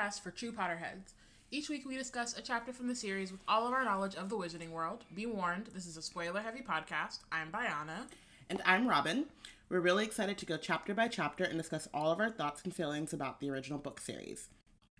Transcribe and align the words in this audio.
to 0.00 0.06
Wizard 0.06 0.36
Team, 0.36 0.58
a 0.58 0.62
Harry 0.62 0.72
Potter 0.72 0.80
cast 0.80 0.82
for 0.82 0.82
true 0.82 0.96
Potterheads. 0.96 1.12
Each 1.50 1.68
week 1.68 1.86
we 1.86 1.96
discuss 1.96 2.36
a 2.36 2.42
chapter 2.42 2.72
from 2.72 2.88
the 2.88 2.94
series 2.94 3.32
with 3.32 3.40
all 3.48 3.66
of 3.66 3.72
our 3.72 3.84
knowledge 3.84 4.14
of 4.14 4.28
the 4.28 4.36
wizarding 4.36 4.70
world. 4.70 5.04
Be 5.14 5.26
warned, 5.26 5.66
this 5.74 5.86
is 5.86 5.96
a 5.96 6.02
spoiler 6.02 6.40
heavy 6.40 6.62
podcast. 6.62 7.20
I'm 7.30 7.50
Biana. 7.50 8.06
And 8.48 8.62
I'm 8.64 8.88
Robin. 8.88 9.26
We're 9.68 9.80
really 9.80 10.04
excited 10.04 10.38
to 10.38 10.46
go 10.46 10.56
chapter 10.56 10.94
by 10.94 11.08
chapter 11.08 11.44
and 11.44 11.58
discuss 11.58 11.88
all 11.92 12.10
of 12.10 12.20
our 12.20 12.30
thoughts 12.30 12.62
and 12.64 12.74
feelings 12.74 13.12
about 13.12 13.40
the 13.40 13.50
original 13.50 13.78
book 13.78 14.00
series. 14.00 14.48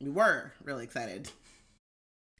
We 0.00 0.10
were 0.10 0.52
really 0.62 0.84
excited. 0.84 1.30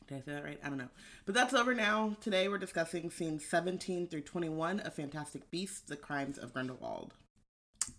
Did 0.07 0.19
I 0.19 0.21
say 0.21 0.33
that 0.33 0.45
right? 0.45 0.61
I 0.63 0.69
don't 0.69 0.79
know. 0.79 0.91
But 1.25 1.35
that's 1.35 1.55
over 1.55 1.75
now. 1.75 2.17
Today 2.21 2.49
we're 2.49 2.59
discussing 2.59 3.11
scenes 3.11 3.45
17 3.47 4.09
through 4.09 4.23
21 4.23 4.81
of 4.81 4.95
Fantastic 4.95 5.51
Beasts 5.51 5.81
The 5.81 5.97
Crimes 5.97 6.39
of 6.39 6.53
Grindelwald. 6.53 7.15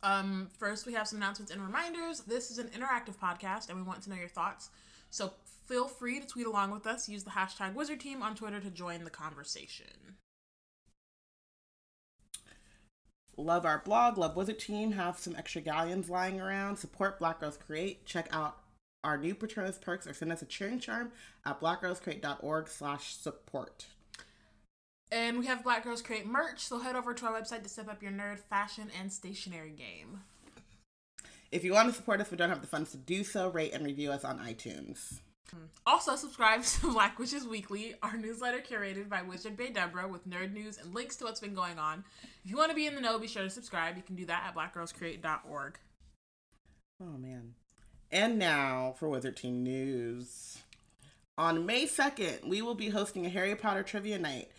Um, 0.03 0.49
first, 0.57 0.85
we 0.85 0.93
have 0.93 1.07
some 1.07 1.17
announcements 1.17 1.51
and 1.51 1.61
reminders. 1.61 2.21
This 2.21 2.51
is 2.51 2.57
an 2.57 2.67
interactive 2.69 3.15
podcast, 3.15 3.69
and 3.69 3.77
we 3.77 3.83
want 3.83 4.01
to 4.03 4.09
know 4.09 4.15
your 4.15 4.27
thoughts. 4.27 4.69
So 5.09 5.33
feel 5.67 5.87
free 5.87 6.19
to 6.19 6.27
tweet 6.27 6.47
along 6.47 6.71
with 6.71 6.87
us. 6.87 7.09
Use 7.09 7.23
the 7.23 7.31
hashtag 7.31 7.73
Wizard 7.73 7.99
Team 7.99 8.21
on 8.21 8.35
Twitter 8.35 8.59
to 8.59 8.69
join 8.69 9.03
the 9.03 9.09
conversation. 9.09 10.17
Love 13.37 13.65
our 13.65 13.79
blog, 13.79 14.17
love 14.17 14.35
Wizard 14.35 14.59
Team. 14.59 14.91
Have 14.91 15.17
some 15.17 15.35
extra 15.35 15.61
galleons 15.61 16.09
lying 16.09 16.39
around. 16.39 16.77
Support 16.77 17.19
Black 17.19 17.39
Girls 17.39 17.57
Create. 17.57 18.05
Check 18.05 18.27
out 18.31 18.57
our 19.03 19.17
new 19.17 19.33
Patronus 19.33 19.77
perks 19.77 20.05
or 20.05 20.13
send 20.13 20.31
us 20.31 20.41
a 20.41 20.45
cheering 20.45 20.79
charm 20.79 21.11
at 21.45 21.59
blackgirlscreate.org 21.59 22.67
slash 22.67 23.15
support. 23.15 23.85
And 25.11 25.39
we 25.39 25.45
have 25.47 25.63
Black 25.63 25.83
Girls 25.83 26.01
Create 26.01 26.25
merch, 26.25 26.61
so 26.61 26.79
head 26.79 26.95
over 26.95 27.13
to 27.13 27.25
our 27.25 27.41
website 27.41 27.63
to 27.63 27.69
step 27.69 27.89
up 27.89 28.01
your 28.01 28.13
nerd 28.13 28.39
fashion 28.39 28.87
and 28.99 29.11
stationery 29.11 29.71
game. 29.71 30.21
If 31.51 31.65
you 31.65 31.73
want 31.73 31.89
to 31.89 31.93
support 31.93 32.21
us 32.21 32.29
but 32.29 32.39
don't 32.39 32.49
have 32.49 32.61
the 32.61 32.67
funds 32.67 32.91
to 32.91 32.97
do 32.97 33.25
so, 33.25 33.49
rate 33.49 33.73
and 33.73 33.85
review 33.85 34.11
us 34.11 34.23
on 34.23 34.39
iTunes. 34.39 35.19
Also, 35.85 36.15
subscribe 36.15 36.63
to 36.63 36.93
Black 36.93 37.19
Witches 37.19 37.45
Weekly, 37.45 37.95
our 38.01 38.15
newsletter 38.15 38.59
curated 38.59 39.09
by 39.09 39.21
Wizard 39.21 39.57
Bay 39.57 39.69
Deborah 39.69 40.07
with 40.07 40.29
nerd 40.29 40.53
news 40.53 40.77
and 40.77 40.93
links 40.95 41.17
to 41.17 41.25
what's 41.25 41.41
been 41.41 41.53
going 41.53 41.77
on. 41.77 42.05
If 42.45 42.49
you 42.49 42.55
want 42.55 42.69
to 42.69 42.75
be 42.75 42.87
in 42.87 42.95
the 42.95 43.01
know, 43.01 43.19
be 43.19 43.27
sure 43.27 43.43
to 43.43 43.49
subscribe. 43.49 43.97
You 43.97 44.03
can 44.03 44.15
do 44.15 44.25
that 44.27 44.45
at 44.47 44.55
blackgirlscreate.org. 44.55 45.77
Oh, 47.01 47.17
man. 47.17 47.55
And 48.11 48.39
now 48.39 48.95
for 48.97 49.09
Wizard 49.09 49.35
Team 49.35 49.61
News. 49.61 50.59
On 51.37 51.65
May 51.65 51.85
2nd, 51.85 52.47
we 52.47 52.61
will 52.61 52.75
be 52.75 52.89
hosting 52.89 53.25
a 53.25 53.29
Harry 53.29 53.55
Potter 53.55 53.83
trivia 53.83 54.19
night. 54.19 54.49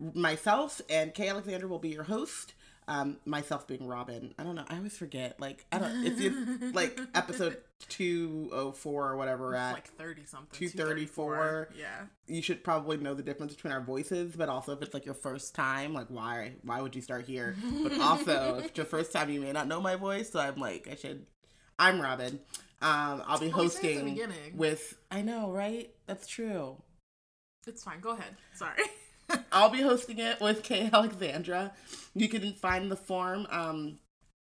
Myself 0.00 0.80
and 0.88 1.12
Kay 1.14 1.28
Alexander 1.28 1.66
will 1.68 1.78
be 1.78 1.88
your 1.90 2.04
host. 2.04 2.54
Um, 2.86 3.18
myself 3.26 3.66
being 3.66 3.86
Robin. 3.86 4.32
I 4.38 4.44
don't 4.44 4.54
know. 4.54 4.64
I 4.66 4.76
always 4.78 4.96
forget. 4.96 5.38
Like 5.38 5.66
I 5.70 5.78
don't. 5.78 6.06
If 6.06 6.18
you 6.20 6.70
like 6.72 6.98
episode 7.14 7.58
two 7.90 8.48
oh 8.50 8.72
four 8.72 9.10
or 9.10 9.16
whatever 9.18 9.44
we're 9.48 9.56
at, 9.56 9.74
like 9.74 9.88
thirty 9.88 10.24
something, 10.24 10.48
two 10.58 10.70
thirty 10.70 11.04
four. 11.04 11.68
Yeah, 11.78 12.06
you 12.26 12.40
should 12.40 12.64
probably 12.64 12.96
know 12.96 13.12
the 13.12 13.22
difference 13.22 13.54
between 13.54 13.74
our 13.74 13.82
voices. 13.82 14.34
But 14.36 14.48
also, 14.48 14.72
if 14.72 14.80
it's 14.80 14.94
like 14.94 15.04
your 15.04 15.14
first 15.14 15.54
time, 15.54 15.92
like 15.92 16.06
why 16.08 16.52
why 16.62 16.80
would 16.80 16.96
you 16.96 17.02
start 17.02 17.26
here? 17.26 17.56
But 17.82 17.92
also, 18.00 18.56
if 18.60 18.66
it's 18.66 18.76
your 18.78 18.86
first 18.86 19.12
time, 19.12 19.28
you 19.28 19.40
may 19.42 19.52
not 19.52 19.66
know 19.68 19.82
my 19.82 19.96
voice. 19.96 20.30
So 20.30 20.40
I'm 20.40 20.56
like, 20.56 20.88
I 20.90 20.94
should. 20.94 21.26
I'm 21.78 22.00
Robin. 22.00 22.40
Um, 22.80 23.22
I'll 23.26 23.38
be 23.38 23.48
Well, 23.48 23.64
we 23.64 23.68
said 23.68 23.84
it 23.84 23.88
at 23.88 23.92
the 23.92 23.98
hosting 23.98 24.04
beginning. 24.06 24.56
with. 24.56 24.96
I 25.10 25.20
know, 25.20 25.50
right? 25.52 25.90
That's 26.06 26.26
true. 26.26 26.76
it's 27.66 27.84
fine. 27.84 28.00
Go 28.00 28.12
ahead. 28.12 28.34
Sorry. 28.54 28.80
I'll 29.52 29.70
be 29.70 29.82
hosting 29.82 30.18
it 30.18 30.40
with 30.40 30.62
Kay 30.62 30.90
Alexandra. 30.92 31.72
You 32.14 32.28
can 32.28 32.52
find 32.54 32.90
the 32.90 32.96
form 32.96 33.46
um, 33.50 33.98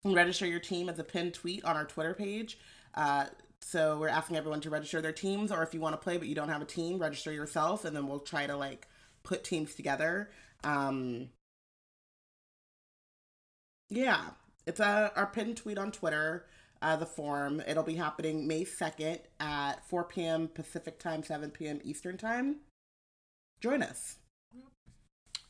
and 0.05 0.15
register 0.15 0.47
your 0.47 0.61
team 0.61 0.89
as 0.89 0.99
a 0.99 1.05
pinned 1.05 1.35
tweet 1.35 1.65
on 1.65 1.77
our 1.77 1.85
Twitter 1.85 2.15
page. 2.15 2.59
Uh, 2.95 3.27
so 3.61 3.99
we're 3.99 4.09
asking 4.09 4.37
everyone 4.37 4.61
to 4.63 4.71
register 4.71 5.01
their 5.01 5.13
teams, 5.13 5.51
or 5.51 5.63
if 5.63 5.73
you 5.73 5.81
want 5.81 5.95
to 5.95 6.03
play 6.03 6.19
but 6.19 6.29
you 6.29 6.35
don't 6.35 6.51
have 6.51 6.63
a 6.63 6.67
team, 6.67 6.99
register 6.99 7.33
yourself, 7.33 7.85
and 7.85 7.97
then 7.97 8.07
we'll 8.07 8.21
try 8.21 8.47
to 8.47 8.57
like 8.57 8.87
put 9.23 9.43
teams 9.43 9.75
together. 9.75 10.31
Um, 10.63 11.31
yeah, 13.89 14.21
it's 14.67 14.81
a, 14.81 15.13
our 15.17 15.27
pinned 15.27 15.57
tweet 15.57 15.79
on 15.79 15.93
Twitter. 15.93 16.47
Uh, 16.83 16.97
the 16.97 17.07
form. 17.07 17.63
It'll 17.67 17.83
be 17.83 17.95
happening 17.95 18.47
May 18.47 18.67
2nd 18.67 19.21
at 19.41 19.83
4 19.89 20.05
p.m. 20.05 20.49
Pacific 20.49 20.99
time, 20.99 21.23
7 21.23 21.51
p.m. 21.51 21.81
Eastern 21.83 22.19
time. 22.19 22.57
Join 23.59 23.83
us. 23.83 24.17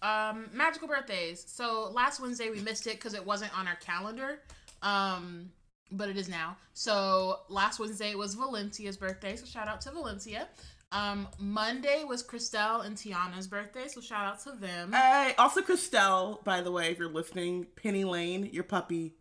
Um, 0.05 0.51
magical 0.53 0.87
birthdays. 0.87 1.43
So 1.49 1.91
last 1.91 2.21
Wednesday 2.21 2.51
we 2.51 2.61
missed 2.61 2.87
it 2.87 2.97
because 2.97 3.15
it 3.15 3.25
wasn't 3.25 3.59
on 3.59 3.67
our 3.67 3.77
calendar. 3.77 4.41
Um, 4.83 5.51
but 5.91 6.09
it 6.09 6.17
is 6.19 6.29
now. 6.29 6.57
So 6.75 7.41
last 7.49 7.81
Wednesday 7.81 8.15
was 8.15 8.35
Valencia's 8.35 8.99
birthday. 8.99 9.37
So 9.37 9.47
shout 9.47 9.67
out 9.67 9.81
to 9.83 9.91
Valencia. 9.93 10.49
Um, 10.93 11.27
Monday 11.39 12.05
was 12.07 12.23
Christelle 12.23 12.85
and 12.85 12.97
Tiana's 12.97 13.49
birthday. 13.49 13.89
So 13.89 14.01
shout 14.01 14.27
out 14.27 14.41
to 14.41 14.53
them. 14.53 14.93
Hey, 14.93 15.35
also 15.39 15.61
Christelle, 15.63 16.45
by 16.45 16.61
the 16.61 16.71
way, 16.71 16.91
if 16.91 16.99
you're 16.99 17.09
listening, 17.09 17.67
Penny 17.75 18.05
Lane, 18.05 18.51
your 18.53 18.65
puppy. 18.65 19.15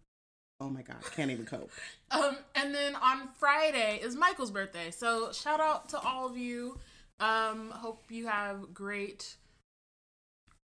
Oh 0.60 0.70
my 0.70 0.82
god, 0.82 0.98
can't 1.16 1.32
even 1.32 1.46
cope. 1.46 1.72
Um, 2.12 2.38
and 2.54 2.76
then 2.76 2.96
on 2.96 3.28
Friday 3.40 4.00
is 4.04 4.16
Michael's 4.16 4.52
birthday. 4.52 4.92
So 4.92 5.32
shout 5.32 5.60
out 5.60 5.90
to 5.90 6.00
all 6.00 6.28
of 6.28 6.38
you. 6.38 6.78
Um, 7.20 7.72
hope 7.72 8.04
you 8.12 8.28
have 8.28 8.72
great 8.72 9.36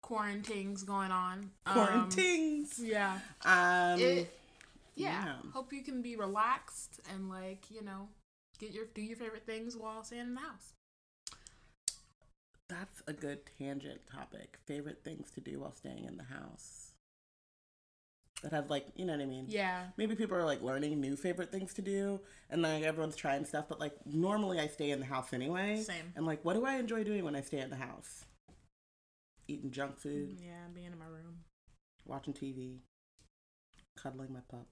quarantines 0.05 0.83
going 0.83 1.11
on. 1.11 1.51
Um, 1.65 1.73
Quarantines. 1.75 2.79
yeah. 2.79 3.19
Um, 3.43 3.99
It, 3.99 4.39
yeah. 4.97 5.25
yeah. 5.25 5.35
Hope 5.55 5.73
you 5.73 5.83
can 5.83 6.03
be 6.03 6.15
relaxed 6.15 7.01
and 7.13 7.31
like, 7.31 7.71
you 7.71 7.83
know, 7.83 8.09
get 8.59 8.71
your 8.73 8.85
do 8.95 9.01
your 9.01 9.17
favorite 9.17 9.47
things 9.47 9.77
while 9.77 10.05
staying 10.05 10.23
in 10.29 10.35
the 10.35 10.41
house. 10.41 10.73
that's 12.69 13.03
a 13.07 13.13
good 13.15 13.41
tangent 13.59 14.01
topic. 14.13 14.59
Favorite 14.67 15.01
things 15.05 15.31
to 15.33 15.41
do 15.41 15.61
while 15.61 15.73
staying 15.73 16.05
in 16.05 16.17
the 16.19 16.25
house. 16.25 16.93
That 18.43 18.53
have 18.53 18.69
like, 18.69 18.87
you 18.97 19.07
know 19.07 19.13
what 19.15 19.23
I 19.23 19.27
mean? 19.27 19.47
Yeah. 19.49 19.85
Maybe 19.97 20.15
people 20.15 20.37
are 20.37 20.45
like 20.45 20.61
learning 20.63 21.01
new 21.01 21.17
favorite 21.17 21.51
things 21.51 21.73
to 21.75 21.83
do, 21.83 22.21
and 22.51 22.61
like 22.61 22.83
everyone's 22.83 23.17
trying 23.17 23.47
stuff. 23.47 23.67
But 23.71 23.81
like 23.81 23.95
normally, 24.05 24.61
I 24.61 24.67
stay 24.67 24.91
in 24.91 25.01
the 25.01 25.07
house 25.07 25.33
anyway. 25.33 25.81
Same. 25.83 26.13
And 26.15 26.27
like, 26.27 26.45
what 26.45 26.55
do 26.55 26.67
I 26.67 26.75
enjoy 26.77 27.05
doing 27.05 27.25
when 27.25 27.35
I 27.37 27.41
stay 27.41 27.61
in 27.61 27.71
the 27.71 27.77
house? 27.77 28.27
Eating 29.47 29.71
junk 29.71 29.99
food, 29.99 30.39
Yeah, 30.43 30.67
being 30.75 30.87
in 30.93 30.99
my 30.99 31.05
room. 31.07 31.41
watching 32.07 32.33
TV, 32.33 32.79
cuddling 33.97 34.33
my 34.33 34.41
pup. 34.49 34.67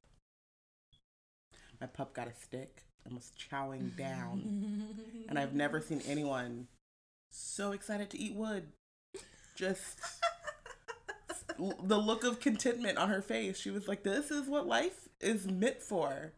My 1.81 1.87
pup 1.87 2.15
got 2.15 2.28
a 2.28 2.34
stick 2.34 2.84
and 3.05 3.15
was 3.15 3.32
chowing 3.38 3.97
down. 3.97 4.87
and 5.28 5.38
I've 5.38 5.55
never 5.55 5.81
seen 5.81 6.00
anyone 6.06 6.69
so 7.31 7.72
excited 7.72 8.09
to 8.11 8.19
eat 8.19 8.34
wood. 8.34 8.69
Just 9.56 10.00
the 11.59 11.99
look 11.99 12.25
of 12.25 12.41
contentment 12.41 12.97
on 12.99 13.11
her 13.11 13.21
face. 13.22 13.59
She 13.59 13.71
was 13.71 13.87
like, 13.88 14.03
This 14.03 14.31
is 14.31 14.49
what 14.49 14.66
life 14.66 15.09
is 15.21 15.47
meant 15.47 15.82
for. 15.82 16.32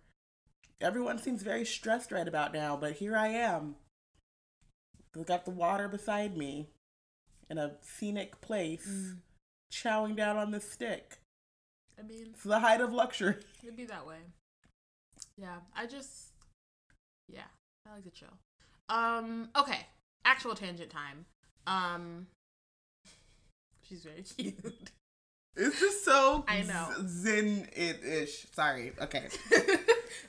Everyone 0.81 1.19
seems 1.19 1.43
very 1.43 1.65
stressed 1.65 2.11
right 2.11 2.27
about 2.27 2.53
now, 2.53 2.77
but 2.77 2.95
here 2.95 3.17
I 3.17 3.29
am. 3.29 3.77
Got 5.27 5.45
the 5.45 5.53
water 5.53 5.87
beside 5.87 6.37
me 6.37 6.71
in 7.51 7.59
a 7.59 7.73
scenic 7.83 8.41
place, 8.41 8.87
Mm. 8.89 9.19
chowing 9.73 10.17
down 10.17 10.37
on 10.37 10.51
the 10.51 10.61
stick. 10.61 11.19
I 11.99 12.03
mean, 12.03 12.29
It's 12.35 12.43
the 12.45 12.59
height 12.61 12.81
of 12.81 12.93
luxury. 12.93 13.37
it'd 13.63 13.77
be 13.77 13.85
that 13.87 14.07
way. 14.07 14.19
Yeah, 15.37 15.57
I 15.75 15.87
just 15.87 16.29
yeah, 17.29 17.43
I 17.89 17.95
like 17.95 18.05
to 18.05 18.11
chill. 18.11 18.29
Um, 18.89 19.49
okay. 19.57 19.87
Actual 20.25 20.55
tangent 20.55 20.91
time. 20.91 21.27
Um 21.67 22.27
She's 23.89 24.03
very 24.05 24.23
cute. 24.37 24.91
It's 25.57 25.79
just 25.81 26.05
so 26.05 26.45
I 26.49 26.63
know. 26.63 26.89
zen 27.07 27.69
it 27.75 28.03
ish. 28.05 28.47
Sorry. 28.55 28.93
Okay. 29.01 29.29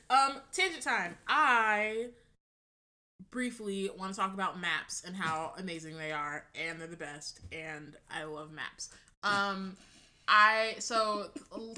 um, 0.09 0.41
tangent 0.51 0.83
time. 0.83 1.18
I 1.27 2.09
briefly 3.31 3.89
want 3.97 4.13
to 4.13 4.19
talk 4.19 4.33
about 4.33 4.59
maps 4.59 5.03
and 5.06 5.15
how 5.15 5.53
amazing 5.57 5.97
they 5.97 6.12
are, 6.12 6.45
and 6.56 6.79
they're 6.79 6.88
the 6.88 6.95
best, 6.97 7.39
and 7.51 7.95
I 8.09 8.23
love 8.23 8.51
maps. 8.51 8.89
Um, 9.23 9.75
I 10.27 10.75
so 10.79 11.27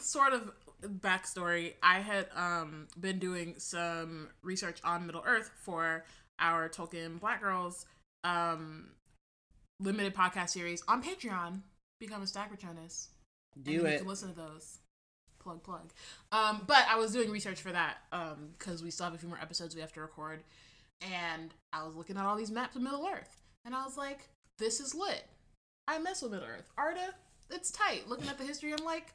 sort 0.01 0.33
of 0.33 0.51
backstory. 0.81 1.73
I 1.81 1.99
had 1.99 2.27
um 2.35 2.87
been 2.99 3.19
doing 3.19 3.55
some 3.57 4.29
research 4.43 4.79
on 4.83 5.05
Middle 5.05 5.23
Earth 5.25 5.51
for 5.61 6.05
our 6.39 6.69
Tolkien 6.69 7.19
Black 7.19 7.41
Girls 7.41 7.85
um 8.23 8.89
limited 9.79 10.15
podcast 10.15 10.49
series 10.49 10.83
on 10.87 11.01
Patreon. 11.03 11.61
Become 11.99 12.21
a 12.23 12.27
Stack 12.27 12.51
Returnist. 12.51 13.07
Do 13.61 13.71
and 13.71 13.79
then 13.79 13.85
You 13.85 13.85
it. 13.85 13.97
can 13.99 14.07
listen 14.07 14.29
to 14.29 14.35
those. 14.35 14.79
Plug 15.39 15.63
plug. 15.63 15.91
Um, 16.31 16.61
but 16.67 16.85
I 16.89 16.97
was 16.97 17.11
doing 17.11 17.31
research 17.31 17.61
for 17.61 17.71
that 17.71 17.97
um 18.11 18.49
because 18.57 18.83
we 18.83 18.91
still 18.91 19.05
have 19.05 19.13
a 19.15 19.17
few 19.17 19.29
more 19.29 19.39
episodes 19.41 19.73
we 19.75 19.81
have 19.81 19.93
to 19.93 20.01
record, 20.01 20.43
and 21.01 21.53
I 21.73 21.83
was 21.85 21.95
looking 21.95 22.17
at 22.17 22.25
all 22.25 22.35
these 22.35 22.51
maps 22.51 22.75
of 22.75 22.81
Middle 22.81 23.07
Earth, 23.07 23.37
and 23.65 23.75
I 23.75 23.83
was 23.83 23.97
like, 23.97 24.29
"This 24.57 24.79
is 24.79 24.95
lit. 24.95 25.27
I 25.87 25.99
mess 25.99 26.21
with 26.21 26.31
Middle 26.31 26.47
Earth. 26.47 26.69
Arda, 26.77 27.13
it's 27.49 27.71
tight." 27.71 28.07
Looking 28.07 28.29
at 28.29 28.37
the 28.37 28.43
history, 28.45 28.73
I'm 28.73 28.85
like, 28.85 29.13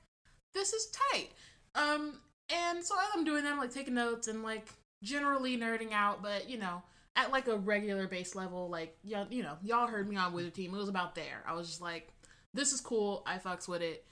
"This 0.55 0.73
is 0.73 0.93
tight." 1.13 1.31
Um, 1.75 2.21
and 2.51 2.85
so 2.85 2.95
as 2.99 3.09
I'm 3.15 3.25
doing 3.25 3.45
that, 3.45 3.53
I'm 3.53 3.59
like 3.59 3.73
taking 3.73 3.95
notes 3.95 4.29
and 4.29 4.43
like 4.43 4.69
generally 5.03 5.57
nerding 5.59 5.93
out, 5.93 6.23
but 6.23 6.49
you 6.49 6.59
know, 6.59 6.83
at 7.17 7.31
like 7.31 7.49
a 7.49 7.57
regular 7.57 8.07
base 8.07 8.35
level, 8.35 8.69
like 8.69 8.97
yeah, 9.03 9.25
you 9.31 9.43
know, 9.43 9.57
y'all 9.63 9.87
heard 9.87 10.09
me 10.09 10.17
on 10.17 10.33
Wizard 10.33 10.55
Team. 10.55 10.75
It 10.75 10.79
was 10.79 10.89
about 10.89 11.15
there. 11.15 11.43
I 11.47 11.55
was 11.55 11.69
just 11.69 11.81
like, 11.81 12.13
this 12.55 12.73
is 12.73 12.81
cool. 12.81 13.23
I 13.27 13.39
fucks 13.39 13.69
with 13.69 13.83
it. 13.83 14.05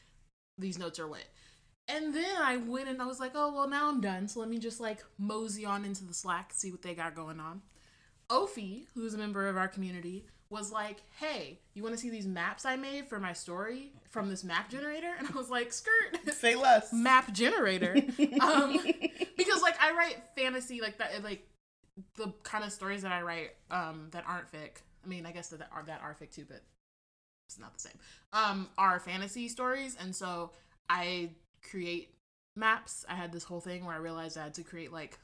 These 0.59 0.79
notes 0.79 0.99
are 0.99 1.07
lit. 1.07 1.27
And 1.95 2.15
then 2.15 2.37
I 2.41 2.57
went 2.57 2.89
and 2.89 3.01
I 3.03 3.07
was 3.07 3.21
like, 3.21 3.33
oh 3.35 3.53
well, 3.53 3.69
now 3.69 3.89
I'm 3.89 4.01
done. 4.01 4.29
So 4.29 4.41
let 4.41 4.49
me 4.49 4.59
just 4.59 4.81
like 4.81 5.05
mosey 5.19 5.65
on 5.65 5.85
into 5.85 6.05
the 6.05 6.15
Slack, 6.15 6.53
see 6.55 6.71
what 6.71 6.83
they 6.83 6.95
got 6.95 7.15
going 7.15 7.41
on. 7.41 7.63
Ophi, 8.31 8.87
who's 8.95 9.15
a 9.15 9.19
member 9.19 9.49
of 9.49 9.57
our 9.57 9.67
community, 9.67 10.27
was 10.51 10.73
like, 10.73 11.03
hey, 11.19 11.61
you 11.75 11.83
want 11.83 11.95
to 11.95 12.01
see 12.01 12.11
these 12.11 12.27
maps 12.27 12.65
I 12.65 12.77
made 12.77 13.09
for 13.09 13.19
my 13.19 13.33
story 13.33 13.93
from 14.11 14.29
this 14.29 14.45
map 14.45 14.69
generator? 14.69 15.13
And 15.19 15.29
I 15.29 15.33
was 15.33 15.49
like, 15.49 15.73
skirt. 15.73 16.19
Say 16.33 16.57
less. 16.57 16.93
map 16.93 17.33
generator. 17.33 17.95
um, 18.41 18.79
because 19.37 19.63
like 19.63 19.81
I 19.81 19.93
write 19.97 20.17
fantasy 20.37 20.81
like 20.81 20.99
that, 20.99 21.23
like 21.25 21.47
the 22.17 22.33
kind 22.43 22.65
of 22.65 22.73
stories 22.73 23.03
that 23.03 23.13
I 23.13 23.23
write 23.23 23.51
um, 23.71 24.09
that 24.11 24.25
aren't 24.27 24.51
fic. 24.53 24.83
I 25.05 25.09
mean, 25.09 25.25
I 25.25 25.33
guess 25.33 25.49
that 25.49 25.61
are 25.73 25.85
that 25.85 26.01
are 26.03 26.17
fic 26.21 26.35
too, 26.35 26.45
but 26.49 26.63
it's 27.49 27.59
not 27.59 27.73
the 27.75 27.81
same. 27.81 27.99
Um, 28.33 28.69
are 28.77 29.01
fantasy 29.01 29.49
stories, 29.49 29.97
and 30.01 30.15
so 30.15 30.51
I 30.89 31.31
create 31.69 32.15
maps. 32.57 33.05
I 33.09 33.15
had 33.15 33.33
this 33.33 33.45
whole 33.45 33.61
thing 33.61 33.85
where 33.85 33.95
I 33.95 33.99
realized 33.99 34.39
I 34.39 34.45
had 34.45 34.55
to 34.55 34.63
create 34.63 34.93
like 34.93 35.19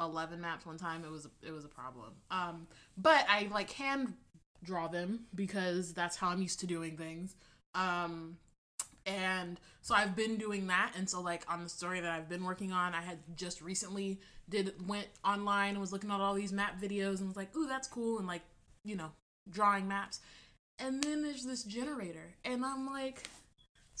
11 0.00 0.40
maps 0.40 0.66
one 0.66 0.78
time. 0.78 1.04
It 1.04 1.10
was 1.10 1.28
it 1.42 1.52
was 1.52 1.64
a 1.64 1.68
problem. 1.68 2.12
Um 2.30 2.66
but 2.96 3.24
i 3.28 3.48
like 3.52 3.70
hand 3.72 4.14
draw 4.62 4.88
them 4.88 5.20
because 5.34 5.94
that's 5.94 6.16
how 6.16 6.28
i'm 6.28 6.42
used 6.42 6.60
to 6.60 6.66
doing 6.66 6.96
things. 6.96 7.36
Um 7.74 8.38
and 9.06 9.60
so 9.82 9.94
i've 9.94 10.16
been 10.16 10.36
doing 10.36 10.68
that. 10.68 10.92
And 10.96 11.08
so 11.08 11.20
like 11.20 11.44
on 11.52 11.62
the 11.62 11.68
story 11.68 12.00
that 12.00 12.10
i've 12.10 12.28
been 12.28 12.44
working 12.44 12.72
on 12.72 12.94
i 12.94 13.02
had 13.02 13.18
just 13.36 13.60
recently 13.60 14.20
did 14.48 14.88
went 14.88 15.08
online 15.24 15.70
and 15.70 15.80
was 15.80 15.92
looking 15.92 16.10
at 16.10 16.20
all 16.20 16.34
these 16.34 16.52
map 16.52 16.80
videos 16.80 17.18
and 17.18 17.28
was 17.28 17.36
like 17.36 17.54
ooh 17.56 17.66
that's 17.66 17.86
cool 17.86 18.18
and 18.18 18.26
like 18.26 18.42
you 18.84 18.96
know 18.96 19.10
drawing 19.48 19.86
maps. 19.86 20.20
And 20.78 21.02
then 21.02 21.22
there's 21.22 21.44
this 21.44 21.62
generator 21.62 22.36
and 22.42 22.64
i'm 22.64 22.86
like 22.86 23.28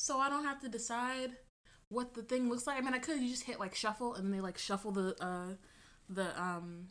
so 0.00 0.18
i 0.18 0.28
don't 0.28 0.44
have 0.44 0.60
to 0.60 0.68
decide 0.68 1.32
what 1.88 2.14
the 2.14 2.22
thing 2.22 2.48
looks 2.48 2.68
like. 2.68 2.78
I 2.78 2.80
mean 2.80 2.94
i 2.94 2.98
could 2.98 3.20
you 3.20 3.28
just 3.28 3.44
hit 3.44 3.58
like 3.58 3.74
shuffle 3.74 4.14
and 4.14 4.32
they 4.32 4.40
like 4.40 4.58
shuffle 4.58 4.92
the 4.92 5.16
uh 5.20 5.54
the 6.08 6.40
um 6.40 6.88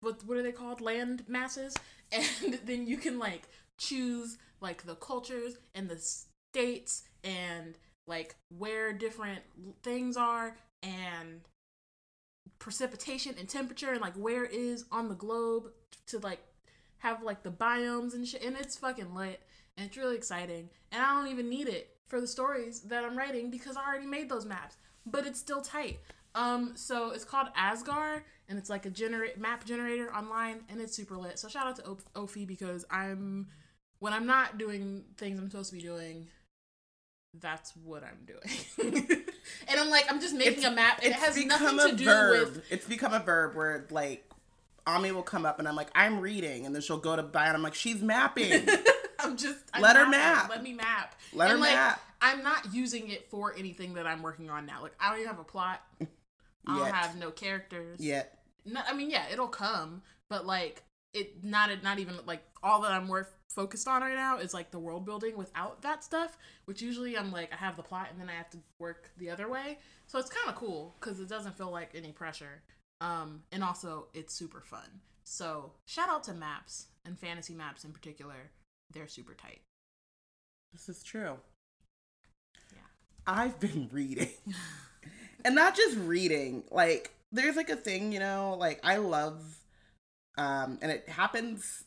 what 0.00 0.24
what 0.24 0.36
are 0.38 0.42
they 0.42 0.52
called? 0.52 0.80
Land 0.80 1.24
masses? 1.28 1.74
And 2.10 2.58
then 2.64 2.86
you 2.86 2.96
can 2.96 3.18
like 3.18 3.42
choose 3.76 4.38
like 4.62 4.86
the 4.86 4.94
cultures 4.94 5.58
and 5.74 5.90
the 5.90 5.98
states 5.98 7.02
and 7.22 7.76
like 8.06 8.36
where 8.48 8.94
different 8.94 9.42
things 9.82 10.16
are 10.16 10.56
and 10.82 11.42
precipitation 12.58 13.34
and 13.38 13.46
temperature 13.46 13.90
and 13.92 14.00
like 14.00 14.14
where 14.14 14.46
is 14.46 14.86
on 14.90 15.10
the 15.10 15.14
globe 15.14 15.64
to 16.06 16.18
like 16.18 16.40
have 17.00 17.22
like 17.22 17.42
the 17.42 17.50
biomes 17.50 18.14
and 18.14 18.26
shit. 18.26 18.42
And 18.42 18.56
it's 18.56 18.78
fucking 18.78 19.14
lit 19.14 19.42
and 19.78 19.86
it's 19.86 19.96
really 19.96 20.16
exciting 20.16 20.68
and 20.92 21.02
I 21.02 21.14
don't 21.14 21.30
even 21.30 21.48
need 21.48 21.68
it 21.68 21.96
for 22.08 22.20
the 22.20 22.26
stories 22.26 22.80
that 22.82 23.04
I'm 23.04 23.16
writing 23.16 23.50
because 23.50 23.78
I 23.78 23.86
already 23.86 24.06
made 24.06 24.28
those 24.28 24.44
maps 24.44 24.76
but 25.06 25.26
it's 25.26 25.40
still 25.40 25.62
tight 25.62 26.00
um, 26.34 26.72
so 26.76 27.10
it's 27.10 27.24
called 27.24 27.48
Azgaar, 27.58 28.22
and 28.48 28.58
it's 28.58 28.70
like 28.70 28.86
a 28.86 28.90
generate 28.90 29.38
map 29.38 29.64
generator 29.64 30.14
online, 30.14 30.60
and 30.68 30.80
it's 30.80 30.94
super 30.94 31.16
lit. 31.16 31.38
So 31.38 31.48
shout 31.48 31.66
out 31.66 31.76
to 31.76 31.96
Ophi 32.14 32.46
because 32.46 32.84
I'm 32.90 33.48
when 33.98 34.12
I'm 34.12 34.26
not 34.26 34.58
doing 34.58 35.04
things 35.16 35.40
I'm 35.40 35.50
supposed 35.50 35.70
to 35.70 35.76
be 35.76 35.82
doing, 35.82 36.28
that's 37.40 37.72
what 37.76 38.04
I'm 38.04 38.24
doing. 38.24 39.06
and 39.68 39.80
I'm 39.80 39.90
like, 39.90 40.06
I'm 40.08 40.20
just 40.20 40.34
making 40.34 40.58
it's, 40.58 40.64
a 40.64 40.70
map, 40.70 41.00
and 41.02 41.12
it 41.12 41.18
has 41.18 41.44
nothing 41.44 41.90
to 41.90 41.96
do 41.96 42.04
verb. 42.04 42.54
with. 42.54 42.64
It's 42.70 42.86
become 42.86 43.12
a 43.12 43.20
verb 43.20 43.56
where 43.56 43.86
like 43.90 44.24
Ami 44.86 45.10
will 45.10 45.22
come 45.22 45.44
up, 45.44 45.58
and 45.58 45.66
I'm 45.66 45.76
like, 45.76 45.90
I'm 45.94 46.20
reading, 46.20 46.66
and 46.66 46.74
then 46.74 46.82
she'll 46.82 46.98
go 46.98 47.16
to 47.16 47.22
buy, 47.22 47.46
and 47.46 47.56
I'm 47.56 47.62
like, 47.62 47.74
she's 47.74 48.00
mapping. 48.00 48.52
I'm 49.24 49.36
just 49.36 49.58
I'm 49.72 49.82
let 49.82 49.96
mapping. 49.96 50.04
her 50.04 50.10
map. 50.10 50.50
Let 50.50 50.62
me 50.62 50.72
map. 50.72 51.14
Let 51.32 51.50
and 51.50 51.58
her 51.58 51.64
like, 51.64 51.74
map. 51.74 52.00
I'm 52.20 52.42
not 52.42 52.72
using 52.72 53.08
it 53.10 53.28
for 53.30 53.54
anything 53.56 53.94
that 53.94 54.06
I'm 54.06 54.22
working 54.22 54.50
on 54.50 54.66
now. 54.66 54.82
Like 54.82 54.94
I 55.00 55.10
don't 55.10 55.18
even 55.20 55.30
have 55.30 55.40
a 55.40 55.44
plot. 55.44 55.82
I 56.66 56.78
don't 56.78 56.94
have 56.94 57.16
no 57.16 57.30
characters 57.30 57.98
yet. 58.00 58.38
No, 58.64 58.80
I 58.86 58.94
mean, 58.94 59.10
yeah, 59.10 59.24
it'll 59.32 59.48
come, 59.48 60.02
but 60.28 60.46
like 60.46 60.84
it 61.14 61.42
not 61.42 61.70
not 61.82 61.98
even 61.98 62.16
like 62.26 62.42
all 62.62 62.82
that 62.82 62.92
I'm 62.92 63.08
worth 63.08 63.34
focused 63.48 63.88
on 63.88 64.02
right 64.02 64.14
now 64.14 64.38
is 64.38 64.52
like 64.52 64.70
the 64.70 64.78
world 64.78 65.06
building 65.06 65.36
without 65.36 65.82
that 65.82 66.04
stuff, 66.04 66.36
which 66.66 66.82
usually 66.82 67.16
I'm 67.16 67.32
like 67.32 67.52
I 67.52 67.56
have 67.56 67.76
the 67.76 67.82
plot 67.82 68.08
and 68.10 68.20
then 68.20 68.28
I 68.28 68.34
have 68.34 68.50
to 68.50 68.58
work 68.78 69.10
the 69.16 69.30
other 69.30 69.48
way. 69.48 69.78
So 70.06 70.18
it's 70.18 70.30
kind 70.30 70.48
of 70.48 70.54
cool 70.54 70.94
because 71.00 71.20
it 71.20 71.28
doesn't 71.28 71.56
feel 71.56 71.70
like 71.70 71.90
any 71.94 72.12
pressure. 72.12 72.62
Um, 73.00 73.42
and 73.52 73.64
also 73.64 74.08
it's 74.14 74.34
super 74.34 74.60
fun. 74.60 75.00
So 75.24 75.72
shout 75.86 76.08
out 76.08 76.24
to 76.24 76.34
maps 76.34 76.86
and 77.04 77.18
fantasy 77.18 77.54
maps 77.54 77.84
in 77.84 77.92
particular. 77.92 78.50
They're 78.92 79.08
super 79.08 79.34
tight. 79.34 79.60
This 80.72 80.88
is 80.88 81.02
true. 81.02 81.36
Yeah. 82.72 82.82
I've 83.26 83.58
been 83.60 83.88
reading. 83.92 84.30
and 85.44 85.54
not 85.54 85.76
just 85.76 85.96
reading 85.96 86.64
like 86.70 87.14
there's 87.32 87.56
like 87.56 87.70
a 87.70 87.76
thing 87.76 88.12
you 88.12 88.18
know 88.18 88.56
like 88.58 88.80
i 88.84 88.96
love 88.96 89.58
um 90.36 90.78
and 90.82 90.90
it 90.90 91.08
happens 91.08 91.84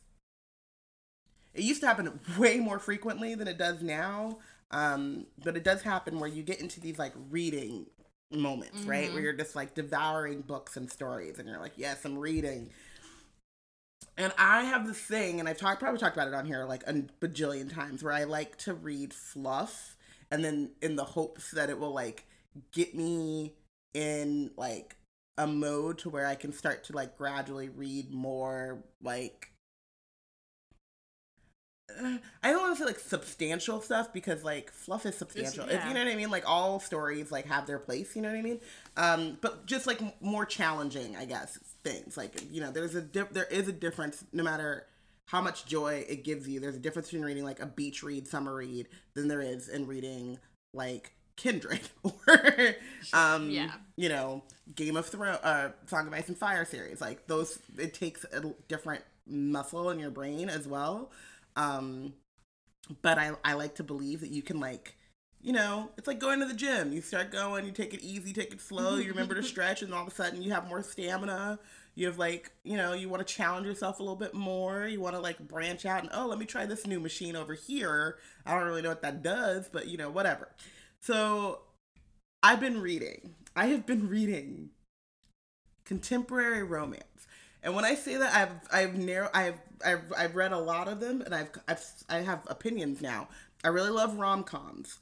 it 1.53 1.63
used 1.63 1.81
to 1.81 1.88
happen 1.88 2.19
way 2.38 2.59
more 2.59 2.80
frequently 2.80 3.36
than 3.36 3.47
it 3.47 3.57
does 3.57 3.81
now 3.81 4.38
um 4.71 5.25
but 5.44 5.57
it 5.57 5.63
does 5.63 5.81
happen 5.81 6.19
where 6.19 6.30
you 6.30 6.44
get 6.44 6.59
into 6.59 6.80
these 6.80 6.97
like 6.97 7.13
reading 7.30 7.86
moments 8.31 8.80
mm-hmm. 8.80 8.89
right 8.89 9.01
where 9.09 9.18
mm-hmm. 9.18 9.24
you're 9.25 9.33
just 9.33 9.56
like 9.56 9.75
devouring 9.75 10.42
books 10.42 10.77
and 10.77 10.89
stories 10.89 11.38
and 11.38 11.47
you're 11.47 11.59
like 11.59 11.74
yes 11.75 12.06
i'm 12.06 12.18
reading 12.18 12.69
and 14.17 14.33
I 14.37 14.63
have 14.63 14.87
this 14.87 14.99
thing, 14.99 15.39
and 15.39 15.47
I've 15.47 15.57
talked 15.57 15.79
probably 15.79 15.99
talked 15.99 16.15
about 16.15 16.27
it 16.27 16.33
on 16.33 16.45
here 16.45 16.65
like 16.65 16.83
a 16.87 16.93
bajillion 16.93 17.73
times, 17.73 18.03
where 18.03 18.13
I 18.13 18.25
like 18.25 18.57
to 18.59 18.73
read 18.73 19.13
fluff, 19.13 19.97
and 20.29 20.43
then 20.43 20.71
in 20.81 20.95
the 20.95 21.03
hopes 21.03 21.51
that 21.51 21.69
it 21.69 21.80
will 21.80 21.94
like 21.94 22.25
get 22.71 22.95
me 22.95 23.53
in 23.94 24.51
like 24.57 24.97
a 25.37 25.47
mode 25.47 25.97
to 25.99 26.09
where 26.09 26.27
I 26.27 26.35
can 26.35 26.53
start 26.53 26.83
to 26.85 26.94
like 26.94 27.18
gradually 27.18 27.69
read 27.69 28.11
more 28.11 28.83
like 29.01 29.51
I 32.44 32.52
don't 32.52 32.62
want 32.62 32.76
to 32.78 32.80
say 32.80 32.86
like 32.86 33.00
substantial 33.00 33.81
stuff 33.81 34.14
because 34.14 34.44
like 34.44 34.71
fluff 34.71 35.06
is 35.06 35.16
substantial. 35.16 35.68
Yeah. 35.68 35.78
If 35.78 35.88
you 35.88 35.94
know 35.94 36.04
what 36.04 36.12
I 36.12 36.16
mean, 36.16 36.30
like 36.30 36.48
all 36.48 36.80
stories 36.80 37.31
like 37.31 37.45
have 37.48 37.68
their 37.68 37.80
place. 37.80 38.16
You 38.16 38.21
know 38.21 38.30
what 38.30 38.38
I 38.38 38.42
mean? 38.42 38.60
Um, 38.98 39.38
but 39.42 39.66
just 39.66 39.88
like 39.88 40.02
more 40.21 40.45
challenging, 40.45 41.16
I 41.16 41.26
guess 41.26 41.57
things 41.83 42.18
like 42.18 42.44
you 42.52 42.62
know 42.62 42.71
there's 42.71 42.95
a 42.95 43.02
di- 43.02 43.28
there 43.31 43.45
is 43.45 43.68
a 43.68 43.74
difference 43.74 44.24
no 44.33 44.44
matter 44.44 44.86
how 45.26 45.42
much 45.42 45.66
joy 45.66 46.06
it 46.10 46.24
gives 46.24 46.48
you. 46.48 46.60
There's 46.60 46.76
a 46.76 46.80
difference 46.80 47.07
between 47.07 47.24
reading 47.24 47.44
like 47.44 47.60
a 47.60 47.66
beach 47.66 48.04
read, 48.04 48.28
summer 48.28 48.56
read, 48.56 48.88
than 49.14 49.28
there 49.28 49.42
is 49.42 49.69
in 49.69 49.88
reading 49.88 50.40
like 50.74 51.14
Kindred 51.36 51.81
or 52.04 52.76
um 53.14 53.50
yeah. 53.50 53.71
you 53.95 54.10
know 54.10 54.44
Game 54.76 54.95
of 54.95 55.07
Thrones 55.07 55.40
uh 55.44 55.71
Song 55.88 56.07
of 56.07 56.14
Ice 56.14 56.28
and 56.28 56.38
Fire 56.38 56.66
series 56.66 57.02
like 57.02 57.26
those 57.28 57.57
it 57.78 57.94
takes 57.94 58.26
a 58.26 58.54
different 58.68 59.04
muscle 59.26 59.90
in 59.90 60.00
your 60.00 60.12
brain 60.12 60.50
as 60.50 60.68
well 60.68 61.10
um 61.55 62.13
but 63.01 63.17
I 63.17 63.31
I 63.43 63.53
like 63.53 63.75
to 63.75 63.83
believe 63.83 64.21
that 64.21 64.31
you 64.31 64.41
can 64.41 64.59
like 64.59 64.95
you 65.43 65.53
know, 65.53 65.89
it's 65.97 66.07
like 66.07 66.19
going 66.19 66.39
to 66.39 66.45
the 66.45 66.53
gym. 66.53 66.93
You 66.93 67.01
start 67.01 67.31
going, 67.31 67.65
you 67.65 67.71
take 67.71 67.93
it 67.93 68.01
easy, 68.01 68.31
take 68.31 68.53
it 68.53 68.61
slow, 68.61 68.97
you 68.97 69.09
remember 69.09 69.33
to 69.35 69.43
stretch, 69.53 69.81
and 69.81 69.93
all 69.93 70.03
of 70.03 70.07
a 70.07 70.11
sudden 70.15 70.41
you 70.41 70.51
have 70.51 70.67
more 70.67 70.83
stamina. 70.83 71.59
You 71.95 72.05
have 72.07 72.17
like, 72.17 72.51
you 72.63 72.77
know, 72.77 72.93
you 72.93 73.09
want 73.09 73.25
to 73.25 73.33
challenge 73.33 73.65
yourself 73.65 73.99
a 73.99 74.03
little 74.03 74.15
bit 74.15 74.33
more. 74.33 74.87
You 74.87 75.01
want 75.01 75.15
to 75.15 75.21
like 75.21 75.39
branch 75.39 75.85
out 75.85 76.03
and, 76.03 76.11
oh, 76.13 76.27
let 76.27 76.39
me 76.39 76.45
try 76.45 76.65
this 76.65 76.87
new 76.87 76.99
machine 76.99 77.35
over 77.35 77.53
here. 77.53 78.17
I 78.45 78.53
don't 78.53 78.63
really 78.63 78.81
know 78.81 78.89
what 78.89 79.01
that 79.01 79.23
does, 79.23 79.67
but 79.67 79.87
you 79.87 79.97
know, 79.97 80.09
whatever. 80.09 80.49
So 81.01 81.61
I've 82.43 82.59
been 82.59 82.81
reading. 82.81 83.35
I 83.55 83.67
have 83.67 83.85
been 83.85 84.07
reading 84.07 84.69
contemporary 85.83 86.63
romance. 86.63 87.27
And 87.63 87.75
when 87.75 87.85
I 87.85 87.95
say 87.95 88.18
that, 88.18 88.33
I've 88.33 88.69
I've 88.71 88.95
narrow 88.95 89.30
I've 89.33 89.59
I've 89.85 90.13
I've 90.18 90.35
read 90.35 90.51
a 90.51 90.57
lot 90.59 90.87
of 90.87 90.99
them, 90.99 91.21
and 91.21 91.33
I've 91.33 91.51
I've 91.68 91.83
I 92.09 92.18
have 92.18 92.41
opinions 92.47 93.01
now. 93.01 93.27
I 93.63 93.68
really 93.68 93.91
love 93.91 94.18
rom 94.18 94.44
coms. 94.44 94.99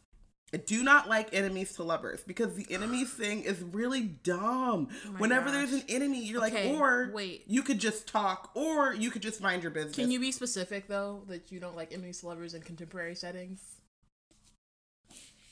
I 0.51 0.57
do 0.57 0.83
not 0.83 1.07
like 1.07 1.33
enemies 1.33 1.73
to 1.73 1.83
lovers 1.83 2.21
because 2.25 2.55
the 2.55 2.65
enemies 2.73 3.13
thing 3.17 3.43
is 3.43 3.61
really 3.61 4.01
dumb. 4.01 4.89
Oh 5.05 5.09
Whenever 5.17 5.45
gosh. 5.45 5.53
there's 5.53 5.73
an 5.73 5.83
enemy, 5.87 6.25
you're 6.25 6.43
okay, 6.45 6.71
like, 6.71 6.81
or 6.81 7.11
wait, 7.13 7.43
you 7.47 7.61
could 7.61 7.79
just 7.79 8.07
talk, 8.07 8.51
or 8.55 8.93
you 8.93 9.11
could 9.11 9.21
just 9.21 9.41
mind 9.41 9.61
your 9.63 9.71
business. 9.71 9.95
Can 9.95 10.11
you 10.11 10.19
be 10.19 10.31
specific 10.31 10.87
though 10.87 11.21
that 11.27 11.51
you 11.51 11.59
don't 11.59 11.75
like 11.75 11.93
enemies 11.93 12.21
to 12.21 12.27
lovers 12.27 12.53
in 12.53 12.61
contemporary 12.61 13.15
settings? 13.15 13.78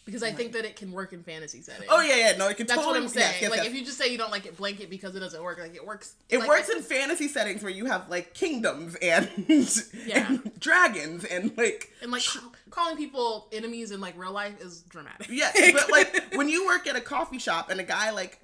Because 0.07 0.23
I 0.23 0.31
think 0.31 0.53
that 0.53 0.63
it 0.63 0.77
can 0.77 0.93
work 0.93 1.11
in 1.11 1.21
fantasy 1.21 1.61
settings. 1.61 1.87
Oh 1.89 1.99
yeah, 1.99 2.15
yeah, 2.15 2.37
no, 2.37 2.47
it 2.47 2.55
can. 2.55 2.65
That's 2.65 2.79
totally, 2.79 3.01
what 3.01 3.03
I'm 3.03 3.09
saying. 3.09 3.33
Yes, 3.33 3.41
yes, 3.41 3.51
like 3.51 3.57
yes. 3.57 3.67
if 3.67 3.75
you 3.75 3.83
just 3.83 3.97
say 3.97 4.09
you 4.09 4.17
don't 4.17 4.31
like 4.31 4.45
it 4.45 4.55
blanket 4.55 4.89
because 4.89 5.13
it 5.17 5.19
doesn't 5.19 5.43
work, 5.43 5.59
like 5.59 5.75
it 5.75 5.85
works. 5.85 6.15
It 6.29 6.39
like, 6.39 6.47
works 6.47 6.69
in 6.69 6.81
fantasy 6.81 7.27
settings 7.27 7.61
where 7.61 7.71
you 7.71 7.87
have 7.87 8.09
like 8.09 8.33
kingdoms 8.33 8.95
and, 9.01 9.29
yeah. 10.07 10.27
and 10.29 10.59
dragons 10.61 11.25
and 11.25 11.55
like 11.57 11.91
and 12.01 12.09
like 12.09 12.21
sh- 12.21 12.37
calling 12.69 12.95
people 12.95 13.49
enemies 13.51 13.91
in 13.91 13.99
like 13.99 14.17
real 14.17 14.31
life 14.31 14.61
is 14.61 14.83
dramatic. 14.83 15.27
Yes, 15.29 15.59
but 15.73 15.91
like 15.91 16.33
when 16.35 16.47
you 16.47 16.65
work 16.65 16.87
at 16.87 16.95
a 16.95 17.01
coffee 17.01 17.39
shop 17.39 17.69
and 17.69 17.81
a 17.81 17.83
guy 17.83 18.11
like 18.11 18.39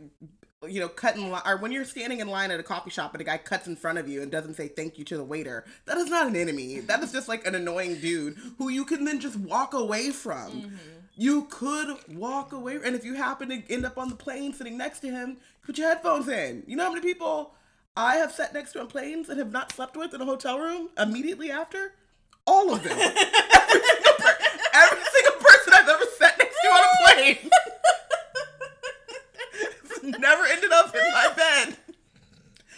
you 0.67 0.79
know, 0.79 0.88
cut 0.88 1.15
in 1.15 1.29
line, 1.29 1.41
or 1.46 1.58
when 1.58 1.72
you're 1.72 1.86
standing 1.86 2.20
in 2.20 2.27
line 2.27 2.51
at 2.51 2.60
a 2.60 2.63
coffee 2.63 2.89
shop 2.89 3.13
and 3.13 3.22
a 3.22 3.24
guy 3.24 3.38
cuts 3.38 3.67
in 3.67 3.75
front 3.75 3.98
of 3.98 4.08
you 4.08 4.22
and 4.22 4.32
doesn't 4.32 4.55
say 4.55 4.67
thank 4.67 4.98
you 4.98 5.05
to 5.05 5.17
the 5.17 5.24
waiter, 5.24 5.65
that 5.86 5.98
is 5.98 6.10
not 6.10 6.27
an 6.27 6.36
enemy. 6.36 6.79
That 6.79 7.03
is 7.03 7.12
just 7.12 7.27
like 7.27 7.46
an 7.46 7.55
annoying 7.55 8.00
dude 8.00 8.38
who 8.58 8.70
you 8.70 8.86
can 8.86 9.05
then 9.05 9.20
just 9.20 9.38
walk 9.38 9.74
away 9.74 10.12
from. 10.12 10.51
Mm-hmm. 10.51 10.75
You 11.15 11.43
could 11.43 11.96
walk 12.15 12.51
away, 12.51 12.79
and 12.84 12.96
if 12.96 13.05
you 13.05 13.13
happen 13.13 13.50
to 13.50 13.72
end 13.72 13.86
up 13.86 13.98
on 13.98 14.10
the 14.10 14.15
plane 14.15 14.51
sitting 14.53 14.77
next 14.77 15.01
to 15.01 15.12
him, 15.12 15.38
put 15.63 15.77
your 15.77 15.88
headphones 15.88 16.27
in. 16.27 16.63
You 16.65 16.75
know 16.75 16.86
how 16.86 16.93
many 16.93 17.01
people 17.01 17.53
I 17.96 18.15
have 18.15 18.32
sat 18.32 18.53
next 18.53 18.74
to 18.74 18.82
on 18.82 18.88
planes 18.88 19.29
and 19.29 19.38
have 19.38 19.51
not 19.51 19.72
slept 19.72 19.96
with 19.96 20.13
in 20.15 20.22
a 20.22 20.25
hotel 20.25 20.58
room 20.58 20.89
immediately 20.98 21.51
after? 21.51 21.93
All 22.48 22.74
of 22.74 22.84
them. 22.84 22.98
every, 23.00 23.10
single 23.10 24.13
per- 24.17 24.38
every 24.74 25.03
single 25.13 25.39
person 25.39 25.74
I've 25.74 25.88
ever 25.89 26.05
sat 26.17 26.38
next 26.39 26.55
to 26.62 26.67
on 26.67 26.84
a 26.84 27.13
plane. 27.13 27.50
It's 29.84 30.20
never 30.20 30.46
ended 30.46 30.72
up 30.72 30.96
in 30.96 31.13
my 31.13 31.34
bed. 31.36 31.77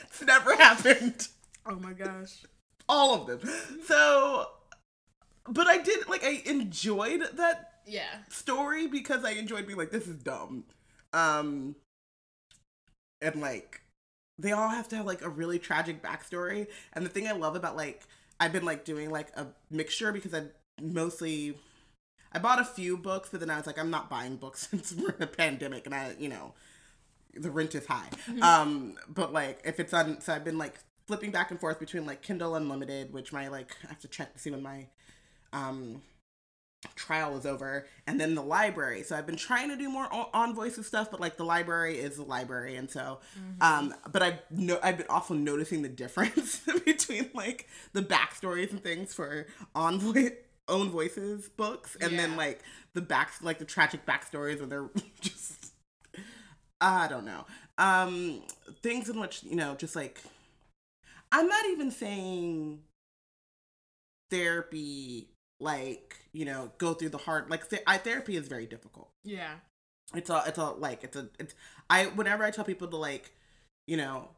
It's 0.04 0.22
never 0.22 0.56
happened. 0.58 1.28
Oh 1.66 1.76
my 1.78 1.94
gosh. 1.94 2.44
All 2.88 3.16
of 3.16 3.28
them. 3.28 3.50
So, 3.86 4.48
but 5.48 5.68
I 5.68 5.78
did, 5.78 6.08
like, 6.08 6.24
I 6.24 6.44
enjoyed 6.46 7.24
that 7.34 7.75
Yeah. 7.86 8.18
story 8.30 8.88
because 8.88 9.24
I 9.24 9.32
enjoyed 9.32 9.68
being 9.68 9.78
like, 9.78 9.92
this 9.92 10.08
is 10.08 10.16
dumb. 10.16 10.64
Um, 11.14 11.76
and 13.22 13.42
like, 13.42 13.82
they 14.38 14.52
all 14.52 14.70
have 14.70 14.88
to 14.90 14.98
have 14.98 15.06
like 15.06 15.22
a 15.22 15.30
really 15.30 15.60
tragic 15.60 16.02
backstory. 16.02 16.68
And 16.94 17.06
the 17.06 17.10
thing 17.10 17.28
I 17.28 17.32
love 17.32 17.56
about 17.56 17.76
like, 17.76 18.04
I've 18.40 18.52
been 18.52 18.66
like 18.66 18.84
doing 18.86 19.10
like 19.10 19.30
a 19.38 19.48
mixture 19.70 20.12
because 20.12 20.34
I 20.34 20.44
mostly, 20.82 21.56
I 22.34 22.40
bought 22.40 22.60
a 22.60 22.66
few 22.66 22.98
books, 22.98 23.30
but 23.32 23.40
then 23.40 23.50
I 23.50 23.58
was 23.58 23.66
like, 23.68 23.80
I'm 23.80 23.92
not 23.92 24.10
buying 24.10 24.36
books 24.36 24.68
since 24.72 24.94
we're 24.94 25.12
in 25.12 25.22
a 25.22 25.28
pandemic 25.28 25.86
and 25.86 25.96
I, 25.96 26.16
you 26.20 26.30
know, 26.30 26.54
the 27.34 27.52
rent 27.52 27.76
is 27.76 27.86
high. 27.86 28.10
Um, 28.42 28.96
but 29.08 29.32
like, 29.32 29.60
if 29.64 29.80
it's 29.80 29.94
on, 29.94 30.22
so 30.22 30.34
I've 30.34 30.44
been 30.44 30.58
like 30.58 30.80
flipping 31.08 31.32
back 31.32 31.52
and 31.52 31.60
forth 31.60 31.80
between 31.80 32.06
like 32.06 32.22
Kindle 32.22 32.56
Unlimited, 32.56 33.14
which 33.14 33.32
my 33.32 33.48
like, 33.48 33.76
I 33.86 33.88
have 33.90 34.00
to 34.00 34.08
check 34.08 34.34
to 34.34 34.40
see 34.40 34.52
when 34.52 34.62
my, 34.64 34.88
um, 35.54 36.02
trial 36.96 37.38
is 37.38 37.46
over 37.46 37.88
and 38.08 38.20
then 38.20 38.36
the 38.36 38.42
library. 38.42 39.04
So 39.04 39.16
i've 39.16 39.26
been 39.26 39.36
trying 39.36 39.70
to 39.70 39.78
do 39.78 39.90
more 39.90 40.12
on, 40.14 40.28
on 40.34 40.56
voices 40.56 40.88
stuff 40.88 41.10
but 41.12 41.20
like 41.20 41.38
the 41.38 41.46
library 41.46 41.98
is 41.98 42.18
the 42.18 42.24
library 42.24 42.76
and 42.76 42.90
so 42.90 43.20
um 43.62 43.94
but 44.12 44.22
i've 44.22 44.40
no 44.52 44.80
i've 44.84 44.98
been 44.98 45.08
also 45.10 45.34
noticing 45.34 45.82
the 45.82 45.90
difference 45.90 46.60
between 46.86 47.30
like 47.34 47.68
the 47.94 48.02
backstories 48.02 48.72
and 48.72 48.84
things 48.84 49.14
for 49.14 49.48
on 49.74 50.00
voice 50.00 50.32
own 50.68 50.90
voices 50.90 51.48
books 51.50 51.96
and 52.02 52.18
then 52.18 52.36
like 52.36 52.62
the 52.94 53.02
back 53.02 53.32
like 53.42 53.60
the 53.60 53.66
tragic 53.66 54.06
backstories 54.06 54.60
where 54.60 54.68
they're 54.68 54.90
just 55.22 55.74
i 56.82 57.08
don't 57.08 57.26
know. 57.26 57.46
Um 57.78 58.42
things 58.82 59.10
in 59.10 59.20
which 59.20 59.44
you 59.44 59.56
know 59.56 59.76
just 59.76 59.96
like 59.96 60.22
i'm 61.32 61.48
not 61.48 61.66
even 61.68 61.92
saying 61.92 62.80
therapy 64.32 65.28
like 65.60 66.18
you 66.34 66.46
know 66.46 66.72
go 66.78 66.94
through 66.94 67.10
the 67.10 67.18
hard 67.18 67.50
like 67.50 67.70
th- 67.70 67.82
I, 67.88 67.98
therapy 67.98 68.36
is 68.36 68.48
very 68.48 68.66
difficult 68.66 69.10
Yeah. 69.24 69.52
it's 70.14 70.30
a 70.30 70.44
it's 70.48 70.58
a 70.58 70.72
like 70.72 71.04
it's 71.04 71.16
a 71.16 71.30
it's 71.40 71.56
i 71.90 72.06
whenever 72.08 72.44
i 72.44 72.52
tell 72.52 72.66
people 72.66 72.88
to 72.90 72.98
like 72.98 73.32
you 73.88 73.96
know 73.98 74.30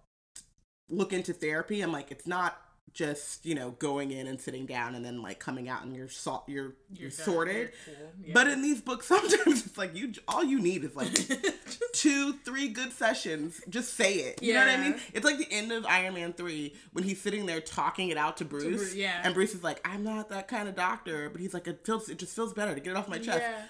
look 0.90 1.14
into 1.14 1.34
therapy 1.34 1.82
i'm 1.82 1.92
like 1.92 2.12
it's 2.12 2.28
not 2.28 2.62
just 2.94 3.46
you 3.46 3.54
know 3.54 3.72
going 3.72 4.12
in 4.12 4.28
and 4.28 4.42
sitting 4.42 4.66
down 4.66 4.96
and 4.96 5.06
then 5.06 5.22
like 5.22 5.40
coming 5.40 5.70
out 5.70 5.84
and 5.84 5.96
you're 5.96 6.10
so, 6.10 6.44
you're 6.48 6.74
you're, 6.96 7.10
done. 7.10 7.26
sorted 7.26 7.56
You're 7.56 7.68
cool. 7.86 8.12
Yeah. 8.26 8.32
but 8.34 8.48
in 8.48 8.62
these 8.62 8.82
books 8.82 9.06
sometimes 9.08 9.66
it's 9.66 9.78
like 9.78 9.96
you 9.96 10.14
all 10.28 10.44
you 10.44 10.60
need 10.60 10.84
is 10.84 10.96
like 10.96 11.14
two, 11.98 12.34
three 12.46 12.68
good 12.70 12.94
sessions. 12.94 13.62
Just 13.70 13.96
say 13.96 14.14
it. 14.16 14.42
You 14.42 14.54
know 14.54 14.60
what 14.60 14.70
I 14.70 14.78
mean? 14.78 15.00
It's 15.14 15.26
like 15.26 15.38
the 15.38 15.52
end 15.52 15.72
of 15.72 15.86
Iron 15.86 16.14
Man 16.14 16.34
3 16.34 16.74
when 16.94 17.04
he's 17.04 17.20
sitting 17.20 17.46
there 17.46 17.60
talking 17.60 18.10
it 18.10 18.18
out 18.18 18.38
to 18.38 18.46
Bruce. 18.46 18.92
Bru- 18.94 19.00
yeah. 19.00 19.22
And 19.24 19.34
Bruce 19.34 19.54
is 19.56 19.64
like, 19.64 19.82
I'm 19.88 20.04
not 20.04 20.30
that 20.30 20.48
kind 20.48 20.68
of 20.68 20.76
doctor. 20.76 21.30
But 21.30 21.42
he's 21.42 21.54
like, 21.54 21.68
it 21.68 21.82
feels, 21.84 22.10
it 22.10 22.20
just 22.20 22.36
feels 22.36 22.54
better 22.54 22.74
to 22.76 22.80
get 22.80 22.92
it 22.92 22.98
off 22.98 23.08
my 23.10 23.18
chest. 23.18 23.40
Yeah. 23.42 23.62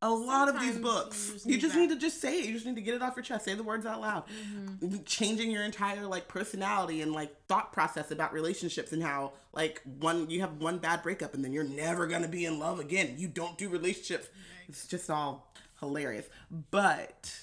A 0.00 0.10
lot 0.10 0.48
of 0.48 0.60
these 0.60 0.78
books, 0.78 1.28
you 1.28 1.32
just 1.32 1.46
you 1.46 1.52
need 1.52 1.60
just 1.60 1.74
need 1.74 1.88
to 1.90 1.96
just 1.96 2.20
say 2.20 2.38
it. 2.38 2.46
You 2.46 2.52
just 2.52 2.66
need 2.66 2.76
to 2.76 2.80
get 2.80 2.94
it 2.94 3.02
off 3.02 3.16
your 3.16 3.24
chest. 3.24 3.44
Say 3.44 3.54
the 3.54 3.64
words 3.64 3.84
out 3.84 4.00
loud. 4.00 4.24
Mm-hmm. 4.28 5.02
Changing 5.04 5.50
your 5.50 5.64
entire 5.64 6.06
like 6.06 6.28
personality 6.28 7.02
and 7.02 7.12
like 7.12 7.34
thought 7.48 7.72
process 7.72 8.12
about 8.12 8.32
relationships 8.32 8.92
and 8.92 9.02
how 9.02 9.32
like 9.52 9.82
one 9.98 10.30
you 10.30 10.40
have 10.40 10.60
one 10.60 10.78
bad 10.78 11.02
breakup 11.02 11.34
and 11.34 11.44
then 11.44 11.52
you're 11.52 11.64
never 11.64 12.06
gonna 12.06 12.28
be 12.28 12.44
in 12.44 12.60
love 12.60 12.78
again. 12.78 13.14
You 13.18 13.26
don't 13.26 13.58
do 13.58 13.68
relationships. 13.68 14.28
It's 14.68 14.86
just 14.86 15.10
all 15.10 15.52
hilarious. 15.80 16.28
But 16.70 17.34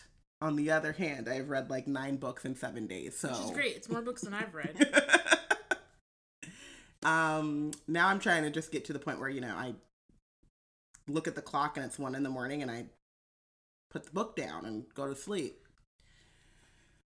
on 0.42 0.56
the 0.56 0.72
other 0.72 0.94
hand, 0.94 1.28
I've 1.28 1.50
read 1.50 1.70
like 1.70 1.88
nine 1.88 2.16
books 2.18 2.46
in 2.46 2.56
seven 2.56 2.88
days. 2.88 3.18
So 3.18 3.30
Which 3.30 3.40
is 3.40 3.52
great. 3.52 3.76
It's 3.76 3.90
more 3.90 4.02
books 4.02 4.22
than 4.22 4.34
I've 4.34 4.54
read. 4.54 5.04
um 7.04 7.72
now 7.88 8.08
I'm 8.08 8.20
trying 8.20 8.44
to 8.44 8.50
just 8.50 8.72
get 8.72 8.86
to 8.86 8.94
the 8.94 9.00
point 9.00 9.20
where, 9.20 9.30
you 9.30 9.42
know, 9.42 9.54
I 9.56 9.74
look 11.08 11.28
at 11.28 11.36
the 11.36 11.42
clock 11.42 11.78
and 11.78 11.86
it's 11.86 12.00
one 12.00 12.16
in 12.16 12.24
the 12.24 12.30
morning 12.30 12.62
and 12.62 12.72
I 12.72 12.86
put 13.90 14.06
the 14.06 14.12
book 14.12 14.36
down 14.36 14.66
and 14.66 14.86
go 14.94 15.08
to 15.08 15.16
sleep. 15.16 15.60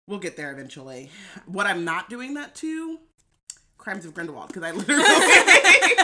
We'll 0.06 0.18
get 0.18 0.36
there 0.36 0.52
eventually. 0.52 1.10
What 1.46 1.66
I'm 1.66 1.84
not 1.84 2.10
doing 2.10 2.34
that 2.34 2.54
to, 2.56 2.98
Crimes 3.78 4.04
of 4.04 4.14
Grindelwald, 4.14 4.48
because 4.48 4.62
I 4.62 4.72
literally 4.72 5.04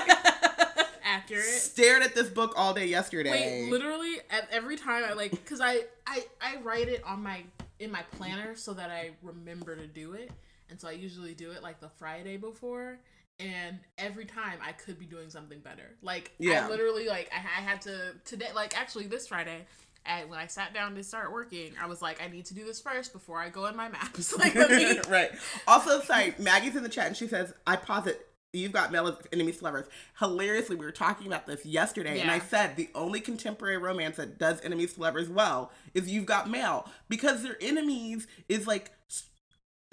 Accurate. 1.04 1.44
stared 1.44 2.02
at 2.02 2.14
this 2.14 2.28
book 2.28 2.52
all 2.56 2.74
day 2.74 2.86
yesterday. 2.86 3.62
Wait, 3.64 3.70
literally 3.70 4.16
at 4.30 4.48
every 4.50 4.76
time 4.76 5.04
I 5.04 5.12
like 5.14 5.44
cuz 5.44 5.60
I 5.60 5.84
I 6.06 6.24
I 6.40 6.56
write 6.62 6.88
it 6.88 7.02
on 7.04 7.22
my 7.22 7.44
in 7.78 7.90
my 7.90 8.02
planner 8.12 8.56
so 8.56 8.72
that 8.74 8.90
I 8.90 9.12
remember 9.22 9.76
to 9.76 9.86
do 9.86 10.14
it. 10.14 10.30
And 10.68 10.80
so 10.80 10.88
I 10.88 10.92
usually 10.92 11.34
do 11.34 11.52
it 11.52 11.62
like 11.62 11.80
the 11.80 11.88
Friday 11.88 12.36
before 12.36 12.98
and 13.38 13.78
every 13.98 14.24
time 14.24 14.58
I 14.64 14.72
could 14.72 14.98
be 14.98 15.06
doing 15.06 15.30
something 15.30 15.60
better. 15.60 15.96
Like 16.02 16.32
Yeah. 16.38 16.66
I 16.66 16.68
literally 16.68 17.08
like 17.08 17.30
I, 17.32 17.38
I 17.38 17.62
had 17.62 17.80
to 17.82 18.14
today 18.24 18.48
like 18.54 18.78
actually 18.78 19.06
this 19.06 19.28
Friday 19.28 19.66
I, 20.08 20.24
when 20.24 20.38
I 20.38 20.46
sat 20.46 20.72
down 20.72 20.94
to 20.94 21.02
start 21.02 21.32
working, 21.32 21.72
I 21.82 21.86
was 21.86 22.00
like, 22.00 22.22
I 22.22 22.28
need 22.28 22.46
to 22.46 22.54
do 22.54 22.64
this 22.64 22.80
first 22.80 23.12
before 23.12 23.40
I 23.40 23.48
go 23.48 23.66
in 23.66 23.76
my 23.76 23.88
maps. 23.88 24.34
Like, 24.38 24.54
me, 24.54 25.00
right. 25.08 25.30
Also, 25.66 26.00
sorry, 26.02 26.34
Maggie's 26.38 26.76
in 26.76 26.82
the 26.82 26.88
chat 26.88 27.06
and 27.06 27.16
she 27.16 27.26
says, 27.26 27.52
I 27.66 27.76
posit 27.76 28.28
You've 28.52 28.72
Got 28.72 28.92
Mail 28.92 29.18
enemies 29.32 29.58
to 29.58 29.64
lovers. 29.64 29.86
Hilariously, 30.18 30.76
we 30.76 30.84
were 30.84 30.92
talking 30.92 31.26
about 31.26 31.46
this 31.46 31.66
yesterday, 31.66 32.20
and 32.20 32.30
I 32.30 32.38
said 32.38 32.76
the 32.76 32.88
only 32.94 33.20
contemporary 33.20 33.76
romance 33.76 34.16
that 34.16 34.38
does 34.38 34.60
enemies 34.62 34.94
to 34.94 35.00
lovers 35.00 35.28
well 35.28 35.72
is 35.94 36.08
You've 36.08 36.26
Got 36.26 36.48
Mail 36.48 36.88
because 37.08 37.42
their 37.42 37.56
enemies 37.60 38.26
is 38.48 38.66
like 38.66 38.92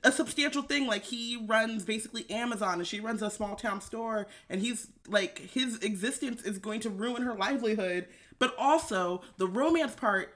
a 0.04 0.12
substantial 0.12 0.62
thing. 0.62 0.88
Like 0.88 1.04
he 1.06 1.38
runs 1.46 1.84
basically 1.86 2.30
Amazon, 2.30 2.80
and 2.80 2.88
she 2.88 3.00
runs 3.00 3.22
a 3.22 3.30
small 3.32 3.56
town 3.56 3.82
store, 3.82 4.28
and 4.50 4.62
he's 4.62 4.88
like 5.08 5.40
his 5.40 5.80
existence 5.80 6.42
is 6.44 6.58
going 6.58 6.80
to 6.82 6.90
ruin 6.90 7.24
her 7.24 7.34
livelihood. 7.36 8.08
But 8.40 8.56
also, 8.58 9.22
the 9.38 9.48
romance 9.48 9.96
part 9.96 10.34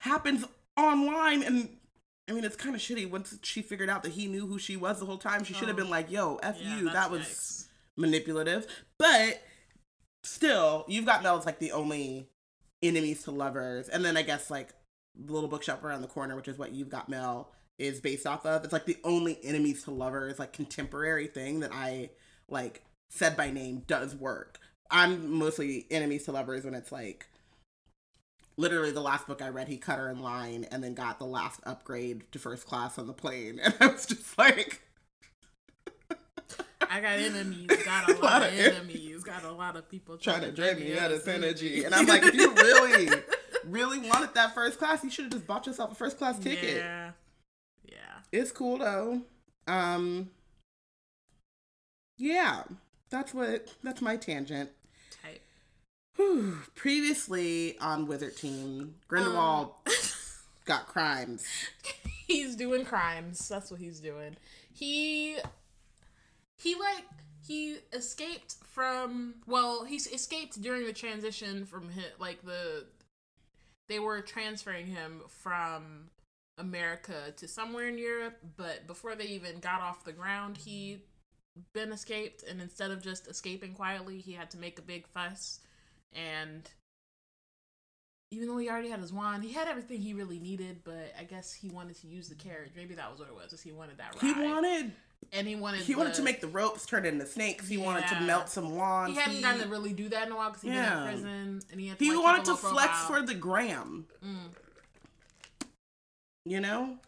happens 0.00 0.44
online 0.76 1.42
and 1.42 1.68
I 2.28 2.32
mean, 2.34 2.44
it's 2.44 2.56
kind 2.56 2.74
of 2.74 2.80
shitty. 2.80 3.10
Once 3.10 3.36
she 3.42 3.62
figured 3.62 3.90
out 3.90 4.04
that 4.04 4.12
he 4.12 4.26
knew 4.28 4.46
who 4.46 4.58
she 4.58 4.76
was 4.76 5.00
the 5.00 5.06
whole 5.06 5.18
time, 5.18 5.42
she 5.44 5.52
should 5.54 5.66
have 5.68 5.76
Oh. 5.76 5.82
been 5.82 5.90
like, 5.90 6.10
"Yo, 6.10 6.36
f 6.42 6.56
Yeah, 6.60 6.76
you." 6.78 6.84
That 6.90 7.10
was 7.10 7.22
yikes. 7.22 7.66
manipulative. 7.96 8.66
But 8.96 9.42
still, 10.22 10.84
You've 10.88 11.04
Got 11.04 11.22
Mail 11.22 11.36
as 11.36 11.46
like 11.46 11.58
the 11.58 11.72
only 11.72 12.28
enemies 12.82 13.24
to 13.24 13.30
lovers, 13.32 13.88
and 13.88 14.04
then 14.04 14.16
I 14.16 14.22
guess 14.22 14.50
like 14.50 14.72
the 15.14 15.32
little 15.32 15.48
bookshop 15.48 15.82
around 15.84 16.02
the 16.02 16.08
corner, 16.08 16.36
which 16.36 16.48
is 16.48 16.58
what 16.58 16.72
You've 16.72 16.88
Got 16.88 17.08
Mail 17.08 17.50
is 17.82 18.00
based 18.00 18.26
off 18.26 18.46
of. 18.46 18.64
It's 18.64 18.72
like 18.72 18.86
the 18.86 18.98
only 19.04 19.38
enemies 19.42 19.84
to 19.84 19.90
lovers 19.90 20.38
like 20.38 20.52
contemporary 20.52 21.26
thing 21.26 21.60
that 21.60 21.70
I 21.72 22.10
like 22.48 22.84
said 23.10 23.36
by 23.36 23.50
name 23.50 23.82
does 23.86 24.14
work. 24.14 24.58
I'm 24.90 25.38
mostly 25.38 25.86
enemies 25.90 26.24
to 26.24 26.32
lovers 26.32 26.64
when 26.64 26.74
it's 26.74 26.92
like 26.92 27.26
literally 28.56 28.90
the 28.90 29.00
last 29.00 29.26
book 29.26 29.42
I 29.42 29.48
read, 29.48 29.68
he 29.68 29.76
cut 29.78 29.98
her 29.98 30.10
in 30.10 30.20
line 30.20 30.66
and 30.70 30.82
then 30.82 30.94
got 30.94 31.18
the 31.18 31.26
last 31.26 31.60
upgrade 31.64 32.30
to 32.32 32.38
first 32.38 32.66
class 32.66 32.98
on 32.98 33.06
the 33.06 33.12
plane. 33.12 33.60
And 33.64 33.74
I 33.80 33.86
was 33.86 34.06
just 34.06 34.36
like, 34.38 34.82
I 36.90 37.00
got 37.00 37.18
enemies, 37.18 37.68
got 37.84 38.10
a 38.10 38.16
lot, 38.22 38.42
of 38.42 38.52
enemies, 38.52 39.24
got 39.24 39.44
a 39.44 39.52
lot 39.52 39.76
of 39.76 39.88
people 39.88 40.18
trying 40.18 40.42
to 40.42 40.52
drain 40.52 40.78
me 40.78 40.98
out 40.98 41.10
of 41.10 41.26
energy. 41.26 41.84
And 41.84 41.94
I'm 41.94 42.06
like, 42.06 42.22
if 42.22 42.34
you 42.34 42.52
really, 42.54 43.08
really 43.66 43.98
wanted 43.98 44.34
that 44.34 44.54
first 44.54 44.78
class, 44.78 45.02
you 45.02 45.10
should 45.10 45.24
have 45.24 45.32
just 45.32 45.46
bought 45.46 45.66
yourself 45.66 45.92
a 45.92 45.94
first 45.94 46.18
class 46.18 46.38
ticket. 46.38 46.76
Yeah. 46.76 47.12
Yeah. 47.92 48.38
It's 48.40 48.52
cool 48.52 48.78
though. 48.78 49.22
Um, 49.66 50.30
yeah, 52.18 52.62
that's 53.10 53.34
what, 53.34 53.68
that's 53.82 54.00
my 54.00 54.16
tangent. 54.16 54.70
Type. 55.22 55.42
Whew. 56.16 56.58
Previously 56.74 57.78
on 57.78 58.06
Wizard 58.06 58.36
Team, 58.36 58.96
Grindelwald 59.08 59.72
got 60.64 60.88
crimes. 60.88 61.44
he's 62.26 62.56
doing 62.56 62.84
crimes. 62.84 63.48
That's 63.48 63.70
what 63.70 63.80
he's 63.80 64.00
doing. 64.00 64.36
He 64.72 65.36
he 66.58 66.74
like 66.74 67.04
he 67.46 67.78
escaped 67.92 68.54
from 68.64 69.34
well, 69.46 69.84
he 69.84 69.96
escaped 69.96 70.60
during 70.62 70.86
the 70.86 70.92
transition 70.92 71.66
from 71.66 71.90
hi 71.92 72.04
like 72.18 72.42
the 72.44 72.86
they 73.88 73.98
were 73.98 74.20
transferring 74.20 74.86
him 74.86 75.22
from 75.28 76.10
America 76.58 77.32
to 77.36 77.48
somewhere 77.48 77.88
in 77.88 77.98
Europe, 77.98 78.38
but 78.56 78.86
before 78.86 79.14
they 79.14 79.24
even 79.26 79.58
got 79.60 79.80
off 79.80 80.04
the 80.04 80.12
ground, 80.12 80.56
he 80.58 80.98
been 81.74 81.92
escaped 81.92 82.42
and 82.48 82.60
instead 82.60 82.90
of 82.90 83.02
just 83.02 83.26
escaping 83.28 83.74
quietly, 83.74 84.18
he 84.18 84.32
had 84.32 84.50
to 84.50 84.58
make 84.58 84.78
a 84.78 84.82
big 84.82 85.06
fuss 85.06 85.60
and 86.14 86.70
even 88.30 88.48
though 88.48 88.56
he 88.56 88.70
already 88.70 88.88
had 88.88 89.00
his 89.00 89.12
wand, 89.12 89.44
he 89.44 89.52
had 89.52 89.68
everything 89.68 90.00
he 90.00 90.14
really 90.14 90.38
needed, 90.38 90.78
but 90.84 91.12
I 91.18 91.24
guess 91.24 91.52
he 91.52 91.68
wanted 91.68 92.00
to 92.00 92.06
use 92.06 92.30
the 92.30 92.34
carriage. 92.34 92.70
Maybe 92.74 92.94
that 92.94 93.10
was 93.10 93.20
what 93.20 93.28
it 93.28 93.34
was. 93.34 93.52
Is 93.52 93.60
he 93.60 93.72
wanted 93.72 93.98
that 93.98 94.14
ride. 94.22 94.34
He 94.34 94.42
wanted 94.42 94.92
and 95.32 95.46
he 95.46 95.54
wanted 95.54 95.82
he 95.82 95.94
wanted 95.94 96.12
the- 96.14 96.16
to 96.16 96.22
make 96.22 96.40
the 96.40 96.48
ropes 96.48 96.86
turn 96.86 97.04
into 97.04 97.26
snakes. 97.26 97.68
He 97.68 97.76
wanted 97.76 98.06
to 98.08 98.20
melt 98.22 98.48
some 98.48 98.74
wands. 98.74 99.14
He 99.16 99.22
hadn't 99.22 99.42
gotten 99.42 99.60
to 99.62 99.68
really 99.68 99.92
do 99.92 100.08
that 100.08 100.26
in 100.26 100.32
a 100.32 100.36
while 100.36 100.48
because 100.48 100.62
he'd 100.62 100.72
Yeah. 100.72 100.88
been 100.90 101.08
in 101.08 101.12
prison 101.12 101.62
and 101.72 101.80
he 101.80 101.88
had 101.88 101.98
to, 101.98 102.04
he 102.04 102.10
like, 102.14 102.24
wanted 102.24 102.44
to 102.46 102.56
flex 102.56 102.98
for 103.04 103.20
the 103.20 103.34
gram. 103.34 104.06
Mm. 104.24 104.48
You 106.44 106.60
know? 106.60 106.98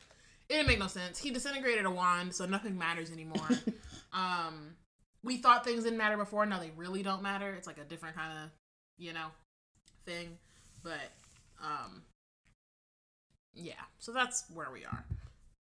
It 0.48 0.54
didn't 0.54 0.68
make 0.68 0.78
no 0.78 0.86
sense. 0.86 1.18
He 1.18 1.30
disintegrated 1.30 1.86
a 1.86 1.90
wand, 1.90 2.34
so 2.34 2.44
nothing 2.44 2.76
matters 2.76 3.10
anymore. 3.10 3.48
um, 4.12 4.74
we 5.22 5.38
thought 5.38 5.64
things 5.64 5.84
didn't 5.84 5.98
matter 5.98 6.16
before. 6.16 6.44
Now 6.46 6.60
they 6.60 6.70
really 6.76 7.02
don't 7.02 7.22
matter. 7.22 7.54
It's 7.54 7.66
like 7.66 7.78
a 7.78 7.84
different 7.84 8.16
kind 8.16 8.32
of, 8.44 8.50
you 8.98 9.12
know, 9.12 9.26
thing. 10.04 10.36
But, 10.82 11.12
um, 11.62 12.02
yeah. 13.54 13.72
So 13.98 14.12
that's 14.12 14.44
where 14.52 14.68
we 14.70 14.84
are. 14.84 15.04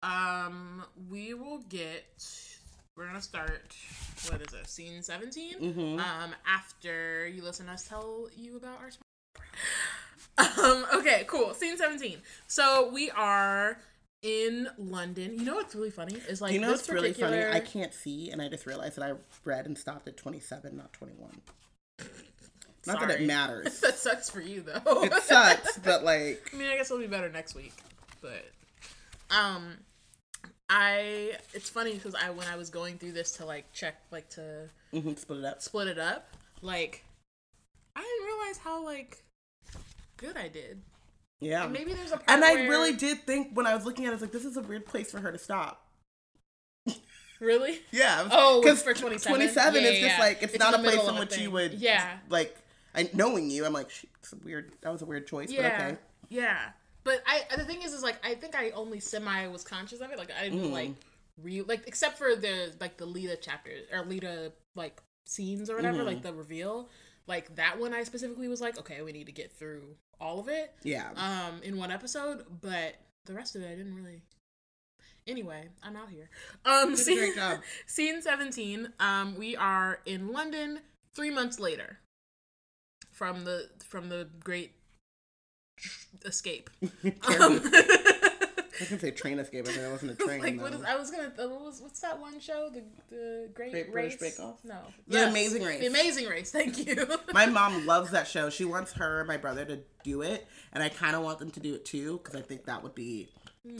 Um, 0.03 0.83
we 1.09 1.33
will 1.33 1.59
get. 1.69 2.05
We're 2.97 3.05
gonna 3.05 3.21
start. 3.21 3.75
What 4.29 4.41
is 4.41 4.53
it? 4.53 4.67
Scene 4.67 5.01
17 5.01 5.59
Mm-hmm. 5.59 5.99
Um, 5.99 6.35
after 6.47 7.27
you 7.27 7.43
listen 7.43 7.67
to 7.67 7.73
us 7.73 7.87
tell 7.87 8.27
you 8.35 8.57
about 8.57 8.79
our. 8.79 8.89
Um. 10.37 10.85
Okay. 10.95 11.23
Cool. 11.27 11.53
Scene 11.53 11.77
seventeen. 11.77 12.19
So 12.47 12.89
we 12.91 13.11
are 13.11 13.77
in 14.21 14.67
London. 14.77 15.37
You 15.39 15.45
know 15.45 15.55
what's 15.55 15.75
really 15.75 15.89
funny 15.91 16.15
is 16.29 16.41
like 16.41 16.53
you 16.53 16.59
know 16.59 16.69
this 16.69 16.81
what's 16.81 16.89
really 16.89 17.13
funny? 17.13 17.37
particular- 17.37 17.55
I 17.55 17.59
can't 17.59 17.93
see, 17.93 18.29
and 18.31 18.41
I 18.41 18.47
just 18.49 18.65
realized 18.65 18.97
that 18.97 19.03
I 19.11 19.13
read 19.45 19.65
and 19.65 19.77
stopped 19.77 20.07
at 20.07 20.17
27, 20.17 20.77
not 20.77 20.93
21. 20.93 21.41
Not 22.87 22.99
that 23.01 23.11
it 23.21 23.27
matters. 23.27 23.79
that 23.81 23.97
sucks 23.99 24.27
for 24.29 24.41
you 24.41 24.61
though. 24.61 25.03
it 25.03 25.13
sucks, 25.23 25.77
but 25.79 26.03
like, 26.11 26.49
I 26.51 26.57
mean, 26.57 26.67
I 26.67 26.77
guess 26.77 26.89
it'll 26.89 26.99
be 27.01 27.05
better 27.07 27.29
next 27.29 27.53
week. 27.53 27.73
But 28.21 28.43
um, 29.29 29.77
I 30.67 31.33
it's 31.53 31.69
funny 31.69 31.93
because 31.93 32.15
I 32.15 32.31
when 32.31 32.47
I 32.47 32.55
was 32.57 32.71
going 32.71 32.97
through 32.97 33.11
this 33.11 33.33
to 33.33 33.45
like 33.45 33.71
check 33.71 34.01
like 34.09 34.29
to 34.31 34.67
mhm, 34.93 35.15
split 35.17 35.39
it 35.39 35.45
up. 35.45 35.61
split 35.61 35.89
it 35.89 35.99
up, 35.99 36.35
like 36.63 37.03
I 37.95 38.01
didn't 38.01 38.25
realize 38.25 38.57
how 38.57 38.83
like 38.83 39.23
good 40.21 40.37
I 40.37 40.47
did. 40.47 40.81
Yeah. 41.41 41.63
And 41.63 41.73
maybe 41.73 41.93
there's 41.93 42.11
a 42.11 42.17
part 42.17 42.29
And 42.29 42.43
I 42.45 42.53
where- 42.53 42.69
really 42.69 42.93
did 42.93 43.25
think 43.25 43.49
when 43.53 43.65
I 43.67 43.73
was 43.75 43.85
looking 43.85 44.05
at 44.05 44.09
it, 44.09 44.11
I 44.11 44.15
was 44.15 44.21
like, 44.21 44.31
this 44.31 44.45
is 44.45 44.55
a 44.57 44.61
weird 44.61 44.85
place 44.85 45.11
for 45.11 45.19
her 45.19 45.31
to 45.31 45.37
stop. 45.39 45.85
really. 47.39 47.79
Yeah. 47.91 48.27
Oh, 48.31 48.61
because 48.61 48.83
for 48.83 48.93
27? 48.93 49.35
27 49.35 49.73
Yeah, 49.83 49.89
is 49.89 49.99
yeah, 49.99 50.07
just 50.07 50.17
yeah. 50.17 50.23
like, 50.23 50.43
it's, 50.43 50.53
It's 50.53 50.59
not 50.63 50.73
a 50.75 50.79
place 50.79 51.07
in 51.07 51.15
which 51.17 51.37
you 51.37 51.51
would, 51.51 51.73
Yeah. 51.73 52.17
like, 52.29 52.55
I, 52.93 53.09
knowing 53.13 53.49
you, 53.49 53.65
I'm 53.65 53.73
like, 53.73 53.89
it's 54.19 54.33
a 54.33 54.35
weird, 54.37 54.71
that 54.81 54.91
was 54.91 55.01
a 55.01 55.05
weird 55.05 55.25
choice, 55.27 55.49
Yeah, 55.51 55.77
but 55.79 55.85
okay. 55.93 55.97
yeah. 56.29 56.69
But 57.03 57.23
I 57.25 57.41
the 57.57 57.63
thing 57.65 57.81
is, 57.81 57.93
is 57.93 58.03
like 58.03 58.23
I 58.23 58.35
think 58.35 58.53
I 58.55 58.69
only 58.71 58.99
semi 58.99 59.47
was 59.47 59.63
conscious 59.63 60.01
of 60.01 60.11
it. 60.11 60.19
Like 60.19 60.29
I 60.39 60.49
didn't 60.49 60.65
Mhm. 60.69 60.71
like 60.71 60.91
real 61.41 61.65
like 61.67 61.87
except 61.87 62.19
for 62.19 62.35
the 62.35 62.75
like 62.79 62.97
the 62.97 63.07
Leta 63.07 63.35
chapters 63.37 63.87
or 63.91 64.05
Leta 64.05 64.51
like 64.75 65.01
scenes 65.25 65.67
or 65.71 65.77
whatever, 65.77 65.99
Mhm. 66.03 66.05
like 66.05 66.21
the 66.21 66.31
reveal. 66.31 66.89
Like 67.25 67.55
that 67.55 67.79
one, 67.79 67.91
I 67.95 68.03
specifically 68.03 68.47
was 68.47 68.61
like, 68.61 68.77
okay, 68.77 69.01
we 69.01 69.13
need 69.13 69.25
to 69.25 69.31
get 69.31 69.51
through 69.51 69.95
all 70.21 70.39
of 70.39 70.47
it, 70.47 70.73
Yeah. 70.83 71.09
um, 71.15 71.61
in 71.63 71.77
one 71.77 71.91
episode. 71.91 72.45
But 72.61 72.95
the 73.25 73.33
rest 73.33 73.55
of 73.55 73.61
it, 73.63 73.67
I 73.67 73.75
didn't 73.75 73.95
really. 73.95 74.21
Anyway, 75.27 75.67
I'm 75.83 75.95
out 75.95 76.09
here. 76.09 76.29
Um, 76.65 76.95
scene, 76.95 77.17
great 77.17 77.35
job. 77.35 77.59
scene 77.85 78.21
17. 78.21 78.93
Um, 78.99 79.35
we 79.37 79.55
are 79.55 79.99
in 80.05 80.31
London 80.31 80.79
three 81.13 81.29
months 81.29 81.59
later 81.59 81.99
from 83.11 83.43
the 83.43 83.69
from 83.87 84.09
the 84.09 84.29
great 84.43 84.73
escape. 86.25 86.69
Um, 87.03 87.61
I 88.81 88.85
gonna 88.85 88.99
say 88.99 89.11
train 89.11 89.39
escape, 89.39 89.65
but 89.65 89.73
there 89.75 89.89
wasn't 89.91 90.11
a 90.11 90.15
train. 90.25 90.41
like 90.41 90.59
what 90.59 90.73
is, 90.73 90.83
I 90.83 90.95
was 90.97 91.11
gonna 91.11 91.31
uh, 91.37 91.47
what 91.49 91.61
was 91.61 91.81
what's 91.81 91.99
that 92.01 92.19
one 92.19 92.39
show 92.39 92.69
the 92.69 92.83
the 93.09 93.49
Great, 93.53 93.71
Great 93.71 93.93
Race 93.93 94.15
British 94.17 94.37
Bake 94.37 94.45
Off? 94.45 94.59
no 94.63 94.79
The 95.07 95.27
Amazing 95.29 95.63
Race. 95.63 95.79
the 95.79 95.87
Amazing 95.87 96.27
Race 96.27 96.51
thank 96.51 96.77
you 96.85 97.05
my 97.33 97.45
mom 97.45 97.85
loves 97.85 98.11
that 98.11 98.27
show. 98.27 98.49
She 98.49 98.65
wants 98.65 98.93
her 98.93 99.19
and 99.19 99.27
my 99.27 99.37
brother 99.37 99.65
to 99.65 99.79
do 100.03 100.21
it, 100.21 100.47
and 100.73 100.83
I 100.83 100.89
kind 100.89 101.15
of 101.15 101.23
want 101.23 101.39
them 101.39 101.51
to 101.51 101.59
do 101.59 101.75
it 101.75 101.85
too 101.85 102.19
because 102.23 102.39
I 102.39 102.41
think 102.43 102.65
that 102.65 102.81
would 102.83 102.95
be 102.95 103.29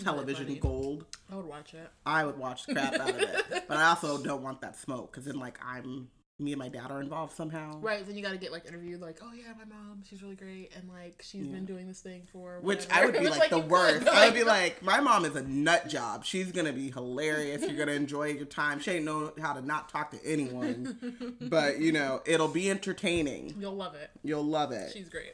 television 0.03 0.45
funny. 0.45 0.59
gold. 0.59 1.05
I 1.31 1.35
would 1.35 1.45
watch 1.47 1.73
it 1.73 1.89
I 2.05 2.23
would 2.25 2.37
watch 2.37 2.65
the 2.67 2.73
crap 2.73 2.93
out 2.93 3.09
of 3.09 3.17
it, 3.19 3.63
but 3.67 3.77
I 3.77 3.85
also 3.89 4.21
don't 4.21 4.43
want 4.43 4.61
that 4.61 4.75
smoke 4.77 5.11
because 5.11 5.25
then 5.25 5.39
like 5.39 5.59
I'm 5.65 6.09
me 6.41 6.51
and 6.53 6.59
my 6.59 6.67
dad 6.69 6.91
are 6.91 7.01
involved 7.01 7.35
somehow. 7.35 7.79
right 7.81 8.05
then 8.05 8.15
you 8.17 8.23
got 8.23 8.31
to 8.31 8.37
get 8.37 8.51
like 8.51 8.65
interviewed 8.65 8.99
like 9.01 9.19
oh 9.23 9.31
yeah 9.33 9.53
my 9.57 9.65
mom 9.65 10.01
she's 10.07 10.21
really 10.23 10.35
great 10.35 10.71
and 10.75 10.89
like 10.89 11.21
she's 11.25 11.47
been 11.47 11.65
doing 11.65 11.87
this 11.87 11.99
thing 11.99 12.23
for 12.31 12.59
Which. 12.61 12.87
I 12.91 13.05
would 13.05 13.13
be 13.13 13.27
like, 13.29 13.49
the 13.49 13.59
worst. 13.59 14.07
I 14.07 14.25
would 14.25 14.33
be 14.33 14.43
like, 14.43 14.81
my 14.83 14.99
mom 14.99 15.25
is 15.25 15.35
a 15.35 15.43
nut 15.43 15.87
job. 15.87 16.25
She's 16.25 16.51
gonna 16.51 16.73
be 16.73 16.91
hilarious. 16.91 17.61
You're 17.61 17.77
gonna 17.77 17.91
enjoy 17.93 18.27
your 18.27 18.45
time. 18.45 18.79
She 18.79 18.91
ain't 18.91 19.05
know 19.05 19.31
how 19.41 19.53
to 19.53 19.61
not 19.61 19.89
talk 19.89 20.11
to 20.11 20.25
anyone, 20.25 21.37
but 21.41 21.79
you 21.79 21.91
know 21.91 22.21
it'll 22.25 22.47
be 22.47 22.69
entertaining. 22.69 23.55
you'll 23.59 23.75
love 23.75 23.95
it 23.95 24.09
You'll 24.23 24.43
love 24.45 24.71
it. 24.71 24.91
She's 24.93 25.09
great. 25.09 25.33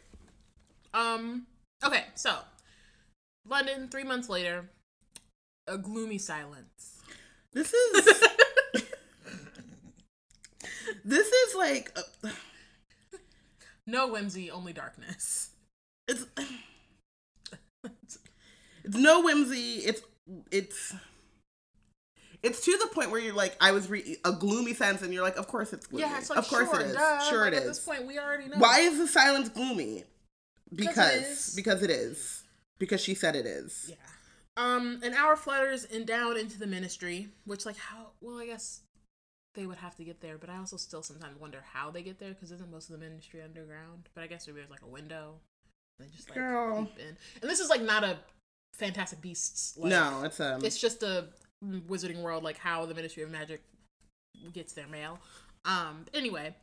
Um. 0.93 1.46
Okay, 1.86 2.06
so 2.15 2.38
London. 3.48 3.88
Three 3.89 4.04
months 4.04 4.30
later, 4.30 4.70
a 5.67 5.78
gloomy 5.78 6.17
silence. 6.17 7.02
This 7.54 7.74
is 7.74 8.24
this 11.08 11.28
is 11.28 11.56
like 11.56 11.98
uh, 11.98 12.30
No 13.88 14.10
whimsy, 14.10 14.52
only 14.52 14.74
darkness. 14.74 15.52
it's 16.08 16.26
it's 18.84 18.98
no 18.98 19.22
whimsy. 19.22 19.76
It's 19.78 20.02
it's 20.52 20.93
it's 22.43 22.65
to 22.65 22.78
the 22.78 22.88
point 22.93 23.12
where 23.12 23.22
you're 23.22 23.34
like, 23.34 23.56
I 23.62 23.72
was 23.72 23.89
re- 23.89 24.17
a 24.26 24.34
gloomy 24.34 24.74
sense, 24.74 25.02
and 25.02 25.13
you're 25.13 25.24
like, 25.24 25.38
of 25.38 25.48
course 25.48 25.72
it's 25.72 25.88
gloomy. 25.88 26.06
Yeah, 26.08 26.17
it's 26.17 26.30
like 26.30 26.39
of 26.39 26.48
course 26.48 26.70
sure, 26.70 26.82
it 26.82 26.88
is. 26.88 26.93
duh. 26.96 27.20
Sure 27.30 27.46
like, 27.46 27.54
it 27.54 27.56
At 27.58 27.62
is. 27.63 27.67
this 27.70 27.80
point, 27.80 28.06
we 28.06 28.20
already 28.20 28.50
know. 28.50 28.58
Why 28.58 28.82
is 28.82 28.98
the 28.98 29.08
silence 29.08 29.48
gloomy? 29.50 30.04
Because 30.76 31.15
it 31.15 31.22
is. 31.24 31.54
because 31.56 31.82
it 31.82 31.89
is. 31.89 32.43
Because 32.80 33.02
she 33.02 33.15
said 33.15 33.36
it 33.38 33.46
is. 33.46 33.88
Yeah. 33.89 33.96
Um. 34.58 35.00
An 35.04 35.13
hour 35.13 35.38
flutters 35.38 35.86
and 35.86 36.06
down 36.06 36.36
into 36.38 36.60
the 36.60 36.67
ministry, 36.67 37.30
which 37.46 37.65
like 37.65 37.78
how? 37.78 38.08
Well, 38.20 38.38
I 38.38 38.48
guess 38.48 38.82
they 39.58 39.65
would 39.65 39.78
have 39.78 39.96
to 39.96 40.04
get 40.04 40.22
there, 40.22 40.38
but 40.38 40.50
I 40.50 40.58
also 40.58 40.78
still 40.78 41.02
sometimes 41.02 41.38
wonder 41.39 41.63
how 41.74 41.89
they 41.89 42.04
get 42.04 42.20
there 42.20 42.30
because 42.30 42.52
isn't 42.52 42.72
most 42.72 42.89
of 42.89 42.98
the 42.98 43.04
ministry 43.04 43.41
underground? 43.41 44.08
But 44.13 44.24
I 44.24 44.28
guess 44.28 44.48
maybe 44.48 44.60
there's 44.60 44.70
like 44.70 44.84
a 44.84 44.88
window. 44.88 45.34
And 46.00 46.08
they 46.08 46.15
just 46.15 46.30
like 46.30 46.38
Girl. 46.38 46.86
peep 46.86 47.00
in. 47.00 47.17
And 47.41 47.50
this 47.50 47.60
is 47.60 47.70
like 47.70 47.82
not 47.82 48.04
a 48.04 48.20
Fantastic 48.76 49.20
Beasts. 49.20 49.76
Like, 49.76 49.89
no, 49.89 50.22
it's 50.24 50.39
um 50.39 50.63
it's 50.63 50.80
just 50.80 51.02
a 51.02 51.26
wizarding 51.65 52.22
world 52.22 52.43
like 52.43 52.60
how 52.60 52.86
the 52.86 52.93
ministry 52.93 53.24
of 53.24 53.32
magic 53.32 53.63
gets 54.54 54.74
their 54.74 54.86
mail 54.86 55.20
um 55.65 56.06
anyway 56.13 56.54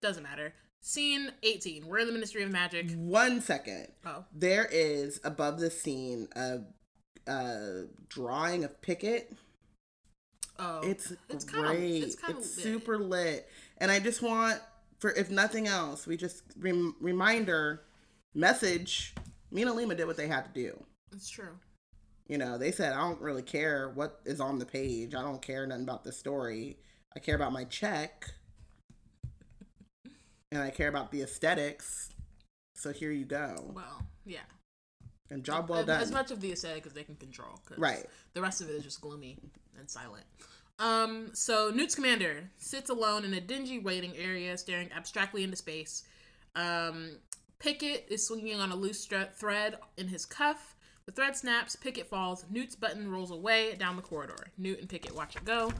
doesn't 0.00 0.24
matter 0.24 0.52
scene 0.82 1.30
18 1.44 1.86
we're 1.86 2.00
in 2.00 2.08
the 2.08 2.12
ministry 2.12 2.42
of 2.42 2.50
magic 2.50 2.90
one 2.96 3.40
second. 3.40 3.86
oh 4.04 4.24
There 4.34 4.68
is 4.68 5.20
above 5.22 5.60
the 5.60 5.70
scene 5.70 6.26
a 6.34 6.62
a 7.26 7.84
drawing 8.08 8.64
of 8.64 8.80
Pickett. 8.82 9.32
Oh 10.62 10.80
It's, 10.82 11.12
It's 11.28 11.44
great. 11.44 12.02
it's 12.04 12.14
It's, 12.14 12.28
lit. 12.28 12.44
super 12.44 12.98
lit. 12.98 13.48
And 13.78 13.90
I 13.90 13.98
just 14.00 14.22
want 14.22 14.60
for 15.00 15.10
if 15.12 15.30
nothing 15.30 15.66
else, 15.66 16.06
we 16.06 16.16
just 16.16 16.42
rem- 16.58 16.94
reminder 17.00 17.82
message. 18.34 19.14
Me 19.50 19.62
and 19.62 19.70
Alima 19.70 19.94
did 19.94 20.06
what 20.06 20.16
they 20.16 20.28
had 20.28 20.44
to 20.46 20.50
do. 20.54 20.82
it's 21.12 21.28
true 21.28 21.58
You 22.28 22.38
know, 22.38 22.56
they 22.58 22.70
said 22.72 22.92
I 22.92 23.00
don't 23.00 23.20
really 23.20 23.42
care 23.42 23.90
what 23.94 24.20
is 24.24 24.40
on 24.40 24.58
the 24.58 24.66
page. 24.66 25.14
I 25.14 25.22
don't 25.22 25.42
care 25.42 25.66
nothing 25.66 25.82
about 25.84 26.04
the 26.04 26.12
story. 26.12 26.78
I 27.16 27.18
care 27.20 27.34
about 27.36 27.52
my 27.52 27.64
check. 27.64 28.30
And 30.50 30.60
I 30.62 30.70
care 30.70 30.88
about 30.88 31.10
the 31.10 31.22
aesthetics. 31.22 32.10
So 32.74 32.92
here 32.92 33.10
you 33.12 33.24
go. 33.24 33.70
well 33.74 34.06
yeah 34.24 34.46
And 35.32 35.42
job 35.42 35.68
well 35.68 35.84
done. 35.84 36.00
as 36.00 36.12
much 36.12 36.30
of 36.30 36.40
the 36.40 36.52
aesthetic 36.52 36.86
as 36.86 36.92
they 36.92 37.04
can 37.04 37.16
control 37.16 37.60
Right. 37.76 38.04
the 38.34 38.42
rest 38.42 38.60
of 38.60 38.68
it 38.68 38.72
is 38.74 38.82
just 38.84 39.00
gloomy 39.00 39.38
and 39.78 39.88
silent. 39.90 40.24
Um 40.78 41.30
so 41.34 41.70
newt 41.74 41.90
Scamander 41.92 42.50
sits 42.58 42.90
alone 42.90 43.24
in 43.24 43.32
a 43.34 43.40
dingy 43.40 43.78
waiting 43.78 44.16
area 44.16 44.56
staring 44.58 44.90
abstractly 44.92 45.42
into 45.44 45.56
space. 45.56 46.04
Um 46.54 47.18
pickett 47.58 48.06
is 48.10 48.26
swinging 48.26 48.60
on 48.60 48.70
a 48.72 48.76
loose 48.76 49.06
thread 49.34 49.78
in 49.96 50.08
his 50.08 50.26
cuff. 50.26 50.74
The 51.06 51.12
thread 51.12 51.36
snaps 51.36 51.76
pickett 51.76 52.08
falls 52.08 52.44
newt's 52.50 52.76
button 52.76 53.10
rolls 53.10 53.30
away 53.30 53.74
down 53.76 53.96
the 53.96 54.02
corridor. 54.02 54.48
Newt 54.58 54.80
and 54.80 54.88
pickett 54.88 55.14
watch 55.14 55.34
it 55.36 55.44
go 55.44 55.72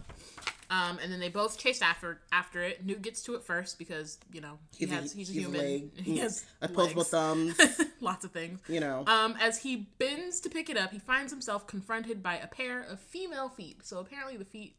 Um, 0.73 0.99
and 1.03 1.13
then 1.13 1.21
they 1.21 1.29
both 1.29 1.59
chase 1.59 1.83
after 1.83 2.21
after 2.33 2.63
it. 2.63 2.85
Newt 2.87 3.03
gets 3.03 3.23
to 3.25 3.35
it 3.35 3.45
first 3.45 3.79
because 3.79 4.19
you 4.33 4.41
know 4.41 4.59
he 4.75 4.87
He's 4.87 4.93
a- 4.93 4.97
has 5.01 5.13
he's 5.13 5.29
a 5.29 5.33
he's 5.35 5.43
a 5.43 5.49
human. 5.49 5.61
leg. 5.61 5.91
he 6.03 6.17
has 6.19 6.45
Opposable 6.63 7.05
thumbs. 7.05 7.61
lots 8.01 8.25
of 8.25 8.31
things. 8.31 8.61
You 8.69 8.81
know. 8.81 9.05
Um, 9.07 9.35
as 9.41 9.59
he 9.63 9.89
bends 9.99 10.41
to 10.41 10.49
pick 10.49 10.71
it 10.71 10.79
up, 10.79 10.91
he 10.93 10.99
finds 10.99 11.31
himself 11.31 11.67
confronted 11.67 12.23
by 12.23 12.37
a 12.39 12.47
pair 12.47 12.81
of 12.81 13.01
female 13.01 13.51
feet. 13.51 13.85
So 13.85 13.99
apparently 13.99 14.37
the 14.39 14.47
feet 14.47 14.77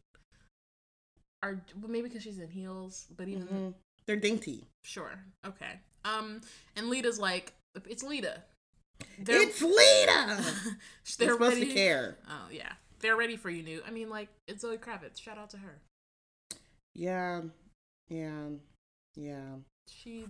are 1.43 1.61
well, 1.79 1.91
maybe 1.91 2.07
because 2.07 2.23
she's 2.23 2.39
in 2.39 2.49
heels, 2.49 3.05
but 3.15 3.27
even 3.27 3.47
Mhm. 3.47 3.73
They're 4.05 4.15
dainty. 4.17 4.67
sure, 4.83 5.23
okay. 5.45 5.79
Um, 6.05 6.41
and 6.75 6.89
Leta's 6.89 7.19
like, 7.19 7.53
it's 7.87 8.03
Leta. 8.03 8.43
They're, 9.19 9.41
It's 9.43 9.61
Leta. 9.61 10.43
they're 11.17 11.31
supposed 11.33 11.55
ready. 11.57 11.67
to 11.67 11.73
care. 11.73 12.17
Oh 12.29 12.47
yeah, 12.51 12.73
they're 13.03 13.15
ready 13.15 13.35
for 13.37 13.51
you, 13.51 13.61
Newt. 13.61 13.83
I 13.87 13.91
mean, 13.91 14.09
like 14.09 14.29
it's 14.47 14.61
Zoe 14.61 14.77
Kravitz. 14.77 15.21
Shout 15.21 15.37
out 15.37 15.51
to 15.51 15.57
her. 15.57 15.77
Yeah. 16.95 17.41
Yeah. 18.09 18.47
Yeah. 19.15 19.57
She 19.87 20.25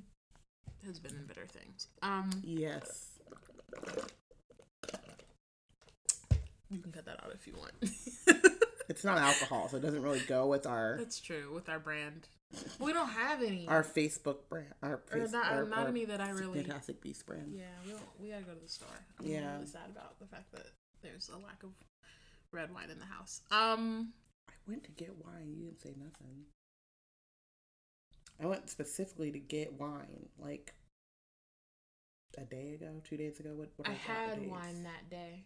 has 0.86 1.00
been 1.00 1.12
in 1.16 1.26
better 1.26 1.46
things. 1.48 1.88
Um, 2.02 2.30
Yes. 2.44 3.12
you 6.70 6.80
can 6.80 6.92
cut 6.92 7.06
that 7.06 7.24
out 7.24 7.32
if 7.34 7.48
you 7.48 7.54
want. 7.58 7.74
It's 8.90 9.06
not 9.06 9.18
alcohol, 9.18 9.70
so 9.70 9.78
it 9.78 9.80
doesn't 9.82 10.02
really 10.04 10.20
go 10.20 10.46
with 10.48 10.68
our 10.68 10.98
That's 10.98 11.22
true 11.22 11.52
with 11.56 11.70
our 11.70 11.80
brand. 11.80 12.28
We 12.82 12.92
don't 12.92 13.08
have 13.08 13.42
any. 13.42 13.66
our 13.66 13.82
Facebook 13.82 14.40
brand. 14.50 14.74
Our 14.84 14.96
or 15.10 15.20
face, 15.22 15.32
not, 15.32 15.50
our, 15.52 15.64
not 15.64 15.80
our 15.80 15.88
any 15.88 16.04
that 16.04 16.20
I 16.20 16.32
really. 16.32 16.62
Fantastic 16.62 17.02
Beast 17.02 17.26
brand. 17.26 17.54
Yeah, 17.56 17.64
we 17.86 17.92
don't. 17.92 18.04
We 18.22 18.30
gotta 18.30 18.44
go 18.44 18.52
to 18.54 18.60
the 18.60 18.68
store. 18.68 18.90
I'm 19.20 19.26
Yeah. 19.26 19.54
really 19.54 19.68
sad 19.68 19.90
about 19.90 20.20
the 20.20 20.26
fact 20.28 20.52
that 20.52 20.66
there's 21.02 21.30
a 21.30 21.38
lack 21.38 21.64
of 21.64 21.70
red 22.54 22.74
wine 22.74 22.90
in 22.90 23.00
the 23.00 23.06
house. 23.06 23.42
Um, 23.52 24.14
I 24.50 24.54
went 24.68 24.84
to 24.86 24.92
get 24.92 25.14
wine. 25.24 25.54
You 25.58 25.66
didn't 25.66 25.82
say 25.82 25.94
nothing. 25.98 26.46
I 28.42 28.46
went 28.46 28.70
specifically 28.70 29.32
to 29.32 29.40
get 29.40 29.80
wine, 29.80 30.28
like 30.40 30.74
a 32.38 32.42
day 32.42 32.74
ago, 32.74 33.02
two 33.04 33.18
days 33.18 33.40
ago. 33.40 33.52
What? 33.56 33.70
what 33.78 33.90
I 33.90 33.94
had 33.94 34.50
wine 34.50 34.84
that 34.84 35.10
day, 35.10 35.44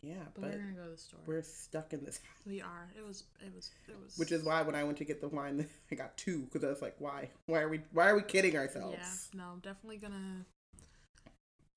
Yeah, 0.00 0.14
but, 0.34 0.42
but 0.42 0.50
we're 0.50 0.58
gonna 0.58 0.72
go 0.72 0.84
to 0.84 0.90
the 0.90 0.96
store. 0.96 1.20
we're 1.26 1.42
stuck 1.42 1.92
in 1.92 2.04
this, 2.04 2.20
we 2.46 2.60
are. 2.60 2.88
It 2.96 3.04
was. 3.06 3.24
It 3.44 3.52
was. 3.54 3.70
It 3.88 3.96
was. 4.02 4.16
which 4.16 4.32
is 4.32 4.44
why 4.44 4.62
when 4.62 4.74
I 4.74 4.84
went 4.84 4.98
to 4.98 5.04
get 5.04 5.20
the 5.20 5.28
wine, 5.28 5.66
I 5.92 5.94
got 5.96 6.16
two 6.16 6.42
because 6.42 6.64
I 6.64 6.68
was 6.68 6.82
like, 6.82 6.94
why? 6.98 7.30
Why 7.46 7.60
are 7.60 7.68
we? 7.68 7.80
Why 7.92 8.08
are 8.08 8.14
we 8.16 8.22
kidding 8.22 8.56
ourselves? 8.56 8.96
Yeah. 9.34 9.40
No, 9.42 9.50
I'm 9.52 9.60
definitely 9.60 9.98
gonna 9.98 10.44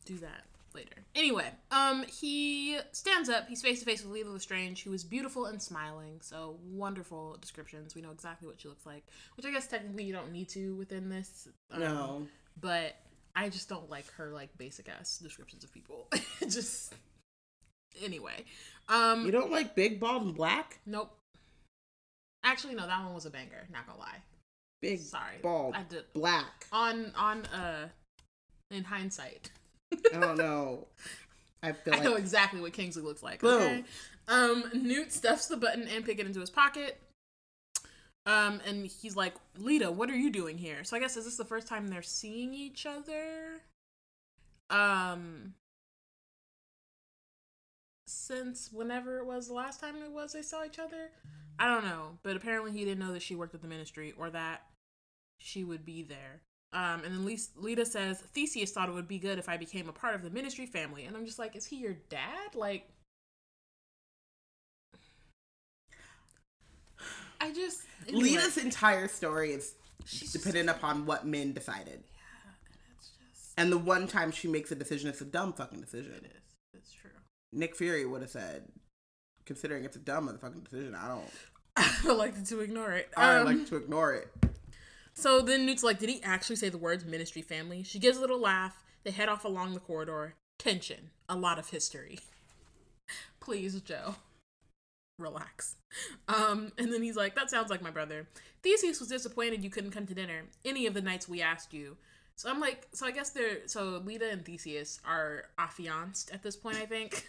do 0.06 0.18
that 0.20 0.46
later. 0.76 0.96
Anyway, 1.16 1.52
um, 1.72 2.04
he 2.04 2.78
stands 2.92 3.30
up. 3.30 3.48
He's 3.48 3.62
face 3.62 3.80
to 3.80 3.86
face 3.86 4.04
with 4.04 4.14
Leta 4.14 4.30
Lestrange, 4.30 4.84
who 4.84 4.94
is 4.94 5.04
beautiful 5.04 5.46
and 5.46 5.62
smiling. 5.62 6.20
So 6.22 6.58
wonderful 6.64 7.38
descriptions. 7.42 7.96
We 7.96 8.02
know 8.02 8.12
exactly 8.12 8.48
what 8.48 8.60
she 8.62 8.68
looks 8.68 8.86
like, 8.86 9.04
which 9.36 9.46
I 9.46 9.52
guess 9.52 9.68
technically 9.68 10.04
you 10.04 10.14
don't 10.14 10.32
need 10.32 10.50
to 10.50 10.76
within 10.76 11.10
this. 11.10 11.48
um, 11.72 11.80
No. 11.80 12.28
but 12.60 12.96
I 13.36 13.50
just 13.50 13.70
don't 13.70 13.90
like 13.90 14.10
her 14.14 14.32
like 14.32 14.58
basic 14.58 14.90
ass 14.90 15.18
descriptions 15.18 15.64
of 15.64 15.72
people. 15.74 16.08
just 16.42 16.94
anyway. 18.04 18.44
Um, 18.90 19.26
You 19.26 19.32
don't 19.32 19.52
like 19.52 19.76
big, 19.76 20.00
bald, 20.00 20.24
and 20.24 20.36
black? 20.36 20.80
nope. 20.86 21.16
Actually, 22.44 22.74
no, 22.76 22.88
that 22.88 23.04
one 23.04 23.14
was 23.14 23.26
a 23.26 23.30
banger. 23.30 23.68
Not 23.72 23.86
gonna 23.86 24.00
lie. 24.00 24.18
Big, 24.82 25.00
Sorry, 25.00 25.36
bald, 25.44 25.76
I 25.76 25.84
did 25.84 26.06
black. 26.14 26.66
on 26.72 27.12
on 27.16 27.46
uh 27.46 27.88
in 28.72 28.84
hindsight. 28.84 29.52
I 30.14 30.20
don't 30.20 30.38
know. 30.38 30.88
I 31.64 31.72
feel 31.74 31.94
I 31.94 31.98
like 31.98 32.06
know 32.06 32.16
exactly 32.16 32.62
what 32.62 32.74
Kingsley 32.74 33.04
looks 33.04 33.24
like. 33.24 33.42
Boom. 33.42 33.62
Okay. 33.62 33.84
Um, 34.28 34.64
Newt 34.74 35.12
stuffs 35.12 35.48
the 35.48 35.58
button 35.58 35.88
and 35.88 36.06
Pickett 36.06 36.26
into 36.26 36.40
his 36.40 36.50
pocket. 36.50 37.00
Um, 38.26 38.62
and 38.68 38.86
he's 38.86 39.16
like, 39.16 39.34
Leta, 39.58 39.92
what 39.92 40.10
are 40.10 40.16
you 40.16 40.30
doing 40.30 40.58
here? 40.58 40.84
So 40.84 40.96
I 40.96 41.00
guess 41.00 41.18
is 41.18 41.26
this 41.26 41.38
the 41.38 41.46
first 41.46 41.68
time 41.68 41.88
they're 41.88 42.04
seeing 42.04 42.54
each 42.54 42.86
other? 42.86 43.62
Um, 44.70 45.56
since 48.06 48.70
whenever 48.72 49.18
it 49.18 49.26
was 49.26 49.48
the 49.48 49.54
last 49.54 49.80
time 49.80 49.96
it 49.98 50.12
was 50.12 50.34
they 50.34 50.44
saw 50.44 50.64
each 50.64 50.80
other, 50.80 51.10
I 51.58 51.68
don't 51.68 51.84
know. 51.84 52.20
But 52.22 52.36
apparently 52.36 52.72
he 52.72 52.86
didn't 52.86 53.00
know 53.00 53.14
that 53.14 53.24
she 53.24 53.36
worked 53.36 53.56
at 53.56 53.62
the 53.62 53.68
ministry 53.68 54.14
or 54.18 54.30
that 54.30 54.62
she 55.38 55.64
would 55.64 55.84
be 55.84 56.04
there. 56.04 56.42
Um, 56.74 57.04
and 57.04 57.28
then 57.28 57.38
Leta 57.58 57.86
says, 57.86 58.20
Theseus 58.34 58.72
thought 58.72 58.88
it 58.88 58.94
would 58.94 59.08
be 59.08 59.20
good 59.20 59.38
if 59.38 59.50
I 59.50 59.58
became 59.58 59.90
a 59.90 59.94
part 59.94 60.16
of 60.16 60.22
the 60.24 60.30
ministry 60.30 60.66
family. 60.66 61.04
And 61.06 61.18
I'm 61.18 61.26
just 61.26 61.38
like, 61.38 61.56
is 61.56 61.66
he 61.66 61.76
your 61.78 61.96
dad? 62.10 62.56
Like, 62.56 62.88
I 67.40 67.52
just. 67.52 67.82
anyway. 68.08 68.24
Leta's 68.30 68.58
entire 68.58 69.08
story 69.08 69.52
is 69.52 69.74
She's 70.06 70.22
just- 70.32 70.34
dependent 70.34 70.70
upon 70.70 71.06
what 71.06 71.26
men 71.26 71.54
decided. 71.54 72.04
Yeah, 72.14 72.52
and 72.68 72.96
it's 72.98 73.10
just. 73.10 73.54
And 73.58 73.72
the 73.72 73.78
one 73.78 74.08
time 74.08 74.32
she 74.32 74.48
makes 74.48 74.72
a 74.72 74.76
decision, 74.76 75.10
it's 75.10 75.22
a 75.22 75.26
dumb 75.26 75.54
fucking 75.54 75.82
decision. 75.82 76.14
It 76.14 76.26
is. 76.26 76.42
It's 76.74 76.92
true. 76.94 77.10
Nick 77.52 77.76
Fury 77.76 78.06
would 78.06 78.22
have 78.22 78.30
said, 78.32 78.64
considering 79.46 79.84
it's 79.84 79.96
a 79.96 80.00
dumb 80.00 80.30
motherfucking 80.30 80.64
decision, 80.64 80.96
I 80.96 81.08
don't. 81.08 81.30
I 81.76 81.96
would 82.06 82.18
like 82.18 82.44
to 82.46 82.60
ignore 82.62 82.92
it. 82.92 83.10
I 83.18 83.38
Um, 83.38 83.46
like 83.46 83.68
to 83.68 83.76
ignore 83.78 84.14
it. 84.14 84.32
So 85.22 85.40
then 85.40 85.68
Newt's 85.68 85.84
like, 85.84 86.00
did 86.00 86.10
he 86.10 86.20
actually 86.24 86.56
say 86.56 86.70
the 86.70 86.80
words 86.80 87.06
ministry 87.06 87.44
family? 87.44 87.84
She 87.84 88.00
gives 88.00 88.18
a 88.18 88.22
little 88.22 88.40
laugh. 88.40 88.84
They 89.04 89.12
head 89.12 89.30
off 89.30 89.46
along 89.46 89.76
the 89.76 89.80
corridor. 89.80 90.34
Tension. 90.58 91.12
A 91.30 91.36
lot 91.36 91.60
of 91.60 91.70
history. 91.70 92.18
Please, 93.40 93.80
Joe. 93.82 94.16
Relax. 95.20 95.76
Um, 96.28 96.72
and 96.80 96.92
then 96.92 97.04
he's 97.04 97.18
like, 97.18 97.36
that 97.36 97.52
sounds 97.52 97.70
like 97.70 97.84
my 97.84 97.92
brother. 97.92 98.30
Theseus 98.64 99.00
was 99.00 99.10
disappointed 99.10 99.64
you 99.64 99.70
couldn't 99.70 99.92
come 99.92 100.08
to 100.08 100.16
dinner 100.16 100.46
any 100.66 100.88
of 100.88 100.96
the 100.96 101.04
nights 101.04 101.30
we 101.30 101.40
asked 101.40 101.72
you. 101.72 101.98
So 102.36 102.50
I'm 102.50 102.60
like, 102.60 102.88
so 102.92 103.06
I 103.06 103.12
guess 103.12 103.30
they're, 103.30 103.68
so 103.68 104.02
Leta 104.04 104.28
and 104.28 104.44
Theseus 104.44 105.00
are 105.06 105.44
affianced 105.60 106.32
at 106.32 106.42
this 106.42 106.56
point, 106.56 106.78
I 106.78 106.88
think. 106.88 107.28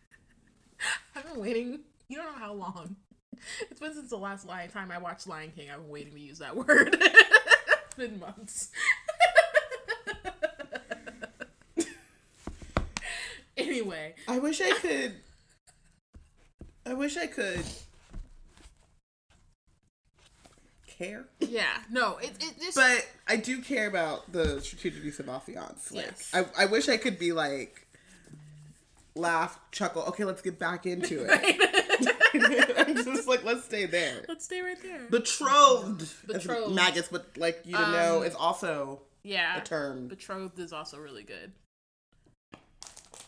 I've 1.16 1.32
been 1.32 1.40
waiting, 1.40 1.80
you 2.08 2.18
don't 2.18 2.26
know 2.26 2.38
how 2.38 2.52
long. 2.52 2.96
It's 3.70 3.80
been 3.80 3.94
since 3.94 4.10
the 4.10 4.18
last 4.18 4.46
Lion 4.46 4.70
time 4.70 4.90
I 4.90 4.98
watched 4.98 5.26
Lion 5.26 5.52
King. 5.56 5.70
I've 5.70 5.80
been 5.80 5.88
waiting 5.90 6.12
to 6.14 6.20
use 6.20 6.38
that 6.38 6.56
word. 6.66 6.96
it's 7.00 7.94
been 7.96 8.20
months. 8.20 8.70
anyway, 13.56 14.14
I 14.28 14.38
wish 14.38 14.60
I 14.60 14.70
could. 14.72 15.14
I 16.84 16.94
wish 16.94 17.16
I 17.16 17.26
could 17.26 17.64
care. 20.86 21.24
yeah, 21.40 21.78
no, 21.90 22.16
it 22.18 22.32
it 22.40 22.58
just 22.60 22.76
But 22.76 23.06
I 23.28 23.36
do 23.36 23.60
care 23.60 23.88
about 23.88 24.32
the 24.32 24.60
strategic 24.60 25.02
use 25.04 25.18
of 25.18 25.26
affiance. 25.26 25.92
Like, 25.92 26.06
Yes. 26.06 26.30
I, 26.32 26.46
I 26.58 26.66
wish 26.66 26.88
I 26.88 26.96
could 26.96 27.18
be 27.18 27.32
like, 27.32 27.86
laugh, 29.14 29.58
chuckle. 29.72 30.02
Okay, 30.04 30.24
let's 30.24 30.42
get 30.42 30.58
back 30.58 30.86
into 30.86 31.26
it. 31.28 31.65
I'm 32.78 32.94
just 33.04 33.26
like, 33.28 33.44
let's 33.44 33.64
stay 33.64 33.86
there. 33.86 34.24
let's 34.28 34.44
stay 34.44 34.60
right 34.60 34.80
there. 34.82 35.06
Betrothed. 35.10 36.06
Betrothed. 36.26 36.74
Maggots 36.74 37.10
would 37.12 37.24
like 37.36 37.62
you 37.64 37.76
to 37.76 37.90
know 37.92 38.18
Um, 38.18 38.24
is 38.24 38.34
also 38.34 39.00
yeah, 39.22 39.58
a 39.58 39.60
term. 39.64 40.08
betrothed 40.08 40.58
is 40.58 40.72
also 40.72 40.98
really 40.98 41.22
good. 41.24 41.52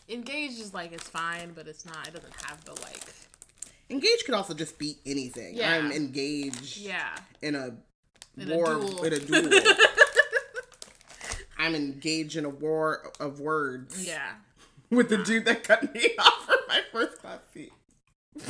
Engaged 0.07 0.59
is 0.59 0.73
like 0.73 0.91
it's 0.91 1.07
fine, 1.07 1.51
but 1.53 1.67
it's 1.67 1.85
not. 1.85 2.07
It 2.07 2.13
doesn't 2.15 2.33
have 2.45 2.63
the 2.65 2.71
like. 2.81 3.03
Engaged 3.91 4.25
could 4.25 4.33
also 4.35 4.53
just 4.53 4.77
be 4.79 4.97
anything. 5.05 5.55
Yeah. 5.55 5.71
I'm 5.73 5.91
engaged 5.91 6.77
Yeah, 6.77 7.15
in 7.41 7.55
a 7.55 7.75
In 8.37 8.51
a 8.51 8.55
war 8.55 8.65
duel. 8.75 9.03
in 9.03 9.13
a 9.13 9.19
duel. 9.19 9.61
I'm 11.57 11.75
engaged 11.75 12.35
in 12.37 12.45
a 12.45 12.49
war 12.49 13.11
of 13.19 13.39
words 13.39 14.05
yeah. 14.07 14.31
with 14.89 15.09
the 15.09 15.17
dude 15.17 15.45
that 15.45 15.63
cut 15.63 15.93
me 15.93 16.11
off 16.17 16.45
for 16.45 16.55
my 16.69 16.81
first 16.91 17.19
class 17.19 17.39
seat. 17.53 17.73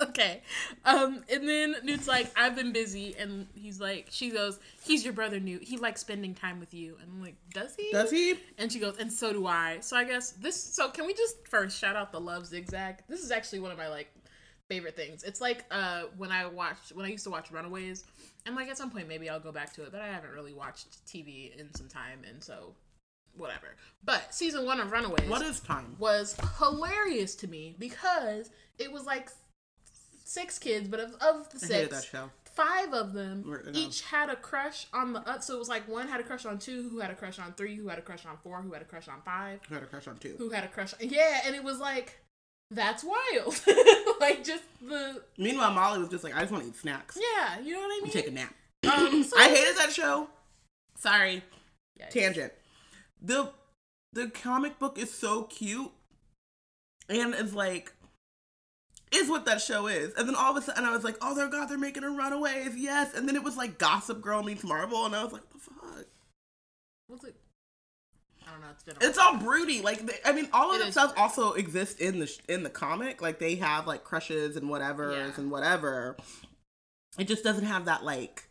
Okay. 0.00 0.42
Um, 0.84 1.24
and 1.30 1.48
then 1.48 1.76
Newt's 1.82 2.08
like, 2.08 2.30
I've 2.36 2.54
been 2.54 2.72
busy, 2.72 3.14
and 3.18 3.46
he's 3.54 3.80
like, 3.80 4.06
she 4.10 4.30
goes, 4.30 4.58
he's 4.82 5.04
your 5.04 5.12
brother, 5.12 5.40
Newt. 5.40 5.62
He 5.62 5.76
likes 5.76 6.00
spending 6.00 6.34
time 6.34 6.60
with 6.60 6.72
you, 6.74 6.96
and 7.00 7.10
I'm 7.10 7.20
like, 7.20 7.36
does 7.52 7.74
he? 7.76 7.90
Does 7.92 8.10
he? 8.10 8.34
And 8.58 8.70
she 8.70 8.78
goes, 8.78 8.96
and 8.98 9.12
so 9.12 9.32
do 9.32 9.46
I. 9.46 9.78
So 9.80 9.96
I 9.96 10.04
guess 10.04 10.32
this. 10.32 10.62
So 10.62 10.90
can 10.90 11.06
we 11.06 11.14
just 11.14 11.46
first 11.48 11.78
shout 11.78 11.96
out 11.96 12.12
the 12.12 12.20
Love 12.20 12.46
Zigzag? 12.46 13.02
This 13.08 13.20
is 13.22 13.30
actually 13.30 13.60
one 13.60 13.70
of 13.70 13.78
my 13.78 13.88
like 13.88 14.10
favorite 14.68 14.96
things. 14.96 15.22
It's 15.22 15.40
like 15.40 15.64
uh 15.70 16.04
when 16.16 16.32
I 16.32 16.46
watched 16.46 16.92
when 16.94 17.06
I 17.06 17.08
used 17.08 17.24
to 17.24 17.30
watch 17.30 17.50
Runaways, 17.50 18.04
and 18.44 18.56
like 18.56 18.68
at 18.68 18.78
some 18.78 18.90
point 18.90 19.08
maybe 19.08 19.28
I'll 19.28 19.40
go 19.40 19.52
back 19.52 19.72
to 19.74 19.82
it, 19.82 19.92
but 19.92 20.00
I 20.00 20.08
haven't 20.08 20.30
really 20.30 20.52
watched 20.52 21.04
TV 21.06 21.56
in 21.58 21.74
some 21.74 21.88
time, 21.88 22.20
and 22.28 22.42
so 22.42 22.74
whatever. 23.36 23.74
But 24.04 24.34
season 24.34 24.64
one 24.66 24.80
of 24.80 24.90
Runaways 24.92 25.28
What 25.28 25.42
is 25.42 25.60
time? 25.60 25.96
was 25.98 26.36
hilarious 26.58 27.34
to 27.36 27.48
me 27.48 27.74
because 27.78 28.50
it 28.78 28.90
was 28.92 29.04
like 29.04 29.30
six 30.24 30.58
kids, 30.58 30.88
but 30.88 31.00
of, 31.00 31.14
of 31.20 31.48
the 31.50 31.58
six, 31.58 32.06
five 32.54 32.92
of 32.92 33.12
them 33.12 33.44
each 33.74 34.02
had 34.02 34.30
a 34.30 34.36
crush 34.36 34.86
on 34.92 35.12
the 35.12 35.20
uh, 35.28 35.38
so 35.40 35.54
it 35.54 35.58
was 35.58 35.68
like 35.68 35.86
one 35.88 36.08
had 36.08 36.20
a 36.20 36.22
crush 36.22 36.46
on 36.46 36.58
two 36.58 36.88
who 36.88 37.00
had 37.00 37.10
a 37.10 37.14
crush 37.14 37.38
on 37.38 37.52
three 37.52 37.76
who 37.76 37.88
had 37.88 37.98
a 37.98 38.02
crush 38.02 38.24
on 38.24 38.36
four 38.42 38.62
who 38.62 38.72
had 38.72 38.80
a 38.80 38.84
crush 38.86 39.08
on 39.08 39.20
five 39.24 39.60
Who 39.68 39.74
had 39.74 39.82
a 39.82 39.86
crush 39.86 40.06
on 40.08 40.16
two? 40.16 40.34
who 40.38 40.48
had 40.50 40.64
a 40.64 40.68
crush 40.68 40.94
on, 40.94 41.00
yeah 41.08 41.40
and 41.44 41.54
it 41.54 41.62
was 41.62 41.78
like 41.78 42.18
That's 42.70 43.04
wild. 43.04 43.60
like 44.20 44.42
just 44.42 44.64
the 44.80 45.22
Meanwhile, 45.38 45.72
Molly 45.72 45.98
was 46.00 46.08
just 46.08 46.24
like, 46.24 46.34
I 46.34 46.40
just 46.40 46.50
want 46.52 46.64
to 46.64 46.70
eat 46.70 46.76
snacks 46.76 47.16
yeah, 47.20 47.60
you 47.60 47.72
know 47.74 47.80
what 47.80 47.90
I 47.90 47.94
and 47.96 48.02
mean? 48.04 48.12
take 48.12 48.28
a 48.28 48.30
nap. 48.30 48.54
Um, 48.90 49.22
so- 49.28 49.36
I 49.38 49.48
hated 49.48 49.76
that 49.76 49.92
show. 49.92 50.28
Sorry, 50.98 51.42
Yikes. 52.00 52.10
tangent. 52.10 52.52
The 53.20 53.50
the 54.12 54.28
comic 54.28 54.78
book 54.78 54.98
is 54.98 55.12
so 55.12 55.44
cute, 55.44 55.90
and 57.08 57.34
it's 57.34 57.52
like 57.54 57.92
is 59.12 59.28
what 59.30 59.44
that 59.46 59.60
show 59.60 59.86
is. 59.86 60.12
And 60.14 60.28
then 60.28 60.34
all 60.34 60.50
of 60.56 60.62
a 60.62 60.62
sudden, 60.66 60.84
I 60.84 60.90
was 60.90 61.04
like, 61.04 61.16
oh, 61.22 61.34
their 61.34 61.48
God, 61.48 61.68
they're 61.68 61.78
making 61.78 62.02
a 62.02 62.10
runaways, 62.10 62.76
yes. 62.76 63.14
And 63.14 63.28
then 63.28 63.36
it 63.36 63.44
was 63.44 63.56
like 63.56 63.78
Gossip 63.78 64.20
Girl 64.20 64.42
meets 64.42 64.64
Marvel, 64.64 65.06
and 65.06 65.14
I 65.14 65.22
was 65.22 65.32
like, 65.32 65.42
what 65.42 65.52
the 65.52 65.58
fuck? 65.58 66.06
What's 67.06 67.24
it? 67.24 67.36
I 68.46 68.50
don't 68.50 68.60
know. 68.60 68.66
It's 68.72 68.82
been. 68.82 68.96
It's 69.00 69.18
all 69.18 69.36
broody. 69.38 69.80
Like, 69.80 70.04
they, 70.06 70.14
I 70.24 70.32
mean, 70.32 70.48
all 70.52 70.72
of 70.74 70.80
It 70.80 70.84
that 70.84 70.92
stuff 70.92 71.14
also 71.16 71.52
exists 71.52 72.00
in 72.00 72.18
the 72.18 72.26
sh- 72.26 72.38
in 72.48 72.62
the 72.64 72.70
comic. 72.70 73.22
Like, 73.22 73.38
they 73.38 73.54
have 73.56 73.86
like 73.86 74.02
crushes 74.04 74.56
and 74.56 74.68
whatever's 74.68 75.16
Yeah. 75.16 75.40
and 75.40 75.50
whatever. 75.50 76.16
It 77.18 77.28
just 77.28 77.44
doesn't 77.44 77.64
have 77.64 77.84
that 77.86 78.04
like 78.04 78.48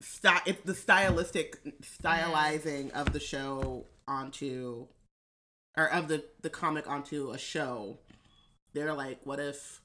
style. 0.00 0.40
It's 0.46 0.62
the 0.62 0.74
stylistic 0.74 1.58
stylizing 1.82 2.90
of 2.92 3.12
the 3.12 3.20
show 3.20 3.86
onto, 4.06 4.86
or 5.76 5.90
of 5.90 6.08
the 6.08 6.24
the 6.42 6.50
comic 6.50 6.88
onto 6.88 7.30
a 7.30 7.38
show. 7.38 7.98
They're 8.74 8.94
like, 8.94 9.20
what 9.24 9.40
if, 9.40 9.80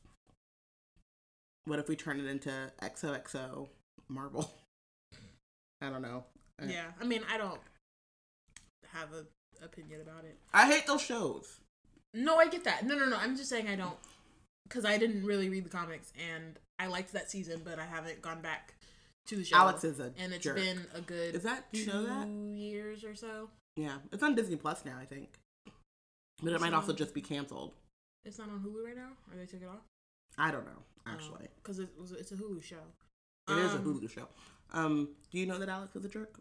what 1.65 1.79
if 1.79 1.87
we 1.87 1.95
turn 1.95 2.19
it 2.19 2.25
into 2.25 2.51
XOXO 2.81 3.69
Marvel? 4.09 4.51
I 5.81 5.89
don't 5.89 6.01
know. 6.01 6.25
Yeah, 6.65 6.85
I 7.01 7.05
mean, 7.05 7.21
I 7.31 7.37
don't 7.37 7.59
have 8.91 9.09
a 9.13 9.25
opinion 9.63 10.01
about 10.01 10.25
it. 10.25 10.37
I 10.53 10.67
hate 10.67 10.85
those 10.85 11.01
shows. 11.01 11.59
No, 12.13 12.37
I 12.37 12.47
get 12.47 12.63
that. 12.65 12.85
No, 12.85 12.95
no, 12.95 13.05
no. 13.05 13.17
I'm 13.17 13.35
just 13.35 13.49
saying 13.49 13.67
I 13.67 13.75
don't 13.75 13.97
because 14.67 14.85
I 14.85 14.97
didn't 14.97 15.25
really 15.25 15.49
read 15.49 15.65
the 15.65 15.69
comics 15.69 16.13
and 16.31 16.57
I 16.79 16.87
liked 16.87 17.13
that 17.13 17.29
season, 17.29 17.61
but 17.63 17.79
I 17.79 17.85
haven't 17.85 18.21
gone 18.21 18.41
back 18.41 18.72
to 19.27 19.35
the 19.37 19.43
show. 19.45 19.55
Alex 19.57 19.83
is 19.83 19.99
a 19.99 20.11
and 20.17 20.33
it's 20.33 20.43
jerk. 20.43 20.55
been 20.55 20.85
a 20.93 21.01
good 21.01 21.35
Is 21.35 21.43
that- 21.43 21.65
you 21.71 21.85
two 21.85 21.91
know 21.91 22.03
that? 22.05 22.27
years 22.27 23.03
or 23.03 23.15
so. 23.15 23.49
Yeah, 23.75 23.97
it's 24.11 24.21
on 24.23 24.35
Disney 24.35 24.55
Plus 24.55 24.85
now, 24.85 24.97
I 24.99 25.05
think. 25.05 25.39
But 26.41 26.53
it 26.53 26.61
might 26.61 26.73
also 26.73 26.93
just 26.93 27.13
be 27.13 27.21
canceled. 27.21 27.73
It's 28.25 28.37
not 28.37 28.49
on 28.49 28.59
Hulu 28.59 28.85
right 28.85 28.95
now, 28.95 29.09
or 29.31 29.37
they 29.37 29.45
took 29.45 29.61
it 29.61 29.67
off. 29.67 29.81
I 30.37 30.51
don't 30.51 30.65
know, 30.65 30.81
actually. 31.05 31.47
because 31.61 31.79
it 31.79 31.89
was 31.97 32.11
it's 32.11 32.31
a 32.31 32.35
Hulu 32.35 32.61
show. 32.63 32.83
It 33.49 33.57
is 33.57 33.73
a 33.73 33.77
Um, 33.77 33.83
Hulu 33.99 34.09
show. 34.09 34.27
Um, 34.71 35.09
do 35.31 35.37
you 35.39 35.45
know 35.45 35.57
that 35.59 35.69
Alex 35.69 35.95
is 35.95 36.05
a 36.05 36.09
jerk? 36.09 36.39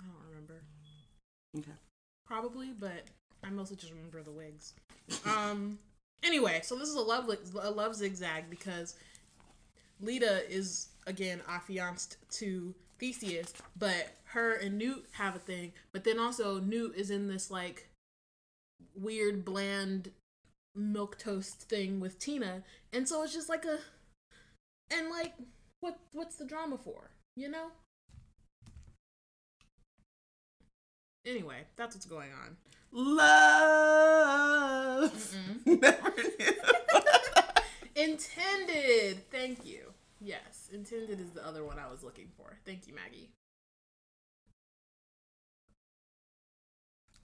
I 0.00 0.04
don't 0.04 0.28
remember. 0.28 0.62
Okay. 1.58 1.72
Probably, 2.26 2.72
but 2.78 3.04
I 3.44 3.50
mostly 3.50 3.76
just 3.76 3.92
remember 3.92 4.22
the 4.22 4.32
wigs. 4.32 4.74
Um. 5.24 5.78
Anyway, 6.22 6.60
so 6.62 6.76
this 6.76 6.86
is 6.90 6.96
a 6.96 7.00
love 7.00 7.30
a 7.62 7.70
love 7.70 7.94
zigzag 7.96 8.50
because 8.50 8.94
Leta 10.02 10.46
is 10.54 10.89
again 11.06 11.40
affianced 11.48 12.16
to 12.38 12.74
Theseus, 12.98 13.52
but 13.76 14.16
her 14.24 14.52
and 14.52 14.78
Newt 14.78 15.06
have 15.12 15.34
a 15.36 15.40
thing. 15.40 15.72
But 15.92 16.04
then 16.04 16.18
also 16.18 16.60
Newt 16.60 16.94
is 16.96 17.10
in 17.10 17.28
this 17.28 17.50
like 17.50 17.88
weird 18.94 19.44
bland 19.44 20.10
milquetoast 20.76 21.54
thing 21.54 22.00
with 22.00 22.18
Tina, 22.18 22.62
and 22.92 23.08
so 23.08 23.22
it's 23.22 23.32
just 23.32 23.48
like 23.48 23.64
a 23.64 23.78
and 24.92 25.08
like 25.10 25.32
what 25.80 25.98
what's 26.12 26.36
the 26.36 26.44
drama 26.44 26.76
for? 26.78 27.10
You 27.36 27.48
know. 27.48 27.68
Anyway, 31.26 31.64
that's 31.76 31.94
what's 31.94 32.06
going 32.06 32.30
on. 32.32 32.56
Love. 32.92 34.40
Never. 35.66 36.14
Intended. 37.94 39.30
Thank 39.30 39.66
you. 39.66 39.89
Yes, 40.20 40.68
intended 40.72 41.20
is 41.20 41.30
the 41.30 41.46
other 41.46 41.64
one 41.64 41.78
I 41.78 41.90
was 41.90 42.02
looking 42.02 42.28
for. 42.36 42.58
Thank 42.66 42.86
you, 42.86 42.94
Maggie. 42.94 43.30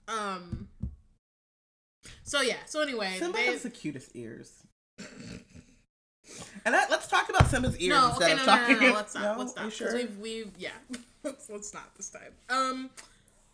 Um. 0.07 0.69
So 2.23 2.41
yeah. 2.41 2.55
So 2.65 2.81
anyway, 2.81 3.15
Simba 3.19 3.37
they, 3.37 3.45
has 3.45 3.63
the 3.63 3.69
cutest 3.69 4.15
ears. 4.15 4.63
And 6.65 6.73
that, 6.73 6.89
let's 6.89 7.07
talk 7.07 7.29
about 7.29 7.47
Simba's 7.47 7.77
ears 7.77 7.95
no, 7.95 8.09
instead 8.09 8.31
okay, 8.31 8.35
no, 8.35 8.41
of 8.41 8.45
no, 8.45 8.55
no, 8.55 8.59
talking. 8.59 8.79
no, 8.79 8.87
no, 8.89 8.93
let's 8.95 9.15
not. 9.15 9.23
No? 9.23 9.39
Let's 9.43 9.55
not. 9.55 9.73
sure? 9.73 9.93
We've, 9.93 10.17
we've, 10.17 10.51
yeah. 10.57 10.69
let's, 11.23 11.49
let's 11.49 11.73
not 11.73 11.95
this 11.95 12.09
time. 12.09 12.33
Um, 12.49 12.89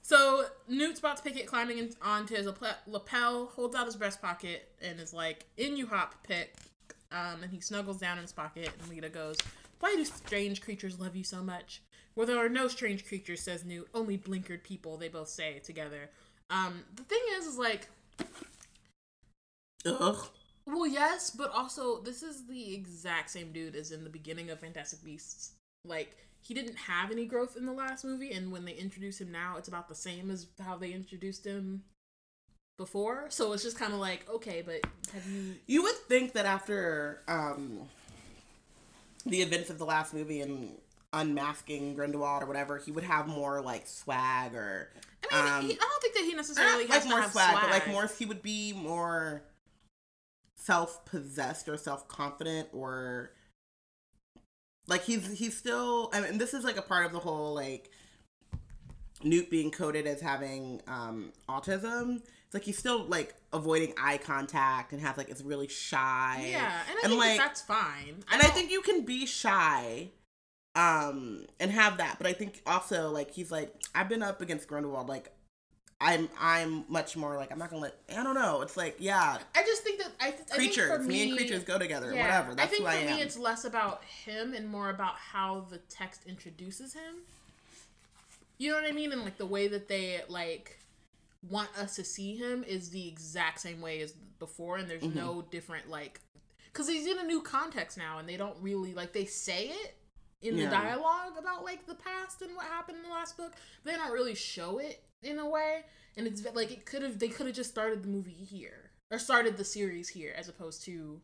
so 0.02 0.46
Newt 0.68 0.98
spots 0.98 1.22
Pickett 1.22 1.46
climbing 1.46 1.78
in, 1.78 1.94
onto 2.02 2.36
his 2.36 2.46
lapel, 2.46 2.76
lapel, 2.88 3.52
holds 3.56 3.76
out 3.76 3.86
his 3.86 3.96
breast 3.96 4.22
pocket, 4.22 4.70
and 4.82 5.00
is 5.00 5.14
like, 5.14 5.46
"In 5.58 5.78
you 5.78 5.88
hop, 5.88 6.16
Pick." 6.24 6.56
Um, 7.14 7.44
and 7.44 7.52
he 7.52 7.60
snuggles 7.60 8.00
down 8.00 8.18
in 8.18 8.24
his 8.24 8.34
pocket, 8.34 8.70
and 8.80 8.90
Leta 8.90 9.10
goes, 9.10 9.38
"Why 9.80 9.96
do 9.96 10.04
strange 10.04 10.62
creatures 10.62 11.00
love 11.00 11.16
you 11.16 11.24
so 11.24 11.44
much?" 11.44 11.82
Well, 12.16 12.28
there 12.28 12.44
are 12.44 12.50
no 12.50 12.68
strange 12.68 13.06
creatures, 13.08 13.42
says 13.42 13.66
Newt. 13.66 13.88
Only 13.94 14.18
blinkered 14.18 14.64
people. 14.64 14.98
They 14.98 15.10
both 15.10 15.30
say 15.30 15.60
together. 15.60 16.10
Um, 16.50 16.84
the 16.96 17.04
thing 17.04 17.22
is, 17.38 17.46
is 17.46 17.58
like, 17.58 17.90
Ugh. 19.86 20.28
well, 20.66 20.88
yes, 20.88 21.32
but 21.32 21.52
also 21.52 22.02
this 22.02 22.22
is 22.22 22.46
the 22.46 22.76
exact 22.76 23.32
same 23.32 23.52
dude 23.52 23.76
as 23.76 23.92
in 23.92 24.04
the 24.04 24.10
beginning 24.10 24.50
of 24.50 24.60
Fantastic 24.60 25.04
Beasts. 25.04 25.54
Like 25.86 26.18
he 26.42 26.54
didn't 26.54 26.76
have 26.76 27.12
any 27.12 27.26
growth 27.26 27.58
in 27.58 27.66
the 27.66 27.74
last 27.74 28.06
movie, 28.06 28.32
and 28.32 28.52
when 28.52 28.66
they 28.66 28.74
introduce 28.74 29.20
him 29.20 29.32
now, 29.32 29.56
it's 29.58 29.68
about 29.68 29.88
the 29.90 29.96
same 29.96 30.30
as 30.30 30.48
how 30.64 30.78
they 30.78 30.92
introduced 30.92 31.46
him 31.46 31.84
before. 32.78 33.26
So 33.30 33.54
it's 33.54 33.64
just 33.64 33.78
kind 33.78 33.94
of 33.94 34.00
like, 34.00 34.28
okay, 34.30 34.64
but 34.66 34.82
have 35.14 35.28
you? 35.28 35.56
You 35.68 35.84
would 35.84 35.96
think 36.08 36.34
that 36.34 36.46
after 36.46 37.22
um, 37.28 37.82
the 39.26 39.42
events 39.42 39.70
of 39.70 39.78
the 39.78 39.86
last 39.86 40.14
movie 40.14 40.42
and 40.42 40.78
unmasking 41.12 41.96
Grindelwald 41.96 42.44
or 42.44 42.46
whatever, 42.46 42.78
he 42.78 42.92
would 42.92 43.04
have 43.04 43.28
more 43.28 43.62
like 43.62 43.88
swag 43.88 44.56
or 44.56 44.90
I 45.32 45.44
mean, 45.44 45.54
Um, 45.54 45.66
he, 45.66 45.74
I 45.74 45.76
don't 45.76 46.02
think 46.02 46.14
that 46.16 46.24
he 46.26 46.34
necessarily 46.34 46.88
has 46.88 47.06
like 47.06 47.10
more 47.10 47.24
swag, 47.30 47.52
swag, 47.52 47.62
but 47.62 47.70
like 47.70 47.88
more 47.90 48.08
he 48.08 48.26
would 48.26 48.42
be 48.42 48.74
more 48.74 49.44
self-possessed 50.58 51.68
or 51.68 51.78
self-confident 51.78 52.70
or 52.72 53.32
like 54.88 55.04
he's 55.04 55.38
he's 55.38 55.58
still 55.58 56.10
I 56.14 56.22
mean 56.22 56.38
this 56.38 56.54
is 56.54 56.64
like 56.64 56.78
a 56.78 56.82
part 56.82 57.06
of 57.06 57.12
the 57.12 57.20
whole 57.20 57.54
like 57.54 57.90
Newt 59.24 59.50
being 59.50 59.72
coded 59.72 60.08
as 60.08 60.20
having 60.20 60.82
um 60.88 61.32
autism. 61.48 62.22
It's 62.54 62.62
like 62.62 62.66
he's 62.66 62.78
still 62.78 63.06
like 63.06 63.34
avoiding 63.52 63.96
eye 64.00 64.20
contact 64.20 64.92
and 64.94 65.02
has 65.02 65.18
like 65.18 65.28
it's 65.30 65.42
really 65.42 65.68
shy. 65.68 66.50
Yeah, 66.52 66.82
and 66.88 66.98
I 67.00 67.02
And, 67.02 67.10
think 67.10 67.20
like- 67.20 67.38
that's 67.40 67.62
fine. 67.62 68.24
and 68.32 68.40
I 68.42 68.44
don't- 68.44 68.54
think 68.54 68.70
you 68.70 68.82
can 68.84 69.04
be 69.06 69.26
shy 69.26 70.12
um 70.76 71.46
and 71.60 71.70
have 71.70 71.98
that 71.98 72.16
but 72.18 72.26
i 72.26 72.34
think 72.34 72.60
also 72.66 73.12
like 73.12 73.30
he's 73.30 73.52
like 73.52 73.72
i've 73.94 74.10
been 74.10 74.24
up 74.24 74.42
against 74.42 74.68
grindelwald 74.68 75.08
like 75.08 75.32
i'm 76.02 76.28
i'm 76.40 76.84
much 76.90 77.16
more 77.16 77.36
like 77.38 77.52
i'm 77.52 77.60
not 77.60 77.70
gonna 77.70 77.80
let 77.84 77.96
i 78.18 78.24
don't 78.24 78.34
know 78.34 78.64
it's 78.64 78.76
like 78.76 78.96
yeah 78.98 79.38
I 79.56 79.62
just 79.62 79.84
think 79.84 80.00
that 80.02 80.10
I, 80.20 80.32
th- 80.32 80.42
I 80.52 80.58
think 80.58 80.74
creatures 80.74 80.90
for 80.92 81.04
me, 81.04 81.30
and 81.30 81.38
creatures 81.38 81.64
go 81.64 81.78
together 81.78 82.12
Yeah, 82.12 82.24
whatever 82.24 82.56
that's 82.56 82.68
I 82.70 82.72
think 82.72 82.80
who 82.86 82.92
for 82.92 82.98
i 82.98 83.02
am 83.02 83.18
me 83.18 83.22
it's 83.22 83.38
less 83.38 83.66
about 83.66 84.04
him 84.04 84.56
and 84.56 84.68
more 84.68 84.90
about 84.90 85.14
how 85.18 85.68
the 85.70 85.78
text 85.78 86.22
introduces 86.26 86.96
him. 86.96 87.18
You 88.58 88.72
know 88.72 88.82
what 88.82 88.90
I 88.90 88.94
mean? 88.94 89.12
And 89.12 89.22
like 89.24 89.38
the 89.38 89.46
way 89.46 89.68
that 89.68 89.88
they 89.88 90.22
like 90.28 90.80
want 91.50 91.70
us 91.78 91.96
to 91.96 92.04
see 92.04 92.36
him 92.36 92.64
is 92.64 92.90
the 92.90 93.08
exact 93.08 93.60
same 93.60 93.82
way 93.82 94.02
as 94.02 94.14
before, 94.40 94.78
and 94.78 94.90
there's 94.90 95.04
Mm-hmm. 95.04 95.18
no 95.18 95.42
different 95.52 95.90
like 95.90 96.22
because 96.72 96.88
he's 96.88 97.06
in 97.06 97.20
a 97.20 97.24
new 97.24 97.42
context 97.42 97.98
now, 97.98 98.18
and 98.18 98.28
they 98.28 98.38
don't 98.38 98.56
really 98.62 98.94
like 98.94 99.14
they 99.14 99.26
say 99.26 99.68
it 99.68 99.96
in 100.42 100.58
the 100.58 100.66
dialogue 100.68 101.38
about 101.38 101.64
like 101.64 101.86
the 101.86 101.96
past 101.96 102.42
and 102.42 102.56
what 102.56 102.66
happened 102.66 102.98
in 102.98 103.04
the 103.04 103.10
last 103.10 103.38
book. 103.38 103.54
But 103.84 103.92
they 103.92 103.98
don't 103.98 104.12
really 104.12 104.36
show 104.36 104.80
it 104.80 105.04
in 105.22 105.40
a 105.40 105.48
way, 105.50 105.82
and 106.18 106.28
it's 106.28 106.44
like 106.54 106.72
it 106.72 106.86
could 106.86 107.02
have 107.04 107.20
they 107.20 107.30
could 107.30 107.46
have 107.48 107.56
just 107.56 107.70
started 107.70 108.04
the 108.04 108.10
movie 108.10 108.32
here 108.32 108.92
or 109.12 109.20
started 109.20 109.58
the 109.58 109.64
series 109.66 110.10
here 110.10 110.34
as 110.36 110.50
opposed 110.50 110.84
to 110.86 111.22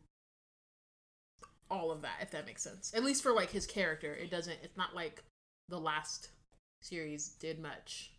all 1.70 1.90
of 1.92 2.02
that 2.02 2.16
if 2.20 2.30
that 2.32 2.46
makes 2.46 2.62
sense 2.62 2.92
at 2.96 3.04
least 3.04 3.22
for 3.22 3.32
like 3.32 3.50
his 3.50 3.64
character 3.66 4.12
it 4.12 4.28
doesn't 4.30 4.56
it's 4.62 4.76
not 4.76 4.94
like 4.94 5.22
the 5.68 5.78
last 5.78 6.30
series 6.82 7.28
did 7.40 7.60
much 7.60 8.10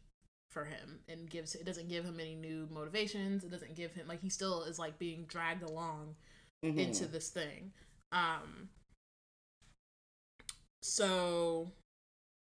for 0.51 0.65
him 0.65 0.99
and 1.07 1.29
gives 1.29 1.55
it 1.55 1.65
doesn't 1.65 1.87
give 1.89 2.03
him 2.05 2.19
any 2.19 2.35
new 2.35 2.67
motivations. 2.71 3.43
It 3.43 3.51
doesn't 3.51 3.75
give 3.75 3.93
him 3.93 4.07
like 4.07 4.21
he 4.21 4.29
still 4.29 4.63
is 4.63 4.77
like 4.77 4.99
being 4.99 5.25
dragged 5.25 5.63
along 5.63 6.15
Mhm. 6.63 6.77
into 6.77 7.07
this 7.07 7.29
thing. 7.29 7.73
Um 8.11 8.69
so 10.83 11.71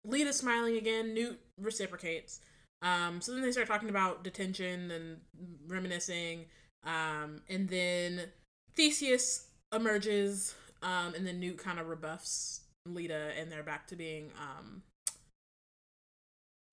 Leta's 0.05 0.37
smiling 0.37 0.77
again. 0.77 1.13
Newt 1.13 1.39
reciprocates. 1.59 2.39
Um 2.81 3.21
so 3.21 3.31
then 3.33 3.41
they 3.41 3.51
start 3.51 3.67
talking 3.67 3.89
about 3.89 4.23
detention 4.23 4.91
and 4.91 5.21
reminiscing. 5.67 6.45
Um 6.83 7.41
and 7.49 7.69
then 7.69 8.31
Theseus 8.75 9.47
emerges 9.73 10.55
um 10.81 11.13
and 11.13 11.25
then 11.27 11.39
Newt 11.39 11.57
kind 11.57 11.79
of 11.79 11.87
rebuffs 11.87 12.61
Leta 12.87 13.31
and 13.37 13.51
they're 13.51 13.63
back 13.63 13.85
to 13.87 13.95
being 13.95 14.31
um 14.39 14.81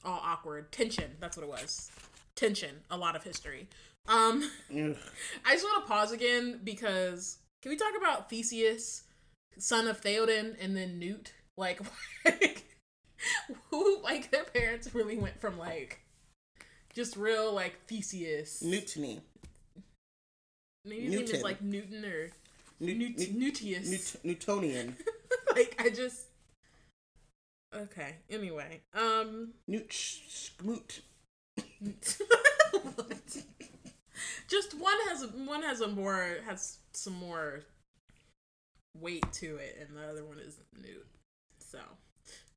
all 0.05 0.21
awkward 0.23 0.71
tension 0.73 1.11
that's 1.21 1.37
what 1.37 1.45
it 1.45 1.49
was 1.49 1.91
tension, 2.39 2.71
a 2.91 2.97
lot 2.97 3.17
of 3.17 3.25
history. 3.25 3.69
Um, 4.07 4.49
Ugh. 4.71 4.97
I 5.45 5.53
just 5.53 5.65
want 5.65 5.85
to 5.85 5.93
pause 5.93 6.13
again 6.13 6.61
because 6.65 7.39
can 7.63 7.71
we 7.71 7.77
talk 7.77 7.93
about 7.99 8.31
Theseus, 8.31 9.03
son 9.59 9.89
of 9.89 10.01
Theoden, 10.01 10.57
and 10.61 10.77
then 10.77 10.99
Newt? 10.99 11.35
Like, 11.57 11.81
who 13.71 14.01
like 14.03 14.31
their 14.31 14.45
parents 14.45 14.95
really 14.95 15.19
went 15.19 15.41
from 15.41 15.59
like 15.59 16.01
just 16.95 17.17
real 17.17 17.53
like 17.53 17.85
Theseus. 17.87 18.63
Newtony. 18.65 19.21
Maybe 20.85 21.03
his 21.07 21.15
name 21.15 21.23
is 21.25 21.43
like 21.43 21.61
Newton 21.61 22.05
or 22.05 22.31
Newt, 22.81 22.97
Newt, 22.97 23.19
Newt, 23.19 23.55
Newtius. 23.55 23.91
Newt, 23.91 24.17
Newtonian. 24.23 24.97
like 25.57 25.75
I 25.81 25.91
just 25.91 26.28
okay. 27.75 28.17
Anyway, 28.31 28.83
um, 28.95 29.55
Newt 29.67 29.89
Schmoot. 29.91 31.01
just 34.49 34.75
one 34.75 34.97
has 35.09 35.27
one 35.47 35.63
has 35.63 35.81
a 35.81 35.89
more 35.89 36.39
has 36.47 36.79
some 36.93 37.15
more 37.15 37.65
weight 38.97 39.31
to 39.33 39.57
it, 39.57 39.79
and 39.81 39.97
the 39.97 40.09
other 40.09 40.25
one 40.25 40.39
is 40.39 40.59
Newt. 40.81 41.07
So, 41.59 41.81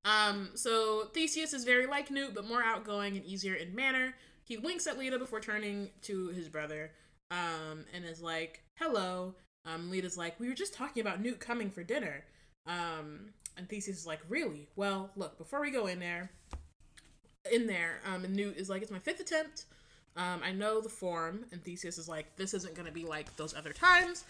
um, 0.05 0.49
so 0.55 1.09
Theseus 1.13 1.53
is 1.53 1.63
very 1.63 1.87
like 1.87 2.11
Newt, 2.11 2.33
but 2.33 2.47
more 2.47 2.63
outgoing 2.63 3.17
and 3.17 3.25
easier 3.25 3.55
in 3.55 3.75
manner. 3.75 4.15
He 4.43 4.57
winks 4.57 4.87
at 4.87 4.97
Leta 4.97 5.17
before 5.17 5.39
turning 5.39 5.89
to 6.03 6.27
his 6.29 6.49
brother, 6.49 6.91
um, 7.29 7.85
and 7.93 8.05
is 8.05 8.21
like, 8.21 8.63
"Hello." 8.77 9.35
Um, 9.65 9.91
Leta's 9.91 10.17
like, 10.17 10.39
"We 10.39 10.47
were 10.47 10.55
just 10.55 10.73
talking 10.73 11.01
about 11.01 11.21
Newt 11.21 11.39
coming 11.39 11.69
for 11.69 11.83
dinner." 11.83 12.25
Um, 12.65 13.33
and 13.57 13.67
Theseus 13.69 13.97
is 13.97 14.07
like, 14.07 14.19
"Really? 14.29 14.67
Well, 14.75 15.09
look, 15.15 15.37
before 15.37 15.61
we 15.61 15.71
go 15.71 15.87
in 15.87 15.99
there, 15.99 16.31
in 17.51 17.67
there, 17.67 17.99
um, 18.05 18.23
and 18.25 18.35
Newt 18.35 18.57
is 18.57 18.69
like, 18.69 18.81
"It's 18.81 18.91
my 18.91 18.99
fifth 18.99 19.19
attempt." 19.19 19.65
Um, 20.15 20.41
I 20.43 20.51
know 20.51 20.81
the 20.81 20.89
form, 20.89 21.45
and 21.51 21.63
Theseus 21.63 21.97
is 21.97 22.09
like, 22.09 22.35
this 22.35 22.53
isn't 22.53 22.75
gonna 22.75 22.91
be 22.91 23.05
like 23.05 23.33
those 23.37 23.53
other 23.53 23.71
times. 23.71 24.25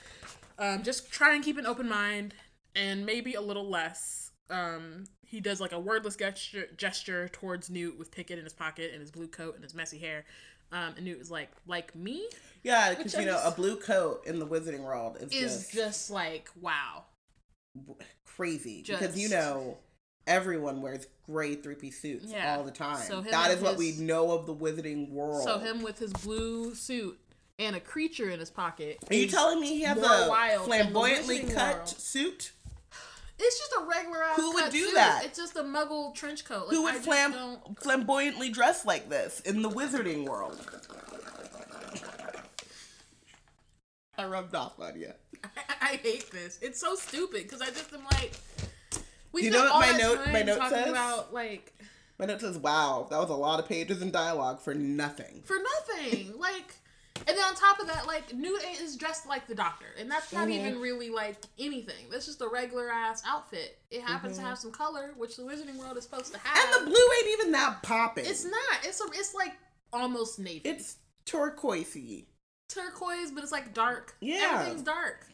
Um, 0.59 0.83
just 0.83 1.11
try 1.11 1.33
and 1.33 1.43
keep 1.43 1.57
an 1.57 1.65
open 1.65 1.89
mind, 1.89 2.35
and 2.75 3.05
maybe 3.05 3.33
a 3.33 3.41
little 3.41 3.67
less. 3.67 4.31
Um, 4.51 5.05
he 5.25 5.39
does 5.39 5.59
like 5.61 5.71
a 5.71 5.79
wordless 5.79 6.15
gesture, 6.15 6.67
gesture 6.77 7.29
towards 7.29 7.69
Newt 7.69 7.97
with 7.97 8.11
Pickett 8.11 8.37
in 8.37 8.43
his 8.43 8.53
pocket 8.53 8.91
and 8.91 8.99
his 9.01 9.09
blue 9.11 9.27
coat 9.27 9.55
and 9.55 9.63
his 9.63 9.73
messy 9.73 9.97
hair. 9.97 10.25
Um, 10.71 10.93
and 10.97 11.05
Newt 11.05 11.19
is 11.19 11.31
like, 11.31 11.49
like 11.67 11.95
me 11.95 12.27
Yeah, 12.63 12.93
because 12.93 13.13
you 13.13 13.25
know, 13.25 13.33
just- 13.33 13.47
a 13.47 13.51
blue 13.55 13.77
coat 13.77 14.23
in 14.25 14.39
the 14.39 14.47
Wizarding 14.47 14.81
World 14.81 15.17
is, 15.19 15.31
is 15.33 15.57
just, 15.57 15.73
just 15.73 16.11
like, 16.11 16.49
wow. 16.61 17.05
Crazy. 18.41 18.83
because 18.87 19.17
you 19.17 19.29
know, 19.29 19.77
everyone 20.27 20.81
wears 20.81 21.05
gray 21.25 21.55
three 21.55 21.75
piece 21.75 22.01
suits 22.01 22.25
Yeah. 22.31 22.57
all 22.57 22.63
the 22.63 22.71
time. 22.71 22.97
So 22.97 23.21
that 23.21 23.59
what 23.61 23.77
his- 23.79 23.97
we 23.99 24.03
know 24.03 24.31
of 24.31 24.45
the 24.45 24.55
Wizarding 24.55 25.09
World. 25.09 25.43
So 25.43 25.59
him 25.59 25.81
with 25.81 25.99
his 25.99 26.11
blue 26.13 26.73
suit 26.75 27.19
and 27.59 27.75
a 27.75 27.79
creature 27.79 28.29
in 28.29 28.39
his 28.39 28.49
pocket. 28.49 28.97
Are 29.09 29.15
you 29.15 29.27
telling 29.27 29.59
me 29.61 29.67
he 29.77 29.81
has 29.83 29.97
a 29.97 30.27
wild 30.29 30.65
flamboyantly 30.65 31.39
cut 31.43 31.75
World. 31.75 31.87
suit? 31.97 32.51
It's 33.43 33.57
just 33.59 33.71
a 33.79 33.85
regular 33.85 34.23
ass 34.23 34.35
Who 34.35 34.53
would 34.53 34.63
cut 34.65 34.71
do 34.71 34.85
suit. 34.85 34.93
that? 34.95 35.23
It's 35.25 35.37
just 35.37 35.55
a 35.55 35.63
muggle 35.63 36.13
trench 36.13 36.45
coat. 36.45 36.67
Like, 36.67 36.75
Who 36.75 36.83
would 36.83 36.95
flam- 36.95 37.57
flamboyantly 37.79 38.49
dress 38.49 38.85
like 38.85 39.09
this 39.09 39.39
in 39.41 39.61
the 39.63 39.69
Wizarding 39.69 40.27
World? 40.27 40.59
I 44.17 44.25
rubbed 44.25 44.53
off 44.53 44.79
on 44.79 44.99
you. 44.99 45.11
I, 45.43 45.47
I 45.81 45.95
hate 45.97 46.31
this. 46.31 46.59
It's 46.61 46.79
so 46.79 46.95
stupid 46.95 47.43
because 47.43 47.61
I 47.61 47.67
just 47.67 47.91
am 47.93 48.03
like, 48.11 48.33
we 49.31 49.43
You 49.43 49.51
know 49.51 49.63
what 49.65 49.91
my 49.91 49.97
note- 49.97 50.27
my 50.31 50.41
note 50.43 50.57
talking 50.57 50.77
says? 50.77 50.89
about 50.89 51.33
like 51.33 51.73
My 52.19 52.25
note 52.25 52.41
says, 52.41 52.57
"Wow, 52.57 53.07
that 53.09 53.17
was 53.17 53.29
a 53.29 53.33
lot 53.35 53.59
of 53.59 53.67
pages 53.67 54.01
and 54.01 54.11
dialogue 54.11 54.61
for 54.61 54.73
nothing." 54.75 55.41
for 55.45 55.57
nothing. 55.57 56.33
like, 56.39 56.75
and 57.27 57.27
then 57.37 57.39
on 57.39 57.55
top 57.55 57.79
of 57.79 57.87
that, 57.87 58.05
like 58.07 58.33
Newt 58.33 58.61
is 58.81 58.95
dressed 58.97 59.27
like 59.27 59.47
the 59.47 59.55
Doctor, 59.55 59.85
and 59.99 60.09
that's 60.11 60.31
not 60.33 60.47
Mhm. 60.47 60.51
even 60.51 60.79
really 60.81 61.09
like 61.09 61.37
anything. 61.59 62.09
That's 62.11 62.25
just 62.25 62.41
a 62.41 62.47
regular 62.47 62.89
ass 62.91 63.23
outfit. 63.25 63.79
It 63.89 64.01
happens 64.01 64.37
Mhm. 64.37 64.41
to 64.41 64.47
have 64.47 64.57
some 64.59 64.71
color, 64.71 65.13
which 65.17 65.35
the 65.37 65.43
Wizarding 65.43 65.77
World 65.77 65.97
is 65.97 66.03
supposed 66.03 66.31
to 66.33 66.39
have. 66.39 66.75
And 66.75 66.85
the 66.87 66.89
blue 66.91 67.09
ain't 67.19 67.27
even 67.39 67.51
that 67.53 67.81
popping. 67.83 68.25
it's 68.25 68.43
not. 68.45 68.79
It's 68.83 68.99
a. 69.01 69.05
It's 69.13 69.33
like 69.33 69.53
almost 69.93 70.39
navy. 70.39 70.61
It's 70.67 70.97
turquoisey. 71.25 72.25
turquoise, 72.69 73.31
but 73.31 73.43
it's 73.43 73.51
like 73.51 73.73
dark. 73.73 74.15
Yeah. 74.21 74.51
Everything's 74.59 74.83
dark. 74.83 75.27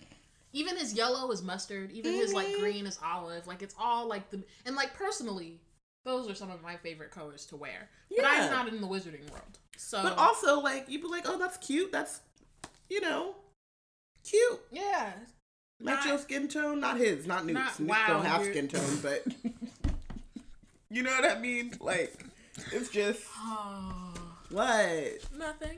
Even 0.57 0.75
his 0.77 0.93
yellow 0.93 1.29
is 1.31 1.43
mustard. 1.43 1.91
Even 1.91 2.13
his 2.13 2.33
like 2.33 2.47
Mhm. 2.47 2.59
green 2.59 2.85
is 2.87 2.97
olive. 3.03 3.45
Like 3.45 3.61
it's 3.61 3.75
all 3.79 4.07
like 4.07 4.29
the 4.31 4.43
and 4.65 4.75
like 4.75 4.93
personally, 4.95 5.61
those 6.03 6.27
are 6.29 6.33
some 6.35 6.49
of 6.49 6.61
my 6.63 6.77
favorite 6.77 7.11
colors 7.11 7.45
to 7.47 7.55
wear. 7.55 7.89
But 8.15 8.25
I'm 8.25 8.49
not 8.49 8.67
in 8.67 8.81
the 8.81 8.87
wizarding 8.87 9.29
world. 9.29 9.59
So 9.77 10.01
But 10.01 10.17
also, 10.17 10.59
like, 10.59 10.89
you'd 10.89 11.01
be 11.03 11.07
like, 11.07 11.25
"Oh, 11.29 11.37
that's 11.37 11.57
cute. 11.57 11.91
That's, 11.91 12.21
you 12.89 12.99
know, 13.01 13.35
cute." 14.23 14.59
yeah. 14.71 15.13
Match 15.79 16.07
your 16.07 16.17
skin 16.17 16.47
tone, 16.47 16.79
not 16.79 16.97
his, 16.97 17.27
not 17.27 17.45
Newt's. 17.45 17.59
not- 17.59 17.79
Newt 17.79 17.89
wow, 17.89 18.07
don't 18.07 18.25
have 18.25 18.41
you're- 18.41 18.53
skin 18.53 18.67
tone, 18.67 18.99
but 19.03 19.23
you 20.89 21.03
know 21.03 21.11
what 21.11 21.25
I 21.25 21.37
mean. 21.39 21.73
Like, 21.79 22.25
it's 22.71 22.89
just 22.89 23.21
what? 24.49 25.19
Nothing. 25.37 25.77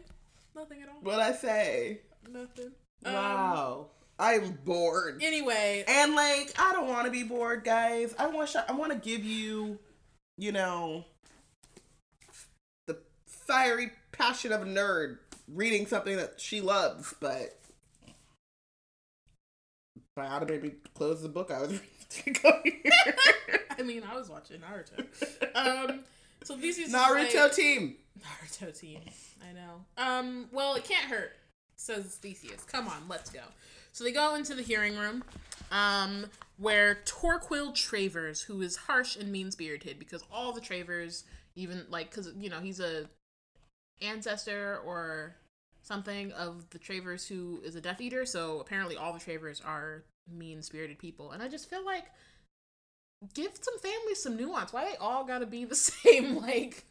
Nothing 0.56 0.82
at 0.84 0.88
all. 0.90 0.96
What 1.02 1.20
I 1.20 1.34
say? 1.34 2.00
Nothing. 2.30 2.72
Um, 3.06 3.14
Wow, 3.14 3.88
I'm 4.20 4.60
bored. 4.66 5.22
anyway, 5.24 5.84
And 5.88 6.14
like, 6.14 6.54
I 6.60 6.74
don't 6.74 6.90
want 6.90 7.06
to 7.06 7.12
be 7.12 7.24
bored, 7.24 7.64
guys. 7.64 8.14
I 8.20 8.28
want, 8.28 8.54
I 8.68 8.74
want 8.74 8.92
to 8.92 8.98
give 8.98 9.24
you, 9.24 9.80
you 10.38 10.52
know, 10.52 11.06
the 12.88 12.98
fiery 13.26 13.92
passion 14.12 14.52
of 14.52 14.62
a 14.62 14.66
nerd 14.66 15.20
reading 15.48 15.86
something 15.88 16.18
that 16.18 16.40
she 16.42 16.60
loves, 16.60 17.14
but 17.22 17.58
I 20.18 20.26
ought 20.26 20.40
to 20.40 20.46
maybe 20.48 20.74
close 20.96 21.22
the 21.22 21.30
book 21.30 21.50
I 21.50 21.62
was 21.62 21.70
reading 21.72 21.88
to 22.10 22.32
go 22.42 22.52
here. 22.66 23.16
I 23.80 23.84
mean, 23.84 24.04
I 24.04 24.16
was 24.18 24.30
watching 24.30 24.60
Naruto. 24.60 25.06
Um, 25.56 26.02
so 26.44 26.58
these 26.58 26.78
is 26.78 26.94
Naruto 26.94 27.36
like- 27.44 27.54
team. 27.54 27.96
Naruto 28.20 28.78
team. 28.78 29.00
I 29.50 29.54
know. 29.54 29.86
Um, 29.98 30.48
well, 30.52 30.76
it 30.76 30.84
can't 30.84 31.06
hurt, 31.06 31.32
says 31.78 32.16
Theseus. 32.16 32.66
Come 32.66 32.90
on, 32.90 33.04
let's 33.08 33.30
go. 33.30 33.40
So 34.00 34.06
they 34.06 34.14
go 34.14 34.36
into 34.36 34.56
the 34.56 34.62
hearing 34.62 34.96
room, 34.96 35.26
um, 35.74 36.28
where 36.58 37.00
Torquil 37.04 37.76
Travers, 37.76 38.44
who 38.44 38.62
is 38.62 38.78
harsh 38.78 39.18
and 39.18 39.30
mean 39.30 39.52
spirited, 39.52 40.00
because 40.00 40.24
all 40.32 40.54
the 40.54 40.62
Travers, 40.62 41.26
even 41.58 41.86
like, 41.90 42.10
because 42.10 42.32
you 42.40 42.50
know 42.50 42.62
he's 42.62 42.80
a 42.80 43.10
ancestor 44.02 44.80
or 44.86 45.36
something 45.82 46.32
of 46.32 46.70
the 46.70 46.80
Travers 46.80 47.28
who 47.28 47.60
is 47.66 47.76
a 47.76 47.82
Death 47.82 48.00
Eater. 48.00 48.26
So 48.26 48.62
apparently, 48.62 48.96
all 48.96 49.12
the 49.12 49.20
Travers 49.20 49.62
are 49.66 50.06
mean 50.32 50.62
spirited 50.62 50.98
people, 50.98 51.32
and 51.32 51.44
I 51.44 51.50
just 51.50 51.70
feel 51.70 51.84
like 51.84 52.06
give 53.34 53.52
some 53.60 53.80
families 53.80 54.24
some 54.24 54.38
nuance. 54.38 54.72
Why 54.72 54.86
they 54.86 54.96
all 54.96 55.26
gotta 55.26 55.46
be 55.46 55.66
the 55.66 55.76
same? 55.76 56.38
Like, 56.38 56.86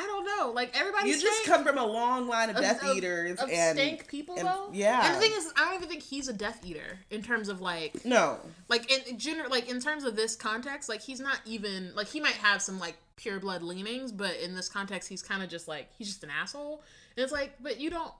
I 0.00 0.06
don't 0.06 0.24
know. 0.24 0.52
Like 0.54 0.78
everybody, 0.78 1.10
You 1.10 1.20
just 1.20 1.44
come 1.44 1.64
from 1.64 1.76
a 1.76 1.84
long 1.84 2.28
line 2.28 2.50
of 2.50 2.56
Of- 2.56 2.62
Death 2.62 2.84
of- 2.84 2.96
Eaters 2.96 3.38
of 3.40 3.50
and 3.50 3.76
stank 3.76 4.06
people 4.06 4.36
and- 4.36 4.46
though. 4.46 4.70
yeah. 4.72 5.06
And 5.06 5.16
the 5.16 5.20
thing 5.20 5.32
is, 5.34 5.52
I 5.56 5.64
don't 5.64 5.74
even 5.74 5.88
think 5.88 6.02
he's 6.02 6.28
a 6.28 6.32
Death 6.32 6.60
Eater 6.64 7.00
in 7.10 7.22
terms 7.22 7.48
of 7.48 7.60
like, 7.60 8.04
no, 8.04 8.38
like 8.68 8.90
in, 8.92 9.00
in 9.08 9.18
general, 9.18 9.50
like 9.50 9.68
in 9.68 9.80
terms 9.80 10.04
of 10.04 10.14
this 10.14 10.36
context, 10.36 10.88
like 10.88 11.00
he's 11.02 11.18
not 11.20 11.40
even 11.44 11.92
like 11.96 12.06
he 12.08 12.20
might 12.20 12.34
have 12.34 12.62
some 12.62 12.78
like 12.78 12.96
pure 13.16 13.40
blood 13.40 13.62
leanings, 13.62 14.12
but 14.12 14.36
in 14.36 14.54
this 14.54 14.68
context, 14.68 15.08
he's 15.08 15.22
kind 15.22 15.42
of 15.42 15.48
just 15.48 15.66
like 15.66 15.88
he's 15.98 16.06
just 16.06 16.22
an 16.22 16.30
asshole. 16.30 16.82
And 17.16 17.24
it's 17.24 17.32
like, 17.32 17.54
but 17.60 17.80
you 17.80 17.90
don't 17.90 18.12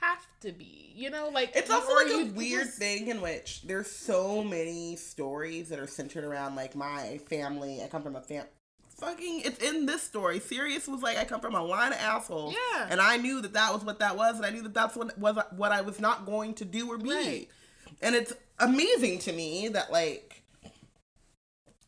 have 0.00 0.26
to 0.40 0.50
be, 0.52 0.92
you 0.96 1.08
know, 1.08 1.30
like 1.32 1.52
It's 1.54 1.70
also 1.70 1.94
like 1.94 2.08
a 2.08 2.24
weird 2.32 2.66
just- 2.66 2.78
thing 2.78 3.06
in 3.08 3.20
which 3.20 3.62
there's 3.62 3.90
so 3.90 4.42
many 4.42 4.96
stories 4.96 5.68
that 5.68 5.78
are 5.78 5.86
centered 5.86 6.24
around 6.24 6.56
like 6.56 6.74
my 6.74 7.18
family. 7.28 7.80
I 7.82 7.86
come 7.86 8.02
from 8.02 8.16
a 8.16 8.20
fam. 8.20 8.44
Fucking, 8.98 9.40
it's 9.44 9.58
in 9.62 9.86
this 9.86 10.02
story. 10.02 10.38
Sirius 10.38 10.86
was 10.86 11.02
like, 11.02 11.18
I 11.18 11.24
come 11.24 11.40
from 11.40 11.54
a 11.54 11.62
line 11.62 11.92
of 11.92 11.98
assholes. 11.98 12.54
Yeah. 12.54 12.86
And 12.88 13.00
I 13.00 13.16
knew 13.16 13.40
that 13.42 13.52
that 13.54 13.72
was 13.72 13.84
what 13.84 13.98
that 13.98 14.16
was, 14.16 14.36
and 14.36 14.46
I 14.46 14.50
knew 14.50 14.62
that 14.62 14.74
that's 14.74 14.94
what 14.96 15.18
was 15.18 15.36
what 15.56 15.72
I 15.72 15.80
was 15.80 15.98
not 16.00 16.26
going 16.26 16.54
to 16.54 16.64
do 16.64 16.88
or 16.90 16.98
be. 16.98 17.10
Right. 17.10 17.48
And 18.00 18.14
it's 18.14 18.32
amazing 18.60 19.18
to 19.20 19.32
me 19.32 19.68
that 19.68 19.90
like, 19.90 20.42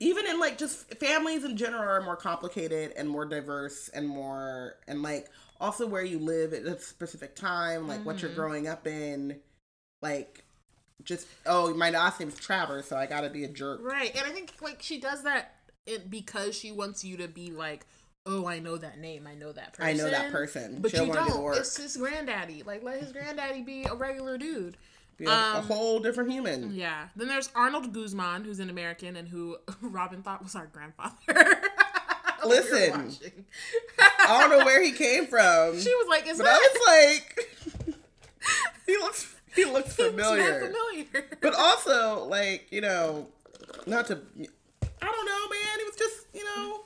even 0.00 0.26
in 0.26 0.38
like 0.38 0.58
just 0.58 0.94
families 0.98 1.44
in 1.44 1.56
general 1.56 1.82
are 1.82 2.02
more 2.02 2.16
complicated 2.16 2.92
and 2.96 3.08
more 3.08 3.24
diverse 3.24 3.88
and 3.94 4.06
more 4.06 4.74
and 4.86 5.02
like 5.02 5.28
also 5.60 5.86
where 5.86 6.02
you 6.04 6.18
live 6.18 6.52
at 6.52 6.62
a 6.64 6.78
specific 6.80 7.34
time, 7.34 7.88
like 7.88 8.04
what 8.04 8.20
you're 8.20 8.30
Mhm. 8.30 8.34
growing 8.34 8.68
up 8.68 8.86
in, 8.86 9.40
like 10.02 10.44
just 11.02 11.26
oh 11.46 11.72
my 11.74 11.90
last 11.90 12.20
name's 12.20 12.38
Travers, 12.38 12.86
so 12.86 12.96
I 12.96 13.06
gotta 13.06 13.30
be 13.30 13.44
a 13.44 13.48
jerk. 13.48 13.80
Right. 13.82 14.14
And 14.14 14.26
I 14.26 14.30
think 14.30 14.54
like 14.60 14.82
she 14.82 14.98
does 15.00 15.22
that 15.22 15.55
it, 15.86 16.10
because 16.10 16.56
she 16.56 16.72
wants 16.72 17.04
you 17.04 17.16
to 17.18 17.28
be 17.28 17.50
like, 17.50 17.86
oh, 18.26 18.46
I 18.46 18.58
know 18.58 18.76
that 18.76 18.98
name, 18.98 19.26
I 19.26 19.34
know 19.34 19.52
that 19.52 19.74
person. 19.74 19.88
I 19.88 19.92
know 19.92 20.10
that 20.10 20.32
person. 20.32 20.78
But 20.80 20.90
She'll 20.90 21.06
you 21.06 21.12
do 21.12 21.18
don't. 21.18 21.56
It's 21.56 21.76
his 21.76 21.96
granddaddy. 21.96 22.62
Like 22.64 22.82
let 22.82 23.00
his 23.00 23.12
granddaddy 23.12 23.62
be 23.62 23.84
a 23.84 23.94
regular 23.94 24.36
dude. 24.36 24.76
Be 25.16 25.24
a, 25.24 25.30
a 25.30 25.58
um, 25.58 25.64
whole 25.64 25.98
different 25.98 26.30
human. 26.30 26.74
Yeah. 26.74 27.08
Then 27.16 27.28
there's 27.28 27.50
Arnold 27.54 27.92
Guzman, 27.92 28.44
who's 28.44 28.58
an 28.58 28.68
American 28.68 29.16
and 29.16 29.28
who 29.28 29.56
Robin 29.80 30.22
thought 30.22 30.42
was 30.42 30.54
our 30.54 30.66
grandfather. 30.66 31.14
Listen. 32.44 33.16
I 33.98 34.40
don't 34.40 34.50
know 34.50 34.64
where 34.64 34.82
he 34.82 34.92
came 34.92 35.26
from, 35.26 35.80
She 35.80 35.94
was 35.94 36.06
like, 36.08 36.28
"Is 36.28 36.38
but 36.38 36.46
I 36.46 36.58
was 36.58 36.78
like, 36.86 37.96
he 38.86 38.96
looks 38.98 39.34
he 39.54 39.64
looks 39.64 39.94
familiar. 39.94 40.60
familiar. 40.60 41.38
But 41.40 41.54
also, 41.54 42.24
like, 42.26 42.66
you 42.70 42.82
know, 42.82 43.28
not 43.86 44.06
to, 44.08 44.14
I 44.14 45.06
don't 45.06 45.26
know, 45.26 45.48
man. 45.48 45.65
He 46.36 46.42
was 46.42 46.48
just, 46.54 46.56
you 46.56 46.66
know, 46.68 46.80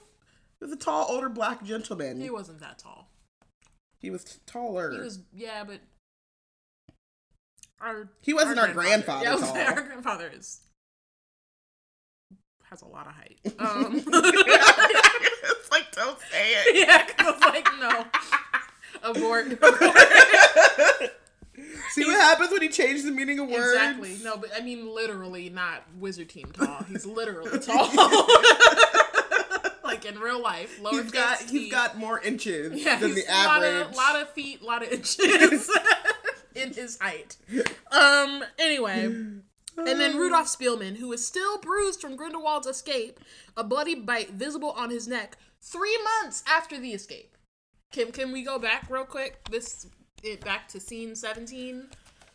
he 0.59 0.65
was 0.65 0.73
a 0.73 0.77
tall, 0.77 1.07
older 1.09 1.29
black 1.29 1.63
gentleman. 1.65 2.21
he 2.21 2.31
wasn't 2.31 2.61
that 2.61 2.79
tall. 2.79 3.09
He 3.99 4.11
was 4.11 4.39
taller. 4.47 4.93
He 4.93 4.99
was, 4.99 5.19
yeah, 5.35 5.65
but 5.65 5.81
our 7.81 8.09
He 8.23 8.33
wasn't 8.35 8.59
our 8.59 8.73
grandfather 8.73 9.25
Yeah, 9.25 9.33
I 9.33 9.35
was 9.35 9.43
tall. 9.43 9.57
our 9.59 9.83
grandfather 9.83 10.31
is 10.35 10.61
has 12.71 12.83
a 12.83 12.87
lot 12.87 13.07
of 13.09 13.15
height. 13.15 13.39
Um, 13.59 13.97
it's 14.07 15.71
like, 15.71 15.91
don't 15.93 16.19
say 16.31 16.53
it. 16.53 16.77
yeah, 16.89 17.05
'cause 17.05 17.41
like, 17.41 17.69
no, 17.81 18.05
abort. 19.03 19.49
See 21.91 22.05
what 22.05 22.15
happens 22.21 22.51
when 22.53 22.63
you 22.63 22.69
change 22.71 23.03
the 23.03 23.11
meaning 23.11 23.39
of 23.41 23.49
words? 23.49 23.67
Exactly. 23.75 24.17
No, 24.23 24.37
but 24.37 24.51
I 24.57 24.61
mean 24.63 24.95
literally, 24.95 25.51
not 25.51 25.83
wizard 25.99 26.29
team 26.29 26.47
tall. 26.53 26.85
He's 26.85 27.05
literally 27.05 27.59
tall. 27.59 27.89
In 30.11 30.19
real 30.21 30.41
life, 30.43 30.81
lower 30.81 31.03
He's 31.03 31.11
got 31.11 31.41
he's 31.43 31.71
got 31.71 31.97
more 31.99 32.21
inches 32.21 32.83
yeah, 32.85 32.97
than 32.99 33.15
the 33.15 33.25
a 33.29 33.47
lot 33.47 33.63
average. 33.63 33.87
of, 33.89 33.97
lot 33.97 34.21
of 34.21 34.31
feet, 34.31 34.61
a 34.61 34.65
lot 34.65 34.83
of 34.83 34.91
inches 34.93 35.71
in 36.55 36.73
his 36.75 36.99
height. 37.01 37.37
Um. 37.91 38.45
Anyway, 38.59 39.05
and 39.05 39.43
then 39.77 40.17
Rudolph 40.17 40.49
Spielman, 40.49 40.97
who 40.97 41.13
is 41.13 41.27
still 41.27 41.59
bruised 41.59 42.01
from 42.01 42.17
Grindelwald's 42.17 42.67
escape, 42.67 43.21
a 43.57 43.65
bloody 43.65 43.95
bite 43.95 44.31
visible 44.31 44.73
on 44.73 44.91
his 44.91 45.09
neck, 45.09 45.37
three 45.61 45.99
months 46.23 46.43
after 46.47 46.79
the 46.79 46.91
escape. 46.93 47.37
Can 47.93 48.13
Can 48.13 48.33
we 48.33 48.43
go 48.43 48.59
back 48.59 48.87
real 48.91 49.05
quick? 49.05 49.45
This 49.51 49.87
it 50.23 50.45
back 50.45 50.69
to 50.69 50.81
scene 50.81 51.15
seventeen, 51.15 51.89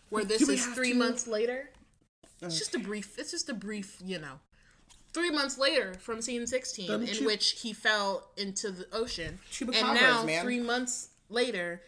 where 0.10 0.26
this 0.26 0.48
is 0.50 0.66
three 0.68 0.92
to? 0.94 0.98
months 0.98 1.28
later. 1.28 1.70
It's 2.42 2.58
just 2.58 2.76
a 2.76 2.80
brief. 2.80 3.18
It's 3.18 3.32
just 3.32 3.50
a 3.50 3.54
brief. 3.54 3.98
You 4.04 4.20
know. 4.20 4.40
Three 5.16 5.32
months 5.32 5.58
later, 5.58 5.94
from 5.96 6.22
scene 6.22 6.46
sixteen, 6.46 6.88
Them 6.88 7.02
in 7.04 7.08
chu- 7.08 7.26
which 7.26 7.52
he 7.62 7.72
fell 7.72 8.28
into 8.36 8.70
the 8.70 8.86
ocean, 8.94 9.40
and 9.62 9.72
now 9.96 10.24
man. 10.26 10.44
three 10.44 10.60
months 10.60 11.08
later, 11.30 11.82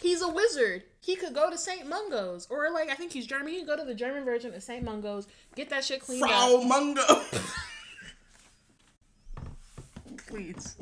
he's 0.00 0.20
a 0.22 0.28
wizard. 0.28 0.82
He 1.00 1.14
could 1.14 1.34
go 1.34 1.50
to 1.50 1.56
St. 1.56 1.88
Mungo's, 1.88 2.48
or 2.50 2.68
like 2.72 2.90
I 2.90 2.94
think 2.94 3.12
he's 3.12 3.26
German. 3.26 3.52
He 3.52 3.60
could 3.60 3.68
go 3.68 3.76
to 3.76 3.84
the 3.84 3.94
German 3.94 4.24
version 4.24 4.52
of 4.54 4.62
St. 4.62 4.82
Mungo's, 4.84 5.28
get 5.54 5.70
that 5.70 5.84
shit 5.84 6.00
cleaned 6.00 6.22
Frau 6.28 6.56
up. 6.60 6.66
Mungo. 6.66 7.02
Please, 10.26 10.76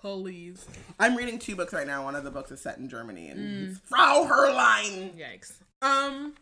please. 0.00 0.66
I'm 0.98 1.16
reading 1.16 1.38
two 1.38 1.54
books 1.56 1.72
right 1.72 1.86
now. 1.86 2.02
One 2.04 2.16
of 2.16 2.24
the 2.24 2.30
books 2.30 2.50
is 2.50 2.60
set 2.60 2.78
in 2.78 2.88
Germany, 2.88 3.28
and 3.28 3.38
Mm. 3.76 3.80
Frau 3.84 4.26
Herrlein. 4.30 5.12
Yikes. 5.16 5.52
Um. 5.82 6.34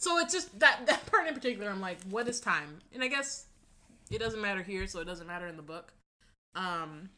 So 0.00 0.18
it's 0.18 0.32
just 0.32 0.58
that 0.58 0.86
that 0.86 1.06
part 1.06 1.28
in 1.28 1.34
particular. 1.34 1.70
I'm 1.70 1.80
like, 1.80 1.98
what 2.08 2.26
is 2.26 2.40
time? 2.40 2.78
And 2.92 3.04
I 3.04 3.08
guess 3.08 3.46
it 4.10 4.18
doesn't 4.18 4.40
matter 4.40 4.62
here, 4.62 4.86
so 4.86 5.00
it 5.00 5.04
doesn't 5.04 5.26
matter 5.26 5.46
in 5.46 5.56
the 5.56 5.62
book. 5.62 5.92
Um. 6.54 7.10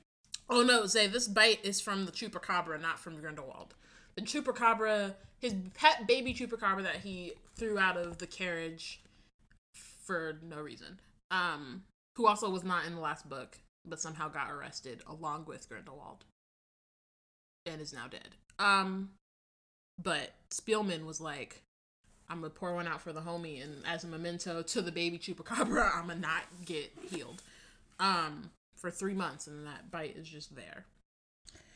Oh 0.50 0.62
no, 0.62 0.86
Zay, 0.86 1.06
this 1.06 1.28
bite 1.28 1.64
is 1.64 1.80
from 1.80 2.04
the 2.04 2.12
chupacabra, 2.12 2.80
not 2.80 2.98
from 2.98 3.18
Grindelwald. 3.20 3.74
The 4.16 4.22
chupacabra, 4.22 5.14
his 5.40 5.54
pet 5.74 6.06
baby 6.06 6.34
chupacabra 6.34 6.82
that 6.82 6.96
he 6.96 7.32
threw 7.56 7.78
out 7.78 7.96
of 7.96 8.18
the 8.18 8.26
carriage 8.26 9.00
for 10.04 10.38
no 10.42 10.60
reason. 10.60 11.00
Um, 11.30 11.84
who 12.16 12.26
also 12.26 12.50
was 12.50 12.64
not 12.64 12.84
in 12.84 12.94
the 12.96 13.00
last 13.00 13.28
book, 13.28 13.58
but 13.86 14.00
somehow 14.00 14.28
got 14.28 14.50
arrested 14.50 15.00
along 15.06 15.46
with 15.46 15.68
Grindelwald, 15.68 16.24
and 17.64 17.80
is 17.80 17.94
now 17.94 18.08
dead. 18.08 18.34
Um, 18.58 19.10
but 20.02 20.34
Spielman 20.50 21.06
was 21.06 21.20
like, 21.20 21.62
I'm 22.32 22.40
gonna 22.40 22.50
pour 22.50 22.74
one 22.74 22.88
out 22.88 23.02
for 23.02 23.12
the 23.12 23.20
homie, 23.20 23.62
and 23.62 23.74
as 23.86 24.04
a 24.04 24.06
memento 24.06 24.62
to 24.62 24.80
the 24.80 24.90
baby 24.90 25.18
chupacabra, 25.18 25.90
I'm 25.94 26.08
gonna 26.08 26.18
not 26.18 26.42
get 26.64 26.90
healed. 27.10 27.42
Um, 28.00 28.50
for 28.74 28.90
three 28.90 29.12
months, 29.12 29.46
and 29.46 29.66
that 29.66 29.90
bite 29.90 30.16
is 30.16 30.26
just 30.26 30.56
there. 30.56 30.86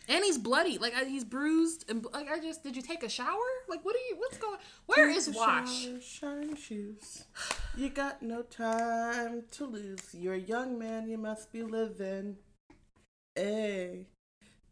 And 0.09 0.25
he's 0.25 0.39
bloody, 0.39 0.79
like 0.79 0.95
I, 0.95 1.05
he's 1.05 1.25
bruised, 1.25 1.85
and 1.91 2.07
like 2.15 2.31
I 2.31 2.41
just 2.41 2.65
did. 2.65 2.75
You 2.75 2.81
take 2.81 3.03
a 3.03 3.09
shower? 3.09 3.37
Like 3.69 3.85
what 3.85 3.95
are 3.95 4.05
you? 4.09 4.17
What's 4.17 4.39
going? 4.39 4.59
Where 4.87 5.11
is 5.11 5.29
Wash? 5.29 5.85
Shower, 5.85 6.01
shine 6.01 6.57
shoes. 6.57 7.25
You 7.77 7.91
got 7.91 8.23
no 8.23 8.41
time 8.41 9.43
to 9.53 9.67
lose. 9.67 10.15
You're 10.15 10.35
a 10.35 10.39
young 10.39 10.79
man, 10.79 11.07
you 11.07 11.19
must 11.19 11.53
be 11.53 11.63
living. 11.63 12.37
Hey, 13.35 14.07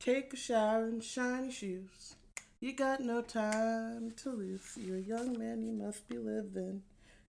take 0.01 0.33
a 0.33 0.37
shower 0.37 0.85
and 0.85 1.05
shiny 1.05 1.51
shoes. 1.51 2.15
You 2.65 2.73
got 2.73 3.01
no 3.01 3.21
time 3.21 4.13
to 4.23 4.31
lose. 4.31 4.79
You're 4.81 4.97
a 4.97 5.01
young 5.03 5.39
man, 5.39 5.63
you 5.63 5.71
must 5.71 6.09
be 6.09 6.17
living. 6.17 6.81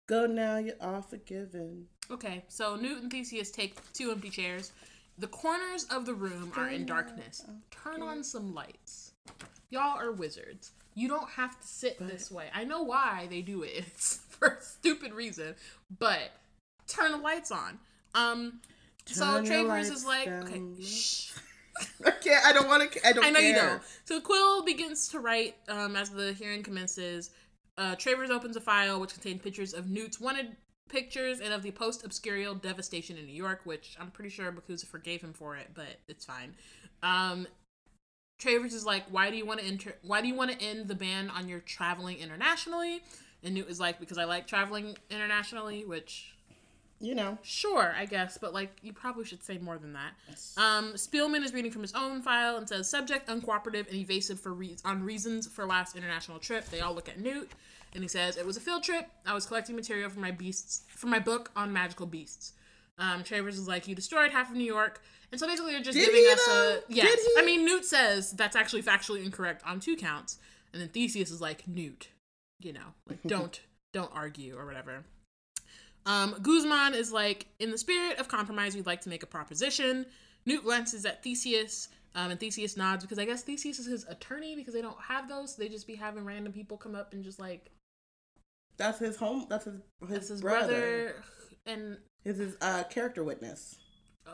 Go 0.08 0.26
now, 0.26 0.56
you 0.56 0.72
are 0.80 0.96
all 0.96 1.02
forgiven. 1.02 1.86
Okay, 2.10 2.42
so 2.48 2.74
Newt 2.74 3.02
and 3.02 3.12
Theseus 3.12 3.52
take 3.52 3.76
two 3.92 4.10
empty 4.10 4.28
chairs. 4.28 4.72
The 5.18 5.28
corners 5.28 5.84
of 5.84 6.04
the 6.04 6.14
room 6.14 6.50
are 6.56 6.68
in 6.68 6.84
darkness. 6.84 7.44
Turn 7.70 8.02
on 8.02 8.24
some 8.24 8.52
lights. 8.52 9.12
Y'all 9.70 9.96
are 10.00 10.10
wizards. 10.10 10.72
You 10.96 11.06
don't 11.06 11.30
have 11.30 11.60
to 11.60 11.64
sit 11.64 11.96
this 12.00 12.28
way. 12.28 12.46
I 12.52 12.64
know 12.64 12.82
why 12.82 13.28
they 13.30 13.40
do 13.40 13.62
it. 13.62 13.70
It's 13.86 14.18
for 14.30 14.58
a 14.58 14.60
stupid 14.60 15.12
reason, 15.12 15.54
but 15.96 16.32
turn 16.88 17.12
the 17.12 17.18
lights 17.18 17.52
on. 17.52 17.78
Um, 18.16 18.62
so 19.06 19.44
Travers 19.44 19.90
is 19.90 20.04
like, 20.04 20.24
down 20.24 20.74
low. 20.76 20.82
shh. 20.82 21.34
I 22.04 22.10
can't. 22.10 22.46
I 22.46 22.52
don't 22.52 22.68
want 22.68 22.92
to. 22.92 23.06
I 23.06 23.12
don't. 23.12 23.24
I 23.24 23.30
know 23.30 23.40
you 23.40 23.54
care. 23.54 23.68
don't. 23.68 23.82
So 24.04 24.20
Quill 24.20 24.64
begins 24.64 25.08
to 25.08 25.20
write 25.20 25.56
um, 25.68 25.96
as 25.96 26.10
the 26.10 26.32
hearing 26.32 26.62
commences. 26.62 27.30
Uh, 27.78 27.94
Travers 27.96 28.30
opens 28.30 28.56
a 28.56 28.60
file 28.60 29.00
which 29.00 29.14
contained 29.14 29.42
pictures 29.42 29.72
of 29.72 29.88
Newt's 29.88 30.20
wanted 30.20 30.56
pictures 30.88 31.40
and 31.40 31.54
of 31.54 31.62
the 31.62 31.70
post-obscurial 31.70 32.60
devastation 32.60 33.16
in 33.16 33.24
New 33.24 33.32
York, 33.32 33.60
which 33.64 33.96
I'm 33.98 34.10
pretty 34.10 34.30
sure 34.30 34.52
Bakuza 34.52 34.86
forgave 34.86 35.22
him 35.22 35.32
for 35.32 35.56
it, 35.56 35.68
but 35.72 36.00
it's 36.08 36.24
fine. 36.24 36.54
Um, 37.02 37.46
Travers 38.38 38.74
is 38.74 38.84
like, 38.84 39.04
"Why 39.10 39.30
do 39.30 39.36
you 39.36 39.46
want 39.46 39.60
to 39.60 39.66
enter? 39.66 39.94
Why 40.02 40.20
do 40.20 40.28
you 40.28 40.34
want 40.34 40.50
to 40.50 40.60
end 40.62 40.88
the 40.88 40.94
ban 40.94 41.30
on 41.30 41.48
your 41.48 41.60
traveling 41.60 42.18
internationally?" 42.18 43.02
And 43.42 43.54
Newt 43.54 43.68
is 43.68 43.80
like, 43.80 44.00
"Because 44.00 44.18
I 44.18 44.24
like 44.24 44.46
traveling 44.46 44.96
internationally," 45.10 45.84
which 45.84 46.34
You 47.00 47.14
know. 47.14 47.38
Sure, 47.42 47.94
I 47.96 48.04
guess, 48.04 48.36
but 48.36 48.52
like 48.52 48.76
you 48.82 48.92
probably 48.92 49.24
should 49.24 49.42
say 49.42 49.56
more 49.56 49.78
than 49.78 49.94
that. 49.94 50.12
Um, 50.58 50.92
Spielman 50.94 51.42
is 51.42 51.54
reading 51.54 51.70
from 51.70 51.80
his 51.80 51.94
own 51.94 52.20
file 52.20 52.56
and 52.56 52.68
says 52.68 52.90
subject 52.90 53.28
uncooperative 53.28 53.88
and 53.88 53.96
evasive 53.96 54.38
for 54.38 54.52
re- 54.52 54.76
on 54.84 55.02
reasons 55.02 55.46
for 55.46 55.64
last 55.64 55.96
international 55.96 56.38
trip. 56.38 56.66
They 56.66 56.80
all 56.80 56.94
look 56.94 57.08
at 57.08 57.18
Newt, 57.18 57.50
and 57.94 58.04
he 58.04 58.08
says 58.08 58.36
it 58.36 58.44
was 58.44 58.58
a 58.58 58.60
field 58.60 58.82
trip. 58.82 59.08
I 59.26 59.32
was 59.32 59.46
collecting 59.46 59.76
material 59.76 60.10
for 60.10 60.20
my 60.20 60.30
beasts 60.30 60.82
for 60.88 61.06
my 61.06 61.18
book 61.18 61.50
on 61.56 61.72
magical 61.72 62.04
beasts. 62.06 62.52
Um, 62.98 63.24
Travers 63.24 63.58
is 63.58 63.66
like 63.66 63.88
you 63.88 63.94
destroyed 63.94 64.30
half 64.30 64.50
of 64.50 64.56
New 64.56 64.64
York, 64.64 65.02
and 65.32 65.40
so 65.40 65.46
basically 65.46 65.72
they're 65.72 65.80
just 65.80 65.96
Did 65.96 66.04
giving 66.04 66.30
us 66.30 66.46
though? 66.46 66.80
a 66.86 66.92
yes. 66.92 67.18
I 67.38 67.44
mean 67.46 67.64
Newt 67.64 67.86
says 67.86 68.32
that's 68.32 68.56
actually 68.56 68.82
factually 68.82 69.24
incorrect 69.24 69.62
on 69.66 69.80
two 69.80 69.96
counts, 69.96 70.38
and 70.74 70.82
then 70.82 70.90
Theseus 70.90 71.30
is 71.30 71.40
like 71.40 71.66
Newt, 71.66 72.08
you 72.58 72.74
know, 72.74 72.92
like 73.08 73.22
don't 73.26 73.58
don't 73.92 74.10
argue 74.14 74.54
or 74.58 74.66
whatever. 74.66 75.04
Um, 76.06 76.36
Guzman 76.42 76.94
is 76.94 77.12
like, 77.12 77.46
in 77.58 77.70
the 77.70 77.78
spirit 77.78 78.18
of 78.18 78.28
compromise, 78.28 78.74
we'd 78.74 78.86
like 78.86 79.00
to 79.02 79.08
make 79.08 79.22
a 79.22 79.26
proposition. 79.26 80.06
Newt 80.46 80.64
glances 80.64 81.04
at 81.04 81.22
Theseus, 81.22 81.88
um, 82.14 82.30
and 82.30 82.40
Theseus 82.40 82.76
nods 82.76 83.04
because 83.04 83.18
I 83.18 83.24
guess 83.26 83.42
Theseus 83.42 83.78
is 83.78 83.86
his 83.86 84.04
attorney 84.08 84.56
because 84.56 84.72
they 84.74 84.80
don't 84.82 85.00
have 85.00 85.28
those. 85.28 85.54
So 85.54 85.62
they 85.62 85.68
just 85.68 85.86
be 85.86 85.94
having 85.94 86.24
random 86.24 86.52
people 86.52 86.76
come 86.76 86.94
up 86.94 87.12
and 87.12 87.22
just 87.22 87.38
like, 87.38 87.70
That's 88.78 88.98
his 88.98 89.16
home. 89.16 89.46
That's 89.50 89.66
his 89.66 89.74
his, 90.00 90.08
that's 90.08 90.28
his 90.28 90.40
brother. 90.40 90.66
brother. 90.66 91.14
And 91.66 91.98
This 92.24 92.38
is 92.38 92.56
uh, 92.62 92.84
character 92.84 93.22
witness. 93.22 93.76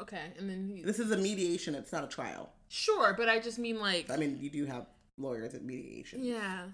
okay, 0.01 0.27
and 0.39 0.49
then 0.49 0.71
he, 0.73 0.83
This 0.83 1.01
is 1.01 1.11
a 1.11 1.17
mediation. 1.17 1.75
It's 1.75 1.93
not 1.93 2.05
a 2.05 2.09
trial. 2.09 2.53
sure, 2.69 3.13
but 3.15 3.29
I 3.29 3.41
just 3.41 3.59
mean 3.59 3.81
like, 3.81 4.09
I 4.11 4.17
mean, 4.17 4.39
you 4.41 4.49
do 4.49 4.65
have 4.67 4.87
lawyers 5.19 5.55
at 5.55 5.65
mediation. 5.65 6.23
yeah. 6.23 6.67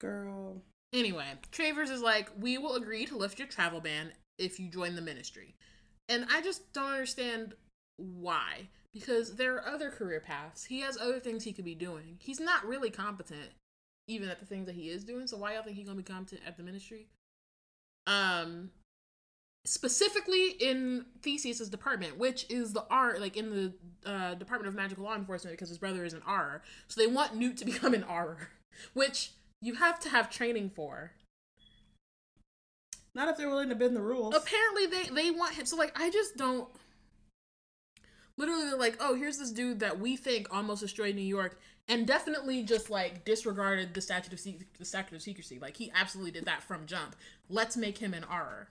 Girl. 0.00 0.60
Anyway, 0.92 1.26
Travers 1.50 1.90
is 1.90 2.02
like, 2.02 2.30
we 2.38 2.58
will 2.58 2.74
agree 2.74 3.06
to 3.06 3.16
lift 3.16 3.38
your 3.38 3.48
travel 3.48 3.80
ban 3.80 4.12
if 4.38 4.60
you 4.60 4.68
join 4.68 4.94
the 4.94 5.02
ministry. 5.02 5.54
And 6.08 6.26
I 6.30 6.42
just 6.42 6.72
don't 6.72 6.90
understand 6.90 7.54
why. 7.96 8.68
Because 8.92 9.36
there 9.36 9.54
are 9.56 9.66
other 9.66 9.90
career 9.90 10.20
paths. 10.20 10.64
He 10.64 10.80
has 10.80 10.98
other 10.98 11.18
things 11.18 11.44
he 11.44 11.52
could 11.52 11.64
be 11.64 11.74
doing. 11.74 12.18
He's 12.18 12.40
not 12.40 12.66
really 12.66 12.90
competent, 12.90 13.50
even 14.06 14.28
at 14.28 14.38
the 14.38 14.44
things 14.44 14.66
that 14.66 14.74
he 14.74 14.90
is 14.90 15.02
doing. 15.02 15.26
So 15.26 15.38
why 15.38 15.54
y'all 15.54 15.62
think 15.62 15.76
he's 15.76 15.86
gonna 15.86 15.96
be 15.96 16.02
competent 16.02 16.42
at 16.46 16.58
the 16.58 16.62
ministry? 16.62 17.06
Um 18.06 18.70
specifically 19.64 20.50
in 20.60 21.06
Theseus's 21.22 21.68
department, 21.68 22.18
which 22.18 22.46
is 22.50 22.72
the 22.72 22.82
Auror, 22.90 23.20
like 23.20 23.36
in 23.36 23.50
the 23.50 23.72
uh, 24.10 24.34
Department 24.34 24.68
of 24.68 24.74
Magical 24.74 25.04
Law 25.04 25.14
Enforcement, 25.14 25.54
because 25.54 25.68
his 25.68 25.78
brother 25.78 26.04
is 26.04 26.14
an 26.14 26.20
Auror. 26.22 26.60
So 26.88 27.00
they 27.00 27.06
want 27.06 27.36
Newt 27.36 27.58
to 27.58 27.64
become 27.72 27.94
an 27.94 28.02
Auror, 28.02 28.46
which 28.92 29.32
you 29.62 29.74
have 29.74 29.98
to 30.00 30.10
have 30.10 30.28
training 30.28 30.70
for. 30.74 31.12
Not 33.14 33.28
if 33.28 33.36
they're 33.36 33.48
willing 33.48 33.68
to 33.68 33.74
bend 33.74 33.94
the 33.94 34.02
rules. 34.02 34.34
Apparently, 34.34 34.86
they 34.86 35.04
they 35.04 35.30
want 35.30 35.54
him. 35.54 35.64
So 35.64 35.76
like, 35.76 35.98
I 35.98 36.10
just 36.10 36.36
don't. 36.36 36.68
Literally, 38.36 38.64
they're 38.64 38.78
like, 38.78 38.96
oh, 39.00 39.14
here's 39.14 39.38
this 39.38 39.52
dude 39.52 39.80
that 39.80 40.00
we 40.00 40.16
think 40.16 40.48
almost 40.50 40.80
destroyed 40.80 41.14
New 41.14 41.22
York, 41.22 41.60
and 41.88 42.06
definitely 42.06 42.62
just 42.62 42.90
like 42.90 43.24
disregarded 43.24 43.94
the 43.94 44.00
statute 44.00 44.32
of 44.32 44.40
se- 44.40 44.66
the 44.78 44.84
statute 44.84 45.14
of 45.14 45.22
secrecy. 45.22 45.58
Like 45.58 45.76
he 45.76 45.92
absolutely 45.94 46.32
did 46.32 46.46
that 46.46 46.62
from 46.62 46.86
jump. 46.86 47.14
Let's 47.48 47.76
make 47.76 47.98
him 47.98 48.14
an 48.14 48.24
Auror. 48.24 48.66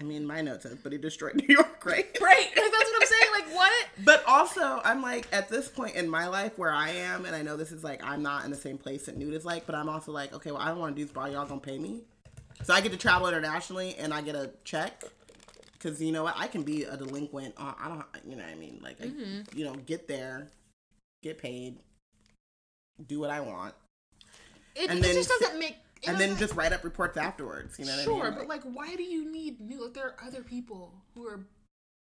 I 0.00 0.02
mean, 0.02 0.26
my 0.26 0.40
note 0.40 0.62
says, 0.62 0.76
but 0.82 0.92
he 0.92 0.98
destroyed 0.98 1.34
New 1.48 1.52
York, 1.54 1.84
right? 1.84 2.06
Right. 2.20 2.46
Like, 2.46 2.54
that's 2.54 2.90
what 2.90 3.02
I'm 3.02 3.06
saying. 3.06 3.32
Like 3.32 3.54
what? 3.54 3.72
But 4.04 4.24
also, 4.26 4.80
I'm 4.82 5.02
like 5.02 5.28
at 5.30 5.50
this 5.50 5.68
point 5.68 5.94
in 5.94 6.08
my 6.08 6.26
life 6.26 6.56
where 6.56 6.72
I 6.72 6.88
am, 6.90 7.26
and 7.26 7.36
I 7.36 7.42
know 7.42 7.58
this 7.58 7.70
is 7.70 7.84
like 7.84 8.02
I'm 8.02 8.22
not 8.22 8.44
in 8.46 8.50
the 8.50 8.56
same 8.56 8.78
place 8.78 9.04
that 9.06 9.18
Newt 9.18 9.34
is 9.34 9.44
like, 9.44 9.66
but 9.66 9.74
I'm 9.74 9.90
also 9.90 10.10
like, 10.10 10.32
okay, 10.32 10.50
well, 10.50 10.60
I 10.60 10.68
don't 10.68 10.78
want 10.78 10.96
to 10.96 11.00
do 11.00 11.04
this, 11.04 11.12
but 11.12 11.30
y'all 11.30 11.44
gonna 11.44 11.60
pay 11.60 11.78
me, 11.78 12.00
so 12.62 12.72
I 12.72 12.80
get 12.80 12.92
to 12.92 12.98
travel 12.98 13.28
internationally 13.28 13.94
and 13.96 14.14
I 14.14 14.22
get 14.22 14.34
a 14.34 14.52
check, 14.64 15.04
because 15.74 16.00
you 16.00 16.12
know 16.12 16.22
what, 16.22 16.34
I 16.38 16.46
can 16.46 16.62
be 16.62 16.84
a 16.84 16.96
delinquent. 16.96 17.54
Uh, 17.58 17.74
I 17.78 17.88
don't, 17.88 18.04
you 18.24 18.36
know 18.36 18.42
what 18.42 18.52
I 18.52 18.54
mean? 18.54 18.80
Like, 18.82 18.96
I, 19.02 19.10
you 19.54 19.64
know, 19.64 19.74
get 19.74 20.08
there, 20.08 20.48
get 21.22 21.36
paid, 21.36 21.76
do 23.06 23.20
what 23.20 23.28
I 23.30 23.40
want, 23.40 23.74
It, 24.74 24.88
And 24.88 24.98
it 24.98 25.02
then 25.02 25.14
just 25.14 25.28
doesn't 25.28 25.58
make. 25.58 25.76
It 26.02 26.08
and 26.08 26.18
then 26.18 26.30
doesn't- 26.30 26.46
just 26.46 26.54
write 26.56 26.72
up 26.72 26.82
reports 26.84 27.16
afterwards. 27.16 27.78
You 27.78 27.84
know 27.86 27.92
what 27.96 28.04
sure, 28.04 28.22
I 28.26 28.30
mean? 28.30 28.38
but 28.38 28.48
like, 28.48 28.62
why 28.62 28.96
do 28.96 29.02
you 29.02 29.30
need 29.30 29.60
new? 29.60 29.84
Like, 29.84 29.94
there 29.94 30.06
are 30.06 30.16
other 30.26 30.42
people 30.42 30.94
who 31.14 31.26
are 31.26 31.44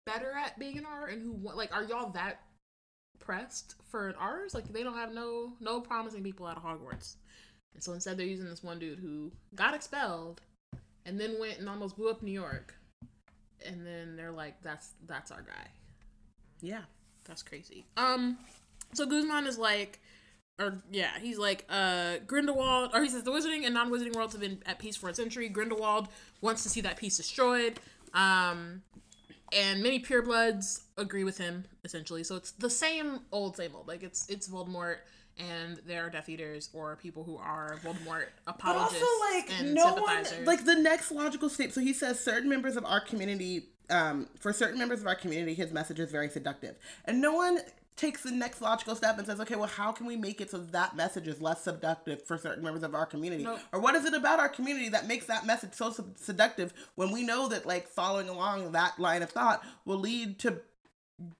better 0.06 0.32
at 0.32 0.58
being 0.58 0.78
an 0.78 0.86
Auror 0.86 1.12
and 1.12 1.22
who 1.22 1.32
want. 1.32 1.58
Like, 1.58 1.74
are 1.76 1.84
y'all 1.84 2.10
that 2.12 2.42
pressed 3.20 3.76
for 3.90 4.08
an 4.10 4.16
Auror's? 4.16 4.54
Like, 4.54 4.72
they 4.72 4.84
don't 4.84 4.96
have 4.96 5.14
no 5.14 5.54
no 5.60 5.82
promising 5.82 6.24
people 6.24 6.46
out 6.48 6.58
of 6.58 6.64
Hogwarts, 6.64 7.16
and 7.74 7.84
so 7.84 7.94
instead 7.94 8.18
they're 8.18 8.26
using 8.26 8.46
this 8.50 8.64
one 8.64 8.80
dude 8.80 9.00
who 9.00 9.32
got 9.56 9.74
expelled, 9.74 10.42
and 11.06 11.20
then 11.20 11.40
went 11.40 11.60
and 11.60 11.68
almost 11.70 11.98
blew 11.98 12.10
up 12.10 12.22
New 12.24 12.32
York, 12.32 12.74
and 13.66 13.86
then 13.86 14.16
they're 14.16 14.32
like, 14.32 14.62
that's 14.64 14.92
that's 15.06 15.32
our 15.32 15.42
guy. 15.42 15.68
yeah. 16.62 16.82
That's 17.26 17.44
crazy. 17.44 17.86
Um, 17.98 18.40
so 18.94 19.06
Guzman 19.06 19.46
is 19.46 19.60
like, 19.60 20.00
or 20.60 20.82
yeah, 20.92 21.12
he's 21.20 21.38
like, 21.38 21.66
uh, 21.70 22.18
Grindelwald, 22.28 22.92
or 22.94 23.02
he 23.04 23.10
says 23.10 23.24
the 23.24 23.32
wizarding 23.32 23.66
and 23.66 23.74
non-wizarding 23.74 24.16
worlds 24.16 24.34
have 24.34 24.42
been 24.42 24.62
at 24.66 24.80
peace 24.80 24.96
for 24.96 25.10
a 25.10 25.14
century. 25.14 25.50
Grindelwald 25.50 26.08
wants 26.42 26.64
to 26.64 26.70
see 26.70 26.82
that 26.82 26.98
peace 26.98 27.18
destroyed. 27.18 27.80
Um, 28.14 28.84
and 29.54 29.82
many 29.82 30.00
purebloods 30.00 30.82
agree 30.98 31.24
with 31.24 31.38
him 31.38 31.66
essentially. 31.84 32.24
So 32.24 32.36
it's 32.36 32.52
the 32.52 32.70
same 32.70 33.22
old, 33.32 33.58
same 33.58 33.76
old. 33.76 33.88
Like 33.88 34.04
it's 34.04 34.30
it's 34.30 34.48
Voldemort. 34.48 34.98
And 35.38 35.80
there 35.88 36.06
are 36.06 36.10
Death 36.10 36.28
Eaters 36.28 36.70
or 36.74 36.98
people 36.98 37.24
who 37.24 37.38
are 37.38 37.80
Voldemort 37.84 38.26
But 38.46 38.56
apologists 38.56 39.02
also, 39.02 39.36
like, 39.36 39.60
and 39.60 39.74
no 39.74 39.94
one, 39.96 40.26
sympathizers. 40.26 40.46
like, 40.46 40.66
the 40.66 40.76
next 40.76 41.10
logical 41.10 41.50
step. 41.50 41.72
So 41.72 41.80
he 41.80 41.94
says 41.94 42.20
certain 42.20 42.50
members 42.50 42.76
of 42.76 42.84
our 42.86 43.00
community, 43.00 43.70
um, 43.90 44.28
for 44.40 44.52
certain 44.52 44.78
members 44.78 45.00
of 45.00 45.08
our 45.08 45.16
community, 45.16 45.54
his 45.54 45.72
message 45.72 46.00
is 46.00 46.12
very 46.12 46.30
seductive. 46.30 46.78
And 47.06 47.22
no 47.22 47.34
one 47.34 47.60
takes 47.98 48.24
the 48.24 48.32
next 48.32 48.62
logical 48.62 48.96
step 48.96 49.18
and 49.18 49.28
says, 49.28 49.40
okay, 49.40 49.56
well, 49.56 49.68
how 49.68 49.92
can 49.92 50.06
we 50.08 50.16
make 50.16 50.42
it 50.42 50.50
so 50.50 50.58
that 50.58 50.96
message 50.96 51.28
is 51.28 51.42
less 51.42 51.64
seductive 51.64 52.26
for 52.26 52.38
certain 52.38 52.64
members 52.64 52.84
of 52.84 52.96
our 52.96 53.06
community? 53.06 53.44
Nope. 53.44 53.60
Or 53.74 53.80
what 53.80 53.96
is 53.96 54.06
it 54.06 54.14
about 54.14 54.40
our 54.40 54.50
community 54.50 54.90
that 54.90 55.08
makes 55.08 55.26
that 55.28 55.46
message 55.46 55.74
so 55.74 55.92
sed- 55.92 56.18
seductive 56.18 56.74
when 56.96 57.12
we 57.12 57.24
know 57.24 57.48
that, 57.50 57.66
like, 57.66 57.88
following 57.88 58.30
along 58.30 58.72
that 58.72 58.98
line 59.00 59.22
of 59.22 59.30
thought 59.30 59.64
will 59.86 60.00
lead 60.00 60.40
to 60.40 60.62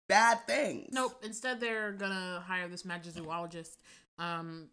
bad 0.08 0.46
things? 0.46 0.90
Nope. 0.92 1.22
Instead, 1.24 1.60
they're 1.60 1.94
gonna 1.94 2.44
hire 2.46 2.68
this 2.68 2.84
magizoologist. 2.84 3.78
Um, 4.20 4.70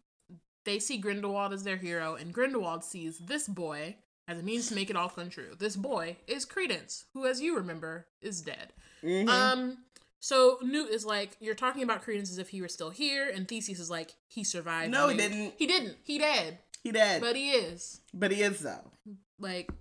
they 0.65 0.79
see 0.79 0.97
Grindelwald 0.97 1.53
as 1.53 1.63
their 1.63 1.77
hero, 1.77 2.15
and 2.15 2.33
Grindelwald 2.33 2.83
sees 2.83 3.17
this 3.17 3.47
boy 3.47 3.95
as 4.27 4.37
a 4.37 4.43
means 4.43 4.67
to 4.67 4.75
make 4.75 4.91
it 4.91 4.95
all 4.95 5.09
come 5.09 5.29
true. 5.29 5.55
This 5.57 5.75
boy 5.75 6.17
is 6.27 6.45
Credence, 6.45 7.05
who, 7.13 7.25
as 7.25 7.41
you 7.41 7.55
remember, 7.55 8.05
is 8.21 8.41
dead. 8.41 8.73
Mhm. 9.01 9.27
Um, 9.29 9.77
so 10.19 10.57
Newt 10.61 10.89
is 10.89 11.05
like, 11.05 11.37
"You're 11.39 11.55
talking 11.55 11.83
about 11.83 12.01
Credence 12.01 12.29
as 12.31 12.37
if 12.37 12.49
he 12.49 12.61
were 12.61 12.67
still 12.67 12.89
here," 12.89 13.29
and 13.29 13.47
Theseus 13.47 13.79
is 13.79 13.89
like, 13.89 14.15
"He 14.27 14.43
survived." 14.43 14.91
No, 14.91 15.07
he 15.07 15.17
didn't. 15.17 15.53
He 15.57 15.67
didn't. 15.67 15.97
He 16.03 16.17
dead, 16.19 16.59
he 16.83 16.91
did. 16.91 17.21
but 17.21 17.35
he 17.35 17.51
is. 17.51 18.01
but 18.13 18.31
he 18.31 18.41
is, 18.41 18.59
though. 18.59 18.91
Like, 19.39 19.71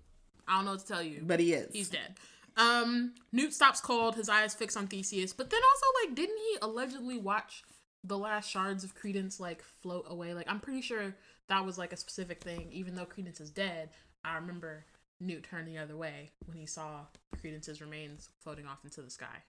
I 0.47 0.57
don't 0.57 0.64
know 0.64 0.72
what 0.72 0.80
to 0.80 0.86
tell 0.86 1.03
you. 1.03 1.22
But 1.22 1.41
he 1.41 1.53
is. 1.53 1.72
He's 1.72 1.89
dead. 1.89 2.14
Um, 2.57 3.14
Newt 3.32 3.55
stops 3.55 3.80
cold, 3.80 4.16
his 4.16 4.28
eyes 4.28 4.55
fixed 4.55 4.76
on 4.76 4.89
Theseus, 4.89 5.32
but 5.32 5.51
then 5.51 5.61
also 5.62 5.86
like, 6.07 6.16
didn't 6.16 6.39
he 6.39 6.59
allegedly 6.61 7.16
watch 7.18 7.62
the 8.03 8.18
last 8.18 8.51
shards 8.51 8.82
of 8.82 8.95
Credence 8.97 9.39
like 9.39 9.62
float 9.62 10.07
away? 10.09 10.34
Like, 10.34 10.51
I'm 10.51 10.59
pretty 10.61 10.82
sure 10.82 11.14
that 11.49 11.64
was 11.64 11.78
like 11.78 11.93
a 11.93 11.97
specific 11.97 12.43
thing. 12.43 12.68
Even 12.72 12.95
though 12.97 13.05
Credence 13.05 13.41
is 13.41 13.51
dead, 13.51 13.91
I 14.24 14.34
remember 14.36 14.84
Newt 15.20 15.45
turned 15.45 15.68
the 15.68 15.78
other 15.78 15.97
way 15.97 16.30
when 16.47 16.57
he 16.57 16.66
saw 16.66 17.07
Credence's 17.41 17.80
remains 17.80 18.28
floating 18.43 18.66
off 18.66 18.78
into 18.84 19.03
the 19.03 19.11
sky. 19.11 19.45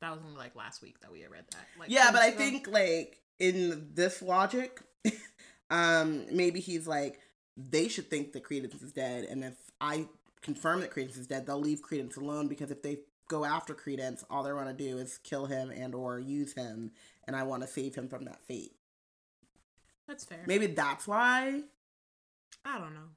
That 0.00 0.10
was 0.12 0.20
only 0.24 0.36
like 0.36 0.54
last 0.54 0.82
week 0.82 1.00
that 1.00 1.12
we 1.12 1.20
had 1.20 1.30
read 1.30 1.44
that. 1.52 1.66
Like, 1.78 1.90
yeah, 1.90 2.10
but 2.12 2.20
I 2.20 2.28
ago. 2.28 2.38
think 2.38 2.68
like 2.68 3.20
in 3.38 3.90
this 3.94 4.20
logic, 4.22 4.80
um, 5.70 6.26
maybe 6.30 6.60
he's 6.60 6.86
like 6.86 7.20
they 7.56 7.88
should 7.88 8.10
think 8.10 8.32
that 8.32 8.44
Credence 8.44 8.82
is 8.82 8.92
dead, 8.92 9.24
and 9.24 9.42
if 9.44 9.54
I 9.80 10.06
confirm 10.42 10.80
that 10.80 10.90
Credence 10.90 11.16
is 11.16 11.26
dead, 11.26 11.46
they'll 11.46 11.60
leave 11.60 11.82
Credence 11.82 12.16
alone 12.16 12.48
because 12.48 12.70
if 12.70 12.82
they 12.82 12.98
go 13.28 13.44
after 13.44 13.74
Credence, 13.74 14.24
all 14.30 14.42
they 14.42 14.52
want 14.52 14.68
to 14.68 14.74
do 14.74 14.98
is 14.98 15.18
kill 15.18 15.46
him 15.46 15.70
and 15.70 15.94
or 15.94 16.18
use 16.18 16.52
him, 16.52 16.92
and 17.26 17.34
I 17.34 17.42
want 17.42 17.62
to 17.62 17.68
save 17.68 17.94
him 17.94 18.08
from 18.08 18.24
that 18.26 18.44
fate. 18.46 18.72
that's 20.06 20.24
fair. 20.24 20.44
Maybe 20.46 20.66
that's 20.66 21.08
why. 21.08 21.62
I 22.64 22.78
don't 22.78 22.94
know. 22.94 23.08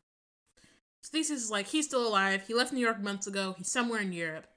So 1.01 1.09
Theseus 1.11 1.43
is 1.43 1.51
like, 1.51 1.67
he's 1.67 1.85
still 1.85 2.07
alive. 2.07 2.43
He 2.47 2.53
left 2.53 2.73
New 2.73 2.79
York 2.79 3.01
months 3.01 3.27
ago. 3.27 3.55
He's 3.57 3.71
somewhere 3.71 4.01
in 4.01 4.11
Europe. 4.11 4.47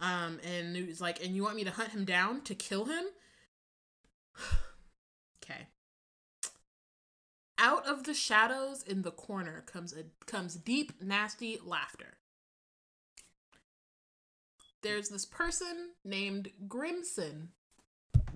Um, 0.00 0.40
and 0.44 0.76
is 0.76 1.00
like, 1.00 1.22
and 1.22 1.36
you 1.36 1.42
want 1.42 1.56
me 1.56 1.64
to 1.64 1.70
hunt 1.70 1.90
him 1.90 2.04
down 2.04 2.40
to 2.42 2.54
kill 2.54 2.86
him? 2.86 3.04
okay. 5.44 5.66
Out 7.58 7.86
of 7.86 8.04
the 8.04 8.14
shadows 8.14 8.82
in 8.82 9.02
the 9.02 9.10
corner 9.10 9.62
comes 9.66 9.92
a 9.92 10.04
comes 10.24 10.54
deep, 10.54 10.92
nasty 11.02 11.58
laughter. 11.62 12.16
There's 14.82 15.10
this 15.10 15.26
person 15.26 15.90
named 16.02 16.48
Grimmson 16.66 17.50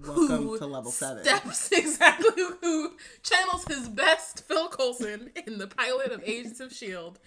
Welcome 0.07 0.49
who 0.49 0.59
to 0.59 0.67
level 0.67 0.91
seven. 0.91 1.25
Steps 1.25 1.73
exactly 1.73 2.43
who 2.61 2.93
channels 3.23 3.65
his 3.67 3.89
best 3.89 4.47
Phil 4.47 4.69
Coulson 4.69 5.31
in 5.47 5.59
the 5.59 5.67
pilot 5.67 6.13
of 6.13 6.23
Agents 6.25 6.61
of 6.61 6.73
Shield. 6.73 7.19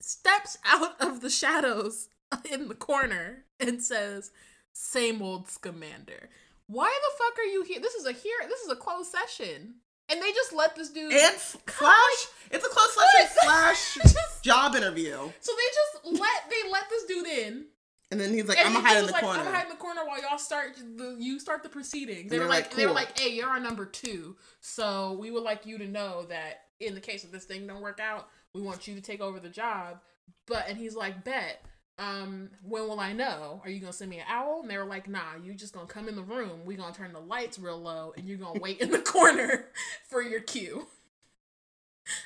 Steps 0.00 0.58
out 0.64 1.00
of 1.00 1.20
the 1.20 1.30
shadows 1.30 2.08
in 2.50 2.68
the 2.68 2.74
corner 2.74 3.44
and 3.58 3.82
says, 3.82 4.30
"Same 4.72 5.22
old 5.22 5.48
Scamander." 5.48 6.28
Why 6.66 6.86
the 7.02 7.24
fuck 7.24 7.38
are 7.38 7.48
you 7.48 7.64
here? 7.64 7.80
This 7.80 7.94
is 7.94 8.06
a 8.06 8.12
here. 8.12 8.36
This 8.48 8.60
is 8.60 8.70
a 8.70 8.76
closed 8.76 9.10
session, 9.10 9.74
and 10.08 10.22
they 10.22 10.32
just 10.32 10.52
let 10.52 10.76
this 10.76 10.90
dude. 10.90 11.12
And 11.12 11.34
Flash, 11.36 12.26
it's 12.50 12.64
a 12.64 12.68
close 12.68 12.94
session 12.94 13.36
slash 13.42 13.94
Just- 14.02 14.44
job 14.44 14.74
interview, 14.76 15.16
so 15.40 15.52
they 15.52 16.12
just 16.12 16.20
let 16.20 16.50
they 16.50 16.70
let 16.70 16.88
this 16.88 17.04
dude 17.04 17.26
in, 17.26 17.66
and 18.10 18.20
then 18.20 18.32
he's 18.32 18.46
like, 18.46 18.58
and 18.58 18.68
"I'm 18.68 18.74
gonna 18.74 18.88
hide 18.88 18.98
in 18.98 19.06
the 19.06 19.12
like, 19.12 19.22
corner." 19.22 19.38
I'm 19.40 19.44
gonna 19.44 19.56
hide 19.56 19.64
in 19.66 19.70
the 19.70 19.76
corner 19.76 20.02
while 20.06 20.20
y'all 20.22 20.38
start 20.38 20.76
the 20.76 21.16
you 21.18 21.40
start 21.40 21.62
the 21.62 21.68
proceedings. 21.68 22.30
They 22.30 22.38
were 22.38 22.44
they're 22.44 22.50
like, 22.50 22.64
like, 22.66 22.76
they 22.76 22.86
were 22.86 22.92
like, 22.92 23.18
hey, 23.18 23.30
you're 23.34 23.48
our 23.48 23.60
number 23.60 23.84
two, 23.84 24.36
so 24.60 25.18
we 25.20 25.30
would 25.30 25.42
like 25.42 25.66
you 25.66 25.78
to 25.78 25.86
know 25.86 26.24
that 26.28 26.62
in 26.78 26.94
the 26.94 27.00
case 27.00 27.24
of 27.24 27.32
this 27.32 27.44
thing 27.44 27.66
don't 27.66 27.82
work 27.82 28.00
out, 28.00 28.28
we 28.54 28.62
want 28.62 28.88
you 28.88 28.94
to 28.94 29.00
take 29.00 29.20
over 29.20 29.38
the 29.40 29.48
job. 29.48 30.00
But 30.46 30.68
and 30.68 30.78
he's 30.78 30.94
like, 30.94 31.24
bet. 31.24 31.64
Um, 32.00 32.48
when 32.62 32.88
will 32.88 32.98
I 32.98 33.12
know? 33.12 33.60
Are 33.62 33.68
you 33.68 33.78
gonna 33.78 33.92
send 33.92 34.10
me 34.10 34.20
an 34.20 34.24
owl? 34.26 34.60
And 34.62 34.70
they 34.70 34.78
were 34.78 34.86
like, 34.86 35.06
nah, 35.06 35.36
you 35.44 35.52
just 35.52 35.74
gonna 35.74 35.86
come 35.86 36.08
in 36.08 36.16
the 36.16 36.22
room. 36.22 36.64
We 36.64 36.74
gonna 36.74 36.94
turn 36.94 37.12
the 37.12 37.20
lights 37.20 37.58
real 37.58 37.78
low, 37.78 38.14
and 38.16 38.26
you're 38.26 38.38
gonna 38.38 38.58
wait 38.58 38.80
in 38.80 38.90
the 38.90 38.98
corner 39.02 39.66
for 40.08 40.22
your 40.22 40.40
cue. 40.40 40.86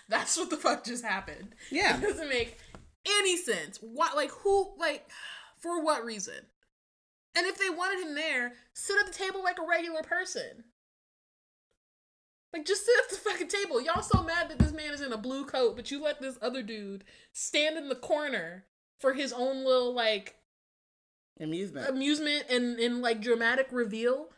That's 0.09 0.37
what 0.37 0.51
the 0.51 0.57
fuck 0.57 0.85
just 0.85 1.05
happened. 1.05 1.57
yeah, 1.73 1.99
It 1.99 2.03
doesn't 2.03 2.29
make 2.29 2.59
any 3.05 3.37
sense. 3.37 3.79
What 3.81 4.15
like 4.15 4.31
who 4.31 4.73
like 4.79 5.11
for 5.59 5.83
what 5.83 6.05
reason? 6.05 6.47
And 7.37 7.45
if 7.47 7.59
they 7.59 7.69
wanted 7.69 8.07
him 8.07 8.15
there, 8.15 8.53
sit 8.75 8.97
at 9.01 9.07
the 9.07 9.19
table 9.19 9.43
like 9.43 9.59
a 9.59 9.67
regular 9.69 10.03
person. 10.03 10.63
Like 12.53 12.65
just 12.65 12.87
sit 12.87 12.95
at 13.03 13.11
the 13.11 13.17
fucking 13.17 13.49
table. 13.49 13.81
Y'all 13.81 14.03
so 14.03 14.23
mad 14.23 14.49
that 14.49 14.61
this 14.61 14.73
man 14.73 14.95
is 14.95 15.01
in 15.01 15.13
a 15.13 15.19
blue 15.19 15.45
coat, 15.45 15.75
but 15.75 15.91
you 15.91 16.01
let 16.01 16.21
this 16.23 16.39
other 16.41 16.63
dude 16.63 17.03
stand 17.33 17.77
in 17.77 17.89
the 17.89 17.97
corner 17.97 18.67
for 19.01 19.13
his 19.15 19.33
own 19.33 19.65
little 19.65 19.93
like 19.95 20.37
amusement. 21.41 21.89
amusement 21.89 22.45
and, 22.51 22.79
and 22.79 23.01
like 23.03 23.21
dramatic 23.21 23.69
reveal. 23.71 24.29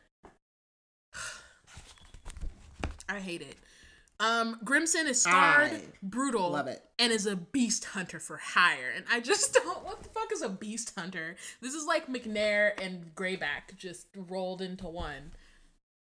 I 3.09 3.21
hate 3.21 3.43
it. 3.43 3.57
Um, 4.19 4.59
Grimmson 4.65 5.07
is 5.07 5.21
scarred, 5.21 5.73
I 5.73 5.81
brutal, 6.03 6.51
love 6.51 6.69
it. 6.69 6.83
and 6.99 7.13
is 7.13 7.27
a 7.27 7.37
beast 7.37 7.85
hunter 7.85 8.19
for 8.19 8.39
hire. 8.39 8.91
And 8.97 9.05
I 9.13 9.21
just 9.21 9.53
don't. 9.63 9.85
What 9.85 10.03
the 10.03 10.09
fuck 10.09 10.33
is 10.33 10.41
a 10.41 10.49
beast 10.49 10.95
hunter? 10.97 11.37
This 11.61 11.75
is 11.75 11.85
like 11.85 12.09
Macnair 12.09 12.73
and 12.83 13.15
Greyback 13.15 13.77
just 13.77 14.07
rolled 14.17 14.63
into 14.63 14.87
one. 14.87 15.33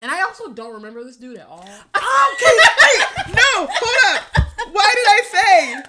And 0.03 0.11
I 0.13 0.21
also 0.23 0.53
don't 0.53 0.75
remember 0.75 1.03
this 1.05 1.17
dude 1.17 1.39
at 1.39 1.47
all. 1.47 1.67
Okay, 1.97 2.53
wait, 2.83 3.35
no, 3.35 3.67
hold 3.71 4.17
up. 4.17 4.23
Why 4.73 4.95
did 4.95 5.07
I 5.09 5.23
say? 5.33 5.83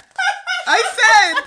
I 0.67 0.83
said 1.35 1.43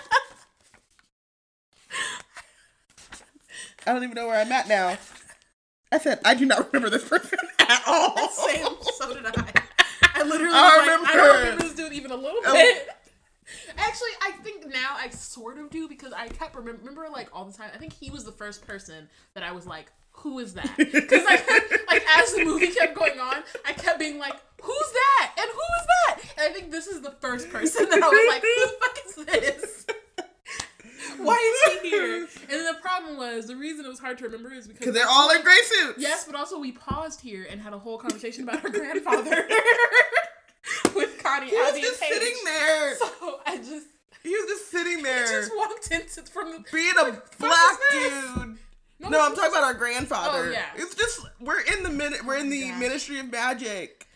I 3.87 3.93
don't 3.93 4.03
even 4.05 4.15
know 4.15 4.27
where 4.27 4.41
I'm 4.41 4.53
at 4.53 4.69
now. 4.69 4.97
I 5.93 5.99
said 5.99 6.21
I 6.25 6.35
do 6.35 6.47
not 6.47 6.73
remember 6.73 6.91
this 6.91 7.09
person 7.09 7.39
at 7.59 7.83
all. 7.87 8.29
Same. 8.31 8.67
So 8.97 9.15
did 9.15 9.27
I. 9.27 9.53
I 10.15 10.23
literally 10.23 10.53
I 10.55 10.77
was 10.77 10.87
like, 10.87 10.89
I 10.89 10.95
remember. 10.95 11.13
don't 11.13 11.41
remember 11.41 11.63
this 11.65 11.75
dude 11.75 11.93
even 11.93 12.11
a 12.11 12.17
little 12.17 12.41
Oh. 12.47 12.53
bit. 12.53 12.89
Actually, 13.79 14.11
I 14.23 14.31
think 14.45 14.67
now 14.73 14.95
I 14.97 15.09
sort 15.11 15.59
of 15.59 15.71
do 15.71 15.89
because 15.89 16.13
I 16.13 16.29
kept 16.29 16.55
remember, 16.55 16.79
remember 16.85 17.09
like 17.13 17.29
all 17.33 17.45
the 17.47 17.53
time. 17.53 17.71
I 17.75 17.79
think 17.79 17.93
he 17.93 18.09
was 18.11 18.25
the 18.25 18.31
first 18.33 18.65
person 18.67 19.09
that 19.35 19.43
I 19.43 19.51
was 19.51 19.67
like, 19.67 19.91
"Who 20.13 20.39
is 20.39 20.55
that?" 20.55 20.71
Because 20.77 21.25
like 21.25 22.05
as 22.17 22.33
the 22.35 22.45
movie 22.45 22.69
kept 22.69 22.95
going 22.95 23.19
on, 23.19 23.43
I 23.67 23.73
kept 23.73 23.99
being 23.99 24.19
like, 24.21 24.35
"Who's 24.63 24.93
that?" 24.93 25.33
and 25.37 25.51
"Who 25.51 25.59
is 25.81 25.87
that?" 25.87 26.21
And 26.39 26.49
I 26.49 26.55
think 26.57 26.71
this 26.71 26.87
is 26.87 27.01
the 27.01 27.11
first 27.21 27.51
person 27.51 27.89
that 27.91 28.01
I 28.01 28.09
was 28.09 28.29
like, 28.29 28.43
"Who 28.43 28.67
the 28.67 28.73
fuck 28.79 28.99
is 29.07 29.61
this?" 29.65 29.70
Why 31.27 31.53
is 31.75 31.81
he 31.83 31.91
here? 31.91 32.17
And 32.43 32.51
then 32.51 32.65
the 32.67 32.81
problem 32.81 33.17
was 33.17 33.47
the 33.47 33.57
reason 33.57 33.85
it 33.85 33.89
was 33.89 33.99
hard 33.99 34.19
to 34.19 34.25
remember 34.25 34.53
is 34.53 34.67
because 34.67 34.93
they're 34.95 35.09
all 35.09 35.31
in 35.31 35.43
gray 35.43 35.59
suits. 35.65 35.99
Yes, 35.99 36.25
but 36.25 36.35
also 36.35 36.59
we 36.59 36.73
paused 36.73 37.21
here 37.21 37.47
and 37.51 37.61
had 37.61 37.73
a 37.73 37.79
whole 37.79 37.99
conversation 37.99 38.45
about 38.45 38.61
her 38.61 38.69
grandfather 38.71 39.47
with 40.95 41.23
Connie, 41.23 41.49
He 41.51 41.57
was 41.57 41.71
Abby, 41.73 41.81
just 41.83 41.99
sitting 42.01 42.35
there. 42.45 42.97
So 42.97 43.41
I 43.47 43.57
just, 43.59 43.87
He 44.23 44.31
was 44.31 44.47
just 44.49 44.71
sitting 44.71 45.03
there. 45.03 45.25
He 45.27 45.33
just 45.47 45.57
walked 45.57 45.91
into 45.91 46.23
from 46.31 46.53
the 46.53 46.65
being 46.73 46.93
a 46.99 47.03
like, 47.05 47.39
black 47.39 47.53
"Fuck 47.59 47.81
is 47.95 48.11
this?" 48.11 48.35
dude. 48.35 48.59
No, 49.01 49.09
No, 49.09 49.25
I'm 49.27 49.35
talking 49.35 49.51
about 49.51 49.65
our 49.65 49.75
grandfather. 49.75 50.49
Oh, 50.49 50.51
yeah. 50.51 50.67
It's 50.77 50.95
just 50.95 51.21
we're 51.41 51.61
in 51.61 51.83
the 51.83 51.89
minute 51.91 52.25
we're 52.25 52.37
in 52.37 52.49
Oh, 52.49 52.51
the 52.51 52.69
gosh. 52.69 52.81
Ministry 52.81 53.19
of 53.19 53.31
Magic 53.33 54.07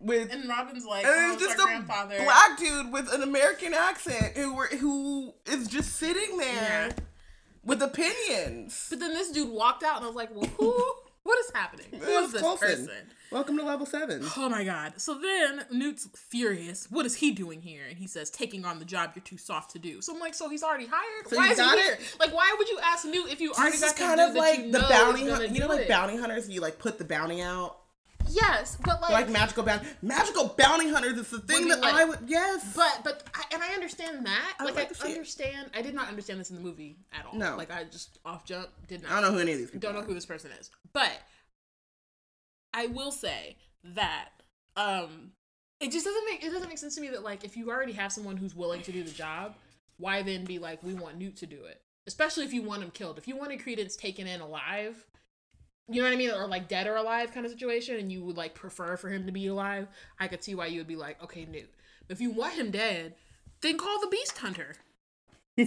with 0.00 0.32
And 0.32 0.48
Robin's 0.48 0.84
like, 0.84 1.04
and 1.04 1.14
oh, 1.14 1.32
it's 1.34 1.42
just 1.42 1.58
a 1.58 1.82
black 2.24 2.58
dude 2.58 2.92
with 2.92 3.12
an 3.12 3.22
American 3.22 3.74
accent 3.74 4.36
who 4.36 4.54
were, 4.54 4.66
who 4.66 5.34
is 5.46 5.66
just 5.68 5.96
sitting 5.96 6.36
there 6.38 6.88
Yeah. 6.88 6.92
with 7.64 7.82
opinions. 7.82 8.86
But 8.90 9.00
then 9.00 9.14
this 9.14 9.30
dude 9.30 9.50
walked 9.50 9.82
out, 9.82 9.96
and 9.96 10.04
I 10.04 10.08
was 10.08 10.16
like, 10.16 10.34
well, 10.34 10.48
who? 10.58 10.84
What 11.24 11.38
is 11.40 11.50
happening? 11.54 11.84
Who 11.90 11.96
It 12.06 12.24
is 12.24 12.32
this 12.32 12.40
person? 12.58 12.88
Welcome 13.30 13.58
to 13.58 13.62
level 13.62 13.84
seven. 13.84 14.24
Oh 14.38 14.48
my 14.48 14.64
god. 14.64 14.94
So 14.96 15.18
then 15.20 15.62
Newt's 15.70 16.08
furious. 16.16 16.86
What 16.90 17.04
is 17.04 17.16
he 17.16 17.32
doing 17.32 17.60
here? 17.60 17.82
And 17.86 17.98
he 17.98 18.06
says, 18.06 18.30
taking 18.30 18.64
on 18.64 18.78
the 18.78 18.86
job 18.86 19.10
you're 19.14 19.22
too 19.22 19.36
soft 19.36 19.72
to 19.72 19.78
do. 19.78 20.00
So 20.00 20.14
I'm 20.14 20.20
like, 20.20 20.32
so 20.32 20.48
he's 20.48 20.62
already 20.62 20.86
hired? 20.90 21.28
So 21.28 21.36
why 21.36 21.48
is 21.50 21.58
he 21.58 21.62
got 21.64 21.76
here? 21.76 21.92
it? 22.00 22.16
Like, 22.18 22.32
why 22.32 22.54
would 22.58 22.66
you 22.70 22.78
ask 22.82 23.04
Newt 23.04 23.30
if 23.30 23.42
you 23.42 23.52
already 23.52 23.72
This 23.72 23.80
got 23.82 23.90
is 23.90 23.98
the 23.98 24.04
kind 24.04 24.20
of 24.22 24.34
like 24.36 24.72
the 24.72 24.78
bounty 24.88 25.28
hunt. 25.28 25.50
You 25.50 25.60
know, 25.60 25.66
like 25.66 25.80
it? 25.82 25.88
bounty 25.88 26.16
hunters. 26.16 26.48
You 26.48 26.62
like 26.62 26.78
put 26.78 26.96
the 26.96 27.04
bounty 27.04 27.42
out. 27.42 27.76
Yes, 28.30 28.76
but 28.84 29.00
like, 29.00 29.10
Like 29.10 29.30
magical 29.30 29.62
bounty, 29.62 29.88
magical 30.02 30.54
bounty 30.56 30.90
hunters. 30.90 31.18
It's 31.18 31.30
the 31.30 31.40
thing 31.40 31.68
that 31.68 31.80
lit. 31.80 31.94
I 31.94 32.04
would. 32.04 32.18
Yes, 32.26 32.72
but 32.74 33.00
but 33.04 33.24
I, 33.34 33.44
and 33.54 33.62
I 33.62 33.74
understand 33.74 34.26
that. 34.26 34.54
I 34.58 34.64
like 34.64 34.74
like 34.76 34.90
I 34.90 34.94
see 34.94 35.12
it. 35.12 35.14
understand. 35.14 35.70
I 35.74 35.82
did 35.82 35.94
not 35.94 36.08
understand 36.08 36.40
this 36.40 36.50
in 36.50 36.56
the 36.56 36.62
movie 36.62 36.96
at 37.12 37.26
all. 37.26 37.38
No. 37.38 37.56
like 37.56 37.70
I 37.70 37.84
just 37.84 38.18
off 38.24 38.44
jump 38.44 38.68
did 38.86 39.02
not. 39.02 39.12
I 39.12 39.20
don't 39.20 39.30
know 39.30 39.36
who 39.36 39.42
any 39.42 39.52
of 39.52 39.58
these 39.58 39.70
people. 39.70 39.80
don't 39.80 39.94
know 39.94 40.00
are. 40.00 40.04
who 40.04 40.14
this 40.14 40.26
person 40.26 40.50
is, 40.58 40.70
but 40.92 41.12
I 42.74 42.86
will 42.86 43.12
say 43.12 43.56
that 43.82 44.28
um, 44.76 45.32
it 45.80 45.90
just 45.90 46.04
doesn't 46.04 46.24
make 46.26 46.44
it 46.44 46.50
doesn't 46.52 46.68
make 46.68 46.78
sense 46.78 46.94
to 46.96 47.00
me 47.00 47.08
that 47.08 47.22
like 47.22 47.44
if 47.44 47.56
you 47.56 47.70
already 47.70 47.92
have 47.92 48.12
someone 48.12 48.36
who's 48.36 48.54
willing 48.54 48.82
to 48.82 48.92
do 48.92 49.02
the 49.02 49.10
job, 49.10 49.56
why 49.96 50.22
then 50.22 50.44
be 50.44 50.58
like 50.58 50.82
we 50.82 50.94
want 50.94 51.18
Newt 51.18 51.36
to 51.38 51.46
do 51.46 51.64
it? 51.64 51.80
Especially 52.06 52.44
if 52.44 52.52
you 52.52 52.62
want 52.62 52.82
him 52.82 52.90
killed. 52.90 53.18
If 53.18 53.28
you 53.28 53.36
wanted 53.36 53.62
Credence 53.62 53.94
taken 53.96 54.26
in 54.26 54.40
alive, 54.40 55.04
you 55.88 56.02
know 56.02 56.08
what 56.08 56.12
I 56.14 56.16
mean, 56.16 56.30
or 56.30 56.46
like 56.46 56.68
dead 56.68 56.86
or 56.86 56.96
alive 56.96 57.32
kind 57.32 57.46
of 57.46 57.52
situation, 57.52 57.96
and 57.96 58.10
you 58.12 58.22
would 58.24 58.36
like 58.36 58.54
prefer 58.54 58.96
for 58.96 59.08
him 59.08 59.26
to 59.26 59.32
be 59.32 59.46
alive, 59.46 59.88
I 60.20 60.28
could 60.28 60.44
see 60.44 60.54
why 60.54 60.66
you 60.66 60.78
would 60.80 60.86
be 60.88 60.96
like, 60.96 61.22
okay, 61.24 61.44
Newt. 61.46 61.70
But 62.06 62.14
if 62.16 62.20
you 62.20 62.30
want 62.30 62.54
him 62.54 62.70
dead, 62.70 63.14
then 63.60 63.76
call 63.78 64.00
the 64.00 64.06
Beast 64.08 64.38
Hunter 64.38 64.74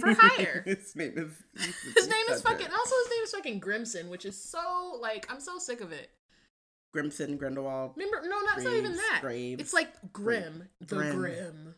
for 0.00 0.14
hire. 0.18 0.62
his 0.64 0.94
name 0.96 1.12
is. 1.16 1.32
His 1.94 2.08
name 2.08 2.24
is 2.30 2.40
fucking. 2.42 2.66
Also, 2.66 2.94
his 3.04 3.10
name 3.10 3.22
is 3.24 3.30
fucking 3.32 3.60
Grimmson, 3.60 4.08
which 4.08 4.24
is 4.24 4.40
so 4.42 4.98
like 5.00 5.26
I'm 5.30 5.40
so 5.40 5.58
sick 5.58 5.80
of 5.80 5.92
it. 5.92 6.10
Grimmson 6.94 7.36
Grindelwald. 7.38 7.92
Remember, 7.96 8.20
no, 8.28 8.40
not, 8.40 8.56
it's 8.56 8.64
not 8.64 8.74
even 8.74 8.94
that. 8.96 9.18
Graves. 9.22 9.60
It's 9.60 9.72
like 9.72 9.88
Grim, 10.12 10.68
the 10.80 10.86
Grim. 10.96 11.16
Grim. 11.16 11.74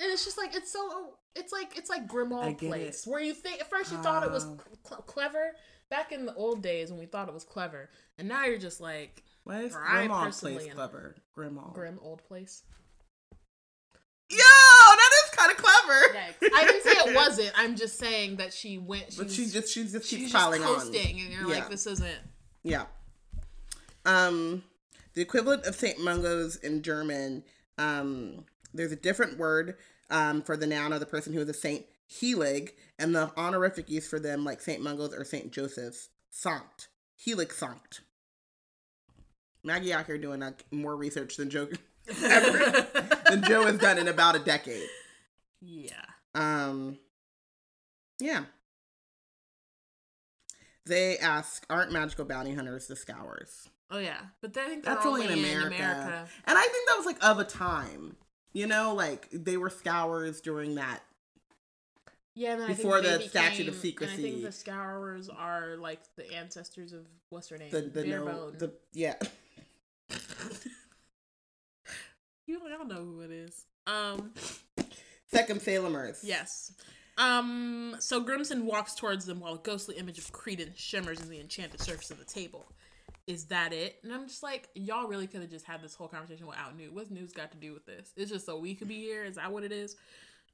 And 0.00 0.10
it's 0.12 0.24
just 0.24 0.36
like 0.38 0.54
it's 0.54 0.72
so. 0.72 1.14
It's 1.36 1.52
like 1.52 1.76
it's 1.76 1.90
like 1.90 2.06
Grimmauld 2.06 2.58
Place, 2.58 3.06
where 3.06 3.20
you 3.20 3.34
think 3.34 3.60
at 3.60 3.68
first 3.70 3.90
you 3.92 3.98
thought 3.98 4.22
it 4.22 4.30
was 4.30 4.44
Oh. 4.44 4.58
cl- 4.86 5.02
clever 5.02 5.52
back 5.90 6.12
in 6.12 6.26
the 6.26 6.34
old 6.34 6.62
days 6.62 6.90
when 6.90 6.98
we 6.98 7.06
thought 7.06 7.28
it 7.28 7.34
was 7.34 7.44
clever, 7.44 7.90
and 8.18 8.28
now 8.28 8.44
you're 8.44 8.58
just 8.58 8.80
like 8.80 9.22
Why 9.44 9.60
is 9.62 9.74
Grimmauld 9.74 10.40
place 10.40 10.66
clever? 10.72 11.14
Grimmauld. 11.36 11.74
Grim 11.74 11.98
Old 12.02 12.22
Place. 12.26 12.62
Yo, 14.30 14.38
that 14.38 15.10
is 15.24 15.30
kind 15.36 15.50
of 15.52 15.58
clever. 15.58 16.18
Yikes. 16.18 16.50
I 16.54 16.64
didn't 16.64 16.82
say 16.82 16.90
it 17.10 17.14
wasn't. 17.16 17.52
I'm 17.56 17.76
just 17.76 17.98
saying 17.98 18.36
that 18.36 18.52
she 18.52 18.78
went. 18.78 19.06
She's, 19.12 19.18
But 19.18 19.30
she 19.30 19.46
just 19.46 19.72
she 19.72 19.82
just 19.84 20.08
she's 20.08 20.18
keeps 20.18 20.32
just 20.32 20.34
piling 20.34 20.62
on. 20.62 20.74
coasting, 20.74 21.20
and 21.20 21.30
you're 21.32 21.42
Yeah. 21.48 21.60
like, 21.60 21.70
this 21.70 21.86
isn't. 21.86 22.18
Yeah. 22.62 22.86
Um, 24.06 24.64
the 25.14 25.20
equivalent 25.22 25.64
of 25.66 25.74
Saint 25.74 26.00
Mungo's 26.00 26.56
in 26.56 26.82
German. 26.82 27.44
Um, 27.78 28.44
there's 28.72 28.92
a 28.92 28.96
different 28.96 29.38
word 29.38 29.76
um 30.10 30.42
for 30.42 30.56
the 30.56 30.66
noun 30.66 30.92
of 30.92 31.00
the 31.00 31.06
person 31.06 31.32
who 31.32 31.40
is 31.40 31.48
a 31.48 31.54
saint, 31.54 31.84
Heilig, 32.10 32.70
and 32.98 33.14
the 33.14 33.30
honorific 33.36 33.88
use 33.90 34.08
for 34.08 34.18
them, 34.20 34.44
like 34.44 34.60
Saint 34.60 34.82
Mungo's 34.82 35.14
or 35.14 35.24
Saint 35.24 35.50
Joseph's, 35.52 36.08
Sankt, 36.32 36.88
Heilig 37.24 37.52
Sankt. 37.52 38.00
Maggie 39.62 39.92
out 39.94 40.06
here 40.06 40.18
doing 40.18 40.40
like 40.40 40.64
more 40.70 40.94
research 40.96 41.36
than 41.36 41.48
Joe 41.50 41.68
ever 42.22 42.86
than 43.30 43.42
Joe 43.44 43.64
has 43.64 43.78
done 43.78 43.98
in 43.98 44.08
about 44.08 44.36
a 44.36 44.40
decade. 44.40 44.88
yeah. 45.60 46.04
Um, 46.34 46.98
yeah. 48.20 48.44
They 50.86 51.16
ask, 51.18 51.64
aren't 51.70 51.92
magical 51.92 52.24
bounty 52.26 52.54
hunters 52.54 52.88
the 52.88 52.96
scours? 52.96 53.68
Oh 53.90 53.98
yeah, 53.98 54.18
but 54.42 54.56
I 54.56 54.66
think 54.68 54.84
That's 54.84 55.06
only 55.06 55.22
only, 55.22 55.32
in 55.34 55.38
America. 55.38 55.66
in 55.76 55.80
America. 55.82 56.28
And 56.46 56.58
I 56.58 56.62
think 56.62 56.88
that 56.88 56.96
was 56.96 57.06
like 57.06 57.24
of 57.24 57.38
a 57.38 57.44
time. 57.44 58.16
You 58.52 58.66
know, 58.66 58.94
like 58.94 59.28
they 59.32 59.56
were 59.56 59.70
scours 59.70 60.40
during 60.40 60.74
that. 60.74 61.00
Yeah, 62.36 62.66
Before 62.66 62.98
I 62.98 63.02
think 63.02 63.22
the 63.22 63.28
statute 63.28 63.68
of 63.68 63.84
And 63.84 64.10
I 64.10 64.16
think 64.16 64.42
the 64.42 64.50
Scourers 64.50 65.28
are 65.28 65.76
like 65.76 66.00
the 66.16 66.32
ancestors 66.34 66.92
of 66.92 67.06
what's 67.30 67.48
her 67.48 67.58
name, 67.58 67.70
The 67.70 67.82
the 67.82 68.04
no 68.04 68.24
Barebone. 68.24 68.58
the 68.58 68.72
yeah. 68.92 69.14
you 72.46 72.60
y'all 72.68 72.86
know 72.86 73.04
who 73.04 73.20
it 73.20 73.30
is. 73.30 73.66
Um, 73.86 74.32
Second 75.28 75.60
Salemers. 75.60 76.20
yes. 76.24 76.72
Um, 77.16 77.94
so 78.00 78.20
Grimson 78.24 78.62
walks 78.62 78.94
towards 78.96 79.24
them 79.26 79.38
while 79.38 79.54
a 79.54 79.58
ghostly 79.58 79.96
image 79.96 80.18
of 80.18 80.32
Credence 80.32 80.80
shimmers 80.80 81.20
in 81.20 81.30
the 81.30 81.38
enchanted 81.40 81.80
surface 81.80 82.10
of 82.10 82.18
the 82.18 82.24
table. 82.24 82.66
Is 83.28 83.46
that 83.46 83.72
it? 83.72 84.00
And 84.02 84.12
I'm 84.12 84.26
just 84.26 84.42
like, 84.42 84.68
y'all 84.74 85.06
really 85.06 85.26
could 85.26 85.40
have 85.40 85.50
just 85.50 85.64
had 85.64 85.80
this 85.80 85.94
whole 85.94 86.08
conversation 86.08 86.46
without 86.46 86.76
Newt. 86.76 86.92
What's 86.92 87.10
Newt's 87.10 87.32
got 87.32 87.52
to 87.52 87.56
do 87.56 87.72
with 87.72 87.86
this? 87.86 88.12
It's 88.16 88.30
just 88.30 88.44
so 88.44 88.58
we 88.58 88.74
could 88.74 88.88
be 88.88 88.98
here. 89.00 89.24
Is 89.24 89.36
that 89.36 89.50
what 89.52 89.62
it 89.62 89.72
is? 89.72 89.96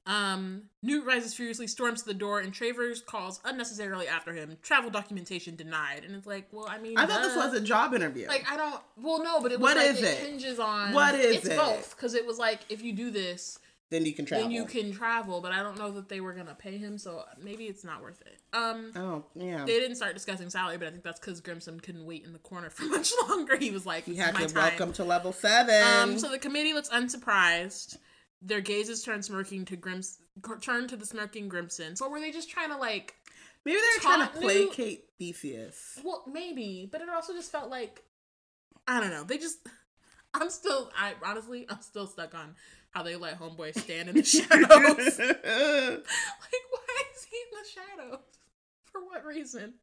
Um, 0.07 0.63
Newt 0.81 1.05
rises 1.05 1.33
furiously, 1.35 1.67
storms 1.67 2.01
to 2.01 2.07
the 2.07 2.13
door, 2.15 2.39
and 2.39 2.51
Travers 2.51 3.01
calls 3.01 3.39
unnecessarily 3.45 4.07
after 4.07 4.33
him. 4.33 4.57
Travel 4.63 4.89
documentation 4.89 5.55
denied, 5.55 6.03
and 6.03 6.15
it's 6.15 6.25
like, 6.25 6.47
well, 6.51 6.65
I 6.67 6.79
mean, 6.79 6.97
I 6.97 7.05
thought 7.05 7.21
this 7.21 7.35
was 7.35 7.53
a 7.53 7.61
job 7.61 7.93
interview. 7.93 8.27
like 8.27 8.45
I 8.51 8.57
don't. 8.57 8.81
Well, 8.97 9.23
no, 9.23 9.41
but 9.41 9.51
it 9.51 9.59
was 9.59 9.69
What 9.69 9.77
like 9.77 9.91
is 9.91 9.99
it, 10.01 10.05
it? 10.05 10.17
hinges 10.27 10.59
on 10.59 10.93
What 10.93 11.13
is 11.15 11.37
it's 11.37 11.45
it? 11.47 11.57
both 11.57 11.95
because 11.95 12.15
it 12.15 12.25
was 12.25 12.39
like 12.39 12.61
if 12.69 12.81
you 12.81 12.93
do 12.93 13.11
this, 13.11 13.59
then 13.91 14.05
you 14.05 14.13
can 14.13 14.25
travel. 14.25 14.43
then 14.45 14.51
you 14.51 14.65
can 14.65 14.91
travel. 14.91 15.39
But 15.39 15.51
I 15.51 15.61
don't 15.61 15.77
know 15.77 15.91
that 15.91 16.09
they 16.09 16.19
were 16.19 16.33
gonna 16.33 16.55
pay 16.55 16.77
him, 16.77 16.97
so 16.97 17.23
maybe 17.39 17.65
it's 17.65 17.83
not 17.83 18.01
worth 18.01 18.21
it. 18.21 18.39
Um. 18.53 18.91
Oh 18.95 19.23
yeah. 19.35 19.65
They 19.65 19.79
didn't 19.79 19.97
start 19.97 20.15
discussing 20.15 20.49
salary, 20.49 20.77
but 20.79 20.87
I 20.87 20.91
think 20.91 21.03
that's 21.03 21.19
because 21.19 21.41
Grimmson 21.41 21.79
couldn't 21.79 22.05
wait 22.05 22.25
in 22.25 22.33
the 22.33 22.39
corner 22.39 22.69
for 22.71 22.85
much 22.85 23.11
longer. 23.29 23.55
He 23.55 23.69
was 23.69 23.85
like, 23.85 24.05
He 24.05 24.15
had 24.15 24.35
to 24.35 24.47
time." 24.47 24.55
welcome 24.55 24.93
to 24.93 25.03
level 25.03 25.31
seven. 25.31 25.83
Um, 25.99 26.17
so 26.17 26.27
the 26.31 26.39
committee 26.39 26.73
looks 26.73 26.89
unsurprised. 26.89 27.97
Their 28.41 28.61
gazes 28.61 29.03
turn 29.03 29.21
smirking 29.21 29.65
to 29.65 29.77
Grims, 29.77 30.17
turn 30.61 30.87
to 30.87 30.97
the 30.97 31.05
smirking 31.05 31.47
Grimmson. 31.49 31.95
So 31.95 32.09
were 32.09 32.19
they 32.19 32.31
just 32.31 32.49
trying 32.49 32.69
to 32.69 32.77
like? 32.77 33.15
Maybe 33.63 33.77
they're 33.77 34.01
trying 34.01 34.27
to 34.27 34.33
placate 34.39 35.05
Theseus. 35.19 35.99
Well, 36.03 36.23
maybe, 36.31 36.89
but 36.91 37.01
it 37.01 37.09
also 37.09 37.33
just 37.33 37.51
felt 37.51 37.69
like 37.69 38.03
I 38.87 38.99
don't 38.99 39.11
know. 39.11 39.23
They 39.23 39.37
just. 39.37 39.59
I'm 40.33 40.49
still. 40.49 40.91
I 40.97 41.13
honestly, 41.23 41.65
I'm 41.69 41.81
still 41.81 42.07
stuck 42.07 42.33
on 42.33 42.55
how 42.91 43.03
they 43.03 43.15
let 43.15 43.39
Homeboy 43.39 43.77
stand 43.77 44.09
in 44.09 44.15
the 44.15 44.23
shadows. 44.23 44.49
like, 45.19 45.37
why 46.71 47.01
is 47.13 47.27
he 47.29 47.37
in 47.37 47.51
the 47.51 47.69
shadows? 47.69 48.19
For 48.91 49.01
what 49.05 49.25
reason? 49.25 49.75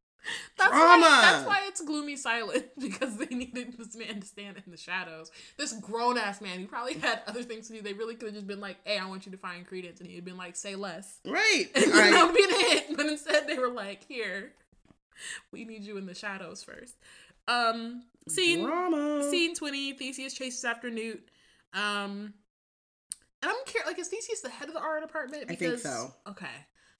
That's 0.57 0.71
Drama. 0.71 1.03
why, 1.03 1.21
that's 1.23 1.47
why 1.47 1.61
it's 1.67 1.81
gloomy 1.81 2.17
silent 2.17 2.67
because 2.79 3.17
they 3.17 3.27
needed 3.35 3.75
this 3.79 3.95
man 3.97 4.21
to 4.21 4.27
stand 4.27 4.57
in 4.65 4.71
the 4.71 4.77
shadows. 4.77 5.31
This 5.57 5.73
grown 5.75 6.19
ass 6.19 6.41
man 6.41 6.59
who 6.61 6.67
probably 6.67 6.95
had 6.95 7.23
other 7.27 7.43
things 7.43 7.69
to 7.69 7.75
do. 7.75 7.83
They 7.83 7.93
really 7.95 8.15
could 8.15 8.27
have 8.27 8.35
just 8.35 8.47
been 8.47 8.61
like, 8.61 8.77
"Hey, 8.85 8.99
I 8.99 9.07
want 9.07 9.27
you 9.27 9.33
to 9.33 9.39
find 9.39 9.67
Credence," 9.67 10.01
and 10.01 10.09
he'd 10.11 10.25
been 10.25 10.37
like, 10.37 10.57
"Say 10.57 10.75
less." 10.75 11.21
right. 11.25 11.67
And 11.75 11.87
Right. 11.93 12.13
that 12.13 12.27
would 12.27 12.35
be 12.35 12.45
a 12.45 12.69
hit. 12.71 12.97
But 12.97 13.07
instead, 13.07 13.47
they 13.47 13.59
were 13.59 13.71
like, 13.71 14.05
"Here, 14.07 14.53
we 15.53 15.65
need 15.65 15.85
you 15.85 15.97
in 15.97 16.07
the 16.07 16.15
shadows 16.15 16.63
first. 16.63 16.97
Um, 17.47 18.03
scene 18.29 18.65
Drama. 18.65 19.29
scene 19.31 19.55
twenty. 19.55 19.93
Theseus 19.93 20.35
chases 20.35 20.65
after 20.65 20.91
Newt. 20.91 21.27
Um, 21.73 22.35
and 23.43 23.51
I'm 23.53 23.57
curious. 23.67 23.87
Like, 23.87 23.99
is 23.99 24.09
Theseus 24.09 24.41
the 24.41 24.49
head 24.51 24.69
of 24.69 24.75
the 24.75 24.81
art 24.81 25.01
department? 25.03 25.45
I 25.49 25.55
think 25.55 25.79
so. 25.79 26.13
Okay, 26.29 26.47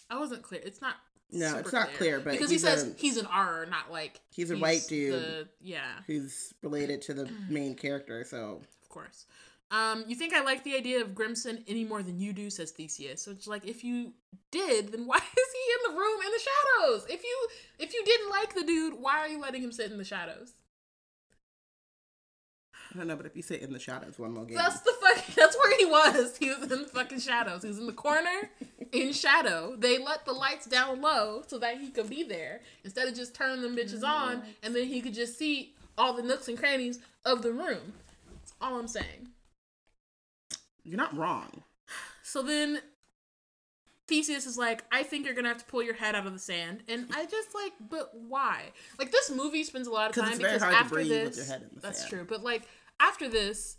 I 0.09 0.19
wasn't 0.19 0.43
clear. 0.43 0.61
It's 0.65 0.81
not 0.81 0.95
No, 1.31 1.59
it's 1.59 1.73
not 1.73 1.93
clear, 1.95 2.21
but 2.21 2.33
because 2.33 2.51
he 2.51 2.57
says 2.59 2.89
a- 2.89 2.95
he's 2.99 3.17
an 3.19 3.27
Auror, 3.27 3.69
not 3.69 3.91
like 3.93 4.21
He's 4.31 4.51
a 4.51 4.57
white 4.57 4.87
dude. 4.89 5.13
the- 5.13 5.49
yeah, 5.61 5.83
who's 6.07 6.55
related 6.63 7.03
to 7.03 7.15
the 7.15 7.31
main 7.51 7.75
character. 7.75 8.25
So 8.25 8.63
of 8.83 8.89
course. 8.89 9.27
Um, 9.71 10.05
you 10.09 10.17
think 10.17 10.33
I 10.33 10.43
like 10.43 10.65
the 10.65 10.75
idea 10.77 11.03
of 11.03 11.15
Grimmson 11.15 11.63
any 11.69 11.85
more 11.85 12.03
than 12.03 12.19
you 12.19 12.33
do, 12.33 12.49
says 12.49 12.71
Theseus. 12.71 13.21
So 13.21 13.31
it's 13.33 13.47
like 13.47 13.67
if 13.67 13.85
you 13.85 14.15
did, 14.51 14.93
then 14.93 15.07
why 15.07 15.17
is 15.19 15.23
he 15.23 15.89
in 15.91 15.93
the 15.93 15.99
room 16.01 16.21
in 16.25 16.33
the 16.33 16.41
shadows? 16.41 17.07
If 17.11 17.23
you 17.23 17.49
if 17.79 17.93
you 17.93 18.03
didn't 18.07 18.31
like 18.31 18.55
the 18.55 18.65
dude, 18.65 18.95
why 18.99 19.19
are 19.19 19.29
you 19.29 19.39
letting 19.39 19.63
him 19.63 19.71
sit 19.73 19.93
in 19.93 19.99
the 19.99 20.05
shadows? 20.05 20.53
I 22.95 22.97
don't 22.97 23.07
know, 23.07 23.17
but 23.17 23.27
if 23.27 23.37
you 23.37 23.43
sit 23.43 23.61
in 23.61 23.75
the 23.75 23.79
shadows 23.79 24.19
one 24.19 24.33
more 24.33 24.47
game, 24.47 24.57
That's 24.57 24.81
the 24.81 24.93
fuck. 25.03 25.23
That's 25.37 25.57
where 25.59 25.77
he 25.77 25.85
was. 25.85 26.39
He 26.39 26.49
was 26.49 26.63
in 26.63 26.69
the 26.71 26.89
fucking 26.89 27.21
shadows. 27.21 27.61
He 27.63 27.69
was 27.69 27.79
in 27.79 27.87
the 27.87 27.93
corner, 27.93 28.51
in 28.93 29.13
shadow. 29.13 29.75
They 29.77 29.99
let 29.99 30.25
the 30.25 30.33
lights 30.33 30.67
down 30.67 31.01
low 31.01 31.43
so 31.47 31.59
that 31.59 31.79
he 31.79 31.91
could 31.91 32.09
be 32.09 32.23
there 32.23 32.61
instead 32.85 33.09
of 33.09 33.15
just 33.15 33.35
turning 33.35 33.63
them 33.63 33.77
bitches 33.77 34.03
mm-hmm. 34.03 34.07
on, 34.07 34.43
and 34.63 34.75
then 34.75 34.87
he 34.87 35.01
could 35.01 35.15
just 35.15 35.39
see 35.39 35.75
all 35.97 36.13
the 36.13 36.23
nooks 36.23 36.49
and 36.49 36.59
crannies 36.59 37.01
of 37.25 37.43
the 37.43 37.53
room. 37.53 37.95
That's 38.35 38.55
all 38.61 38.79
I'm 38.79 38.89
saying. 38.89 39.29
you're 40.85 40.97
not 40.97 41.17
wrong. 41.17 41.63
So 42.23 42.43
then 42.43 42.81
Theseus 44.07 44.47
is 44.47 44.57
like, 44.57 44.85
I 44.93 45.03
think 45.03 45.27
you're 45.27 45.35
gonna 45.35 45.49
have 45.49 45.59
to 45.59 45.65
pull 45.65 45.83
your 45.83 45.95
head 45.95 46.15
out 46.15 46.27
of 46.27 46.33
the 46.33 46.39
sand, 46.39 46.83
and 46.89 47.09
I 47.15 47.27
just 47.27 47.55
like, 47.55 47.73
but 47.91 48.13
why? 48.15 48.63
Like 48.99 49.13
this 49.13 49.31
movie 49.31 49.65
spends 49.65 49.87
a 49.87 49.91
lot 49.91 50.11
of 50.11 50.23
time 50.23 50.39
because 50.39 50.63
hard 50.63 50.75
to 50.75 50.79
after 50.81 50.95
breathe 50.95 51.09
this, 51.09 51.29
with 51.29 51.37
your 51.37 51.47
head 51.47 51.63
in 51.63 51.71
the 51.75 51.81
that's 51.81 52.01
sand. 52.01 52.11
true. 52.11 52.27
But 52.29 52.43
like 52.43 52.69
after 53.01 53.29
this, 53.29 53.77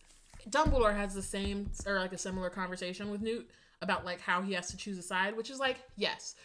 Dumbledore 0.49 0.95
has 0.95 1.13
the 1.13 1.21
same 1.21 1.71
or 1.85 1.99
like 1.99 2.13
a 2.13 2.17
similar 2.17 2.49
conversation 2.49 3.09
with 3.09 3.21
Newt 3.21 3.49
about 3.81 4.05
like 4.05 4.21
how 4.21 4.41
he 4.41 4.53
has 4.53 4.69
to 4.69 4.77
choose 4.77 4.97
a 4.97 5.03
side, 5.03 5.35
which 5.35 5.49
is 5.49 5.59
like, 5.59 5.77
yes, 5.95 6.35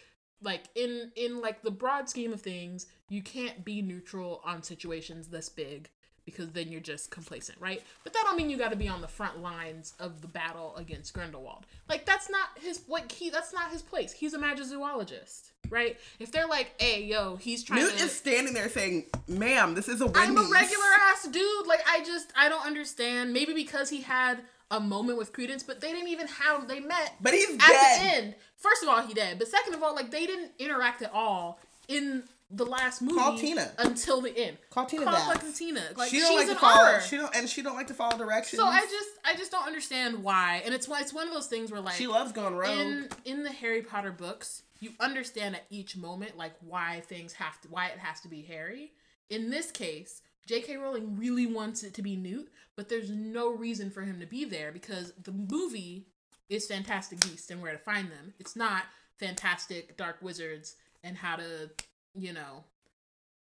like 0.41 0.65
in 0.75 1.11
in 1.15 1.41
like 1.41 1.61
the 1.61 1.71
broad 1.71 2.09
scheme 2.09 2.33
of 2.33 2.41
things, 2.41 2.87
you 3.09 3.21
can't 3.21 3.63
be 3.65 3.81
neutral 3.81 4.41
on 4.43 4.63
situations 4.63 5.27
this 5.27 5.49
big 5.49 5.89
because 6.25 6.51
then 6.51 6.69
you're 6.71 6.81
just 6.81 7.11
complacent, 7.11 7.57
right? 7.61 7.81
But 8.03 8.13
that 8.13 8.23
don't 8.25 8.35
mean 8.35 8.49
you 8.49 8.57
got 8.57 8.71
to 8.71 8.75
be 8.75 8.87
on 8.87 9.01
the 9.01 9.07
front 9.07 9.41
lines 9.41 9.93
of 9.99 10.21
the 10.21 10.27
battle 10.27 10.75
against 10.75 11.13
Grindelwald. 11.13 11.65
Like 11.87 12.05
that's 12.05 12.29
not 12.29 12.49
his 12.61 12.81
like 12.87 13.11
he 13.11 13.29
that's 13.29 13.53
not 13.53 13.71
his 13.71 13.81
place. 13.81 14.11
He's 14.11 14.33
a 14.33 14.39
magizoologist, 14.39 15.51
right? 15.69 15.97
If 16.19 16.31
they're 16.31 16.47
like, 16.47 16.73
"Hey, 16.79 17.03
yo, 17.03 17.35
he's 17.35 17.63
trying 17.63 17.81
Newt 17.81 17.97
to 17.97 18.03
is 18.05 18.11
standing 18.11 18.53
there 18.53 18.69
saying, 18.69 19.05
"Ma'am, 19.27 19.75
this 19.75 19.87
is 19.87 20.01
a 20.01 20.07
Wendy's." 20.07 20.29
I'm 20.29 20.37
a 20.37 20.49
regular 20.49 20.83
ass 21.11 21.27
dude. 21.27 21.67
Like 21.67 21.81
I 21.87 22.03
just 22.03 22.31
I 22.37 22.49
don't 22.49 22.65
understand. 22.65 23.31
Maybe 23.33 23.53
because 23.53 23.89
he 23.89 24.01
had 24.01 24.39
a 24.71 24.79
moment 24.79 25.17
with 25.19 25.31
Credence, 25.31 25.61
but 25.61 25.79
they 25.79 25.91
didn't 25.91 26.09
even 26.09 26.27
have 26.27 26.67
they 26.67 26.79
met 26.79 27.13
But 27.21 27.33
he's 27.35 27.53
at 27.53 27.59
dead. 27.59 27.99
the 28.01 28.15
end. 28.15 28.35
First 28.57 28.81
of 28.81 28.89
all, 28.89 29.01
he 29.05 29.13
dead. 29.13 29.37
But 29.37 29.47
second 29.47 29.75
of 29.75 29.83
all, 29.83 29.93
like 29.93 30.09
they 30.11 30.25
didn't 30.25 30.51
interact 30.57 31.01
at 31.03 31.11
all 31.13 31.59
in 31.87 32.23
the 32.51 32.65
last 32.65 33.01
movie 33.01 33.19
Call 33.19 33.37
Tina. 33.37 33.71
until 33.79 34.21
the 34.21 34.37
end. 34.37 34.57
Call 34.69 34.85
Tina 34.85 35.03
Call 35.05 35.13
back. 35.13 35.33
fucking 35.33 35.53
Tina. 35.53 35.81
Like 35.95 36.09
she 36.09 36.19
don't 36.19 36.35
like 36.35 36.47
to 36.47 36.55
follow. 36.55 36.83
R. 36.83 37.01
She 37.01 37.17
don't, 37.17 37.35
and 37.35 37.49
she 37.49 37.61
don't 37.61 37.75
like 37.75 37.87
to 37.87 37.93
follow 37.93 38.17
directions. 38.17 38.61
So 38.61 38.67
I 38.67 38.81
just 38.81 39.09
I 39.25 39.35
just 39.35 39.51
don't 39.51 39.65
understand 39.65 40.23
why. 40.23 40.61
And 40.65 40.73
it's 40.73 40.87
why 40.87 41.01
it's 41.01 41.13
one 41.13 41.27
of 41.27 41.33
those 41.33 41.47
things 41.47 41.71
where 41.71 41.81
like 41.81 41.95
she 41.95 42.07
loves 42.07 42.31
going 42.31 42.55
rogue. 42.55 42.69
in 42.77 43.09
in 43.25 43.43
the 43.43 43.51
Harry 43.51 43.81
Potter 43.81 44.11
books, 44.11 44.63
you 44.79 44.91
understand 44.99 45.55
at 45.55 45.63
each 45.69 45.97
moment 45.97 46.37
like 46.37 46.53
why 46.61 47.01
things 47.07 47.33
have 47.33 47.59
to 47.61 47.67
why 47.69 47.87
it 47.87 47.97
has 47.99 48.21
to 48.21 48.27
be 48.27 48.43
Harry. 48.43 48.91
In 49.29 49.49
this 49.49 49.71
case, 49.71 50.21
J.K. 50.45 50.77
Rowling 50.77 51.17
really 51.17 51.47
wants 51.47 51.81
it 51.83 51.95
to 51.95 52.03
be 52.03 52.15
Newt, 52.15 52.49
but 52.75 52.89
there's 52.89 53.09
no 53.09 53.49
reason 53.49 53.89
for 53.89 54.01
him 54.01 54.19
to 54.19 54.27
be 54.27 54.45
there 54.45 54.71
because 54.71 55.13
the 55.21 55.31
movie 55.31 56.05
is 56.47 56.67
Fantastic 56.67 57.19
Beasts 57.21 57.49
and 57.49 57.59
Where 57.61 57.71
to 57.71 57.79
Find 57.79 58.11
Them. 58.11 58.35
It's 58.39 58.55
not 58.55 58.83
Fantastic 59.19 59.97
Dark 59.97 60.17
Wizards 60.21 60.75
and 61.03 61.17
how 61.17 61.37
to, 61.37 61.71
you 62.17 62.33
know, 62.33 62.63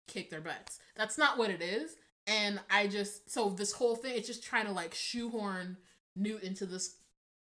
kick 0.06 0.30
their 0.30 0.40
butts. 0.40 0.78
That's 0.96 1.18
not 1.18 1.38
what 1.38 1.50
it 1.50 1.62
is. 1.62 1.96
And 2.26 2.60
I 2.70 2.86
just 2.86 3.30
so 3.30 3.50
this 3.50 3.72
whole 3.72 3.96
thing 3.96 4.16
it's 4.16 4.26
just 4.26 4.42
trying 4.42 4.66
to 4.66 4.72
like 4.72 4.94
shoehorn 4.94 5.76
Newt 6.16 6.42
into 6.42 6.64
this 6.64 6.96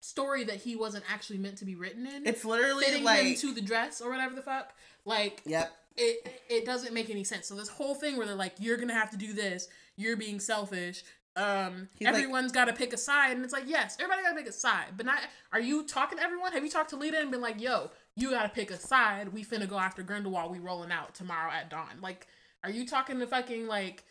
story 0.00 0.44
that 0.44 0.56
he 0.56 0.76
wasn't 0.76 1.04
actually 1.12 1.38
meant 1.38 1.58
to 1.58 1.64
be 1.64 1.74
written 1.74 2.06
in. 2.06 2.26
it's 2.26 2.44
literally 2.44 2.84
fitting 2.84 3.00
him 3.00 3.04
like, 3.04 3.38
to 3.38 3.52
the 3.52 3.60
dress 3.60 4.00
or 4.00 4.10
whatever 4.10 4.34
the 4.34 4.42
fuck. 4.42 4.72
Like 5.04 5.42
yep. 5.44 5.72
it 5.96 6.40
it 6.48 6.64
doesn't 6.64 6.94
make 6.94 7.10
any 7.10 7.24
sense. 7.24 7.46
So 7.46 7.54
this 7.54 7.68
whole 7.68 7.94
thing 7.94 8.16
where 8.16 8.26
they're 8.26 8.34
like, 8.34 8.54
you're 8.58 8.76
gonna 8.76 8.94
have 8.94 9.10
to 9.10 9.16
do 9.16 9.32
this, 9.32 9.68
you're 9.96 10.16
being 10.16 10.40
selfish. 10.40 11.04
Um, 11.34 11.88
He's 11.96 12.06
like- 12.06 12.14
everyone's 12.14 12.52
got 12.52 12.66
to 12.66 12.74
pick 12.74 12.92
a 12.92 12.98
side, 12.98 13.32
and 13.32 13.42
it's 13.42 13.54
like, 13.54 13.64
yes, 13.66 13.96
everybody 13.98 14.22
got 14.22 14.30
to 14.30 14.36
pick 14.36 14.48
a 14.48 14.52
side, 14.52 14.88
but 14.98 15.06
not. 15.06 15.18
Are 15.50 15.60
you 15.60 15.86
talking 15.86 16.18
to 16.18 16.24
everyone? 16.24 16.52
Have 16.52 16.62
you 16.62 16.70
talked 16.70 16.90
to 16.90 16.96
Leta 16.96 17.18
and 17.18 17.30
been 17.30 17.40
like, 17.40 17.58
yo, 17.58 17.90
you 18.16 18.30
got 18.30 18.42
to 18.42 18.48
pick 18.48 18.70
a 18.70 18.78
side. 18.78 19.32
We 19.32 19.44
finna 19.44 19.68
go 19.68 19.78
after 19.78 20.02
Grindelwald. 20.02 20.52
We 20.52 20.58
rolling 20.58 20.92
out 20.92 21.14
tomorrow 21.14 21.50
at 21.50 21.70
dawn. 21.70 22.00
Like, 22.00 22.26
are 22.62 22.70
you 22.70 22.86
talking 22.86 23.18
to 23.18 23.26
fucking 23.26 23.66
like? 23.66 24.04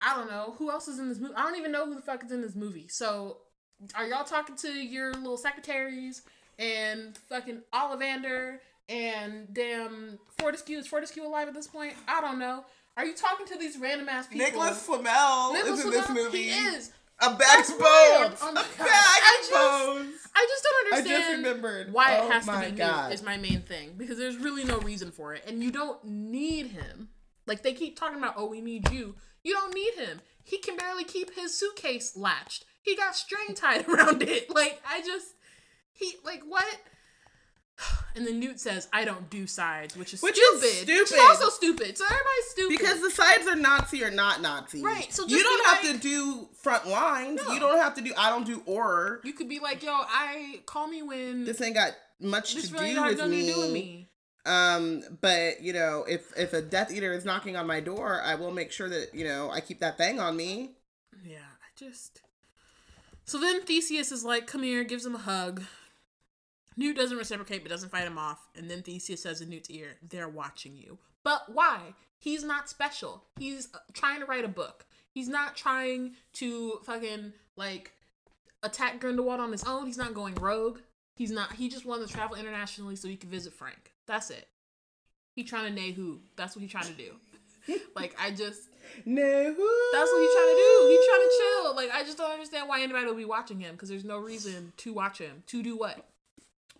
I 0.00 0.14
don't 0.14 0.30
know 0.30 0.54
who 0.58 0.70
else 0.70 0.86
is 0.86 0.98
in 0.98 1.08
this 1.08 1.18
movie. 1.18 1.34
I 1.34 1.42
don't 1.42 1.56
even 1.56 1.72
know 1.72 1.86
who 1.86 1.94
the 1.94 2.02
fuck 2.02 2.24
is 2.24 2.30
in 2.30 2.40
this 2.40 2.54
movie. 2.54 2.86
So, 2.88 3.38
are 3.94 4.06
y'all 4.06 4.24
talking 4.24 4.56
to 4.56 4.68
your 4.68 5.12
little 5.12 5.36
secretaries 5.36 6.22
and 6.58 7.16
fucking 7.28 7.62
Ollivander 7.72 8.58
and 8.88 9.52
damn 9.52 10.18
Fortescue? 10.38 10.78
Is 10.78 10.86
Fortescue 10.86 11.24
alive 11.24 11.48
at 11.48 11.54
this 11.54 11.66
point? 11.66 11.94
I 12.06 12.20
don't 12.20 12.38
know. 12.38 12.64
Are 12.96 13.04
you 13.04 13.14
talking 13.14 13.46
to 13.46 13.56
these 13.58 13.78
random 13.78 14.08
ass 14.08 14.26
people? 14.26 14.44
Nicholas 14.44 14.82
Flamel 14.82 15.52
Nicholas 15.52 15.80
is 15.80 15.84
in 15.84 15.90
this 15.92 16.08
movie. 16.10 16.42
He 16.44 16.50
is. 16.50 16.92
A 17.20 17.30
bag 17.30 17.38
That's 17.40 17.70
of 17.70 17.80
wild. 17.80 18.28
bones. 18.30 18.38
Oh 18.42 18.50
a 18.50 18.54
my 18.54 18.62
bag 18.62 18.88
I 18.88 19.36
of 19.40 19.40
just- 19.40 19.52
bones. 19.52 20.14
I 20.36 20.46
just 20.48 20.62
don't 20.64 20.74
I 20.74 20.96
understand 20.98 21.22
just 21.22 21.36
remembered. 21.36 21.92
why 21.92 22.16
Oh 22.18 22.26
it 22.28 22.32
has 22.32 22.46
to 22.46 22.60
be 22.70 22.76
God. 22.76 23.12
Is 23.12 23.22
my 23.24 23.36
main 23.36 23.62
thing 23.62 23.94
because 23.96 24.18
there's 24.18 24.36
really 24.36 24.64
no 24.64 24.78
reason 24.78 25.10
for 25.10 25.34
it, 25.34 25.42
and 25.46 25.62
you 25.64 25.72
don't 25.72 26.04
need 26.04 26.68
him. 26.68 27.08
Like 27.46 27.62
they 27.62 27.72
keep 27.72 27.98
talking 27.98 28.18
about, 28.18 28.34
oh, 28.36 28.46
we 28.46 28.60
need 28.60 28.90
you. 28.92 29.16
You 29.42 29.54
don't 29.54 29.74
need 29.74 29.94
him. 29.94 30.20
He 30.44 30.58
can 30.58 30.76
barely 30.76 31.02
keep 31.04 31.34
his 31.34 31.58
suitcase 31.58 32.16
latched. 32.16 32.64
He 32.82 32.94
got 32.94 33.16
string 33.16 33.54
tied 33.56 33.88
around 33.88 34.22
it. 34.22 34.48
Like 34.54 34.80
I 34.88 35.00
just, 35.00 35.26
he 35.92 36.14
like 36.24 36.42
what? 36.46 36.66
And 38.16 38.26
then 38.26 38.40
Newt 38.40 38.58
says, 38.58 38.88
"I 38.92 39.04
don't 39.04 39.30
do 39.30 39.46
sides," 39.46 39.96
which 39.96 40.12
is 40.12 40.20
Which 40.22 40.34
stupid. 40.36 40.88
Which 40.88 40.98
is 41.02 41.08
stupid. 41.08 41.24
also 41.24 41.48
stupid. 41.50 41.96
So 41.96 42.04
everybody's 42.04 42.46
stupid 42.50 42.76
Because 42.78 43.00
the 43.00 43.10
sides 43.10 43.46
are 43.46 43.54
Nazi 43.54 44.02
or 44.02 44.10
not 44.10 44.40
Nazi. 44.42 44.82
Right, 44.82 45.12
so 45.12 45.24
you 45.26 45.40
don't 45.40 45.66
have 45.66 45.84
like- 45.84 45.92
to 45.92 45.98
do 45.98 46.48
front 46.60 46.88
lines. 46.88 47.40
No. 47.46 47.52
You 47.52 47.60
don't 47.60 47.78
have 47.78 47.94
to 47.94 48.00
do. 48.00 48.12
I 48.18 48.30
don't 48.30 48.44
do 48.44 48.62
or. 48.66 49.20
you 49.22 49.32
could 49.32 49.48
be 49.48 49.60
like, 49.60 49.84
"Yo, 49.84 49.92
I 49.92 50.62
call 50.66 50.88
me 50.88 51.02
when 51.02 51.44
This 51.44 51.60
ain't 51.60 51.74
got 51.76 51.92
much 52.18 52.54
to 52.54 52.72
really 52.74 52.94
do 52.94 53.02
with 53.04 53.26
me. 53.28 53.46
to 53.46 53.52
do 53.54 53.60
with 53.60 53.70
me." 53.70 54.08
Um, 54.44 55.04
but 55.20 55.60
you 55.62 55.72
know, 55.72 56.04
if 56.08 56.36
if 56.36 56.52
a 56.54 56.62
Death 56.62 56.90
Eater 56.90 57.12
is 57.12 57.24
knocking 57.24 57.54
on 57.56 57.66
my 57.68 57.78
door, 57.78 58.20
I 58.20 58.34
will 58.34 58.50
make 58.50 58.72
sure 58.72 58.88
that 58.88 59.14
you 59.14 59.24
know 59.24 59.50
I 59.50 59.60
keep 59.60 59.78
that 59.80 59.96
thing 59.96 60.18
on 60.18 60.36
me. 60.36 60.72
Yeah, 61.22 61.38
I 61.38 61.68
just. 61.78 62.22
So 63.24 63.38
then 63.38 63.62
Theseus 63.62 64.10
is 64.10 64.24
like, 64.24 64.46
"Come 64.48 64.62
here," 64.64 64.82
gives 64.82 65.06
him 65.06 65.14
a 65.14 65.18
hug. 65.18 65.62
Newt 66.78 66.96
doesn't 66.96 67.18
reciprocate, 67.18 67.64
but 67.64 67.70
doesn't 67.70 67.90
fight 67.90 68.06
him 68.06 68.18
off. 68.18 68.48
And 68.54 68.70
then 68.70 68.82
Theseus 68.82 69.20
says 69.20 69.40
in 69.40 69.50
Newt's 69.50 69.68
ear, 69.68 69.96
"They're 70.00 70.28
watching 70.28 70.76
you." 70.76 70.98
But 71.24 71.52
why? 71.52 71.94
He's 72.18 72.44
not 72.44 72.70
special. 72.70 73.24
He's 73.36 73.68
uh, 73.74 73.78
trying 73.92 74.20
to 74.20 74.26
write 74.26 74.44
a 74.44 74.48
book. 74.48 74.86
He's 75.10 75.28
not 75.28 75.56
trying 75.56 76.14
to 76.34 76.78
fucking 76.84 77.32
like 77.56 77.92
attack 78.62 79.00
Grindelwald 79.00 79.40
on 79.40 79.50
his 79.50 79.64
own. 79.64 79.86
He's 79.86 79.98
not 79.98 80.14
going 80.14 80.36
rogue. 80.36 80.78
He's 81.16 81.32
not. 81.32 81.54
He 81.54 81.68
just 81.68 81.84
wanted 81.84 82.06
to 82.06 82.14
travel 82.14 82.36
internationally 82.36 82.94
so 82.94 83.08
he 83.08 83.16
could 83.16 83.28
visit 83.28 83.52
Frank. 83.52 83.92
That's 84.06 84.30
it. 84.30 84.46
He 85.34 85.42
trying 85.42 85.74
to 85.74 85.80
nay 85.80 85.90
who. 85.90 86.20
That's 86.36 86.54
what 86.54 86.62
he 86.62 86.68
trying 86.68 86.86
to 86.86 86.92
do. 86.92 87.80
like 87.96 88.14
I 88.20 88.30
just. 88.30 88.68
No, 89.04 89.22
That's 89.22 90.10
what 90.10 90.20
he's 90.20 90.32
trying 90.32 90.48
to 90.48 90.62
do. 90.62 90.86
He's 90.88 91.06
trying 91.06 91.20
to 91.20 91.38
chill. 91.38 91.76
Like 91.76 91.90
I 91.92 92.04
just 92.04 92.18
don't 92.18 92.30
understand 92.30 92.68
why 92.68 92.82
anybody 92.82 93.06
would 93.06 93.16
be 93.16 93.24
watching 93.24 93.58
him 93.58 93.72
because 93.74 93.88
there's 93.88 94.04
no 94.04 94.18
reason 94.18 94.72
to 94.78 94.92
watch 94.92 95.18
him. 95.18 95.42
To 95.48 95.62
do 95.62 95.76
what? 95.76 96.07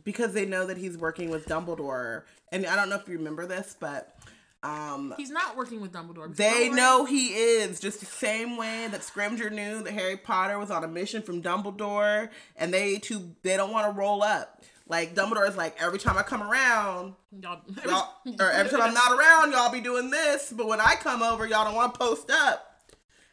Because 0.09 0.33
they 0.33 0.47
know 0.47 0.65
that 0.65 0.79
he's 0.79 0.97
working 0.97 1.29
with 1.29 1.45
Dumbledore, 1.45 2.23
and 2.51 2.65
I 2.65 2.77
don't 2.77 2.89
know 2.89 2.97
if 2.97 3.07
you 3.07 3.19
remember 3.19 3.45
this, 3.45 3.77
but 3.79 4.17
um, 4.63 5.13
He's 5.19 5.29
not 5.29 5.55
working 5.55 5.83
with 5.83 5.93
Dumbledore. 5.93 6.35
They 6.35 6.71
Dumbledore- 6.71 6.77
know 6.77 7.05
he 7.05 7.27
is 7.35 7.79
just 7.79 8.01
the 8.01 8.07
same 8.07 8.57
way 8.57 8.89
that 8.91 9.03
Scrimgeour 9.03 9.53
knew 9.53 9.83
that 9.83 9.93
Harry 9.93 10.17
Potter 10.17 10.59
was 10.59 10.71
on 10.71 10.83
a 10.83 10.89
mission 10.89 11.21
from 11.21 11.43
Dumbledore, 11.43 12.31
and 12.57 12.73
they 12.73 12.97
too 12.97 13.35
they 13.43 13.59
don't 13.59 13.71
want 13.71 13.87
to 13.87 13.93
roll 13.93 14.23
up. 14.23 14.63
Like 14.87 15.15
Dumbledore 15.15 15.47
is 15.47 15.59
like 15.59 15.77
every 15.79 15.99
time 15.99 16.17
I 16.17 16.23
come 16.23 16.43
around, 16.43 17.13
y'all. 17.39 17.61
y'all 17.85 18.09
or 18.41 18.51
every 18.51 18.73
time 18.73 18.81
I'm 18.81 18.95
not 18.95 19.13
around, 19.13 19.53
y'all 19.53 19.71
be 19.71 19.83
doing 19.83 20.09
this, 20.09 20.51
but 20.57 20.67
when 20.69 20.81
I 20.81 20.95
come 20.95 21.23
over, 21.23 21.47
y'all 21.47 21.67
don't 21.67 21.75
want 21.75 21.93
to 21.93 21.99
post 21.99 22.31
up. 22.31 22.65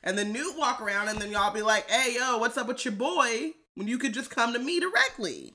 And 0.04 0.18
then 0.18 0.34
Newt 0.34 0.58
walk 0.58 0.82
around, 0.82 1.08
and 1.08 1.20
then 1.20 1.32
y'all 1.32 1.54
be 1.54 1.62
like, 1.62 1.90
"Hey, 1.90 2.16
yo, 2.16 2.38
what's 2.38 2.58
up 2.58 2.68
with 2.68 2.84
your 2.84 2.96
boy?" 2.96 3.54
When 3.76 3.88
you 3.88 3.98
could 3.98 4.14
just 4.14 4.30
come 4.30 4.52
to 4.52 4.60
me 4.60 4.82
directly. 4.82 5.54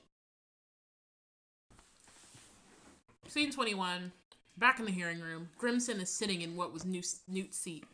Scene 3.31 3.49
21. 3.49 4.11
Back 4.57 4.79
in 4.79 4.85
the 4.85 4.91
hearing 4.91 5.21
room, 5.21 5.47
Grimmson 5.57 6.01
is 6.01 6.09
sitting 6.09 6.41
in 6.41 6.57
what 6.57 6.73
was 6.73 6.83
Newt's, 6.83 7.21
seat, 7.51 7.85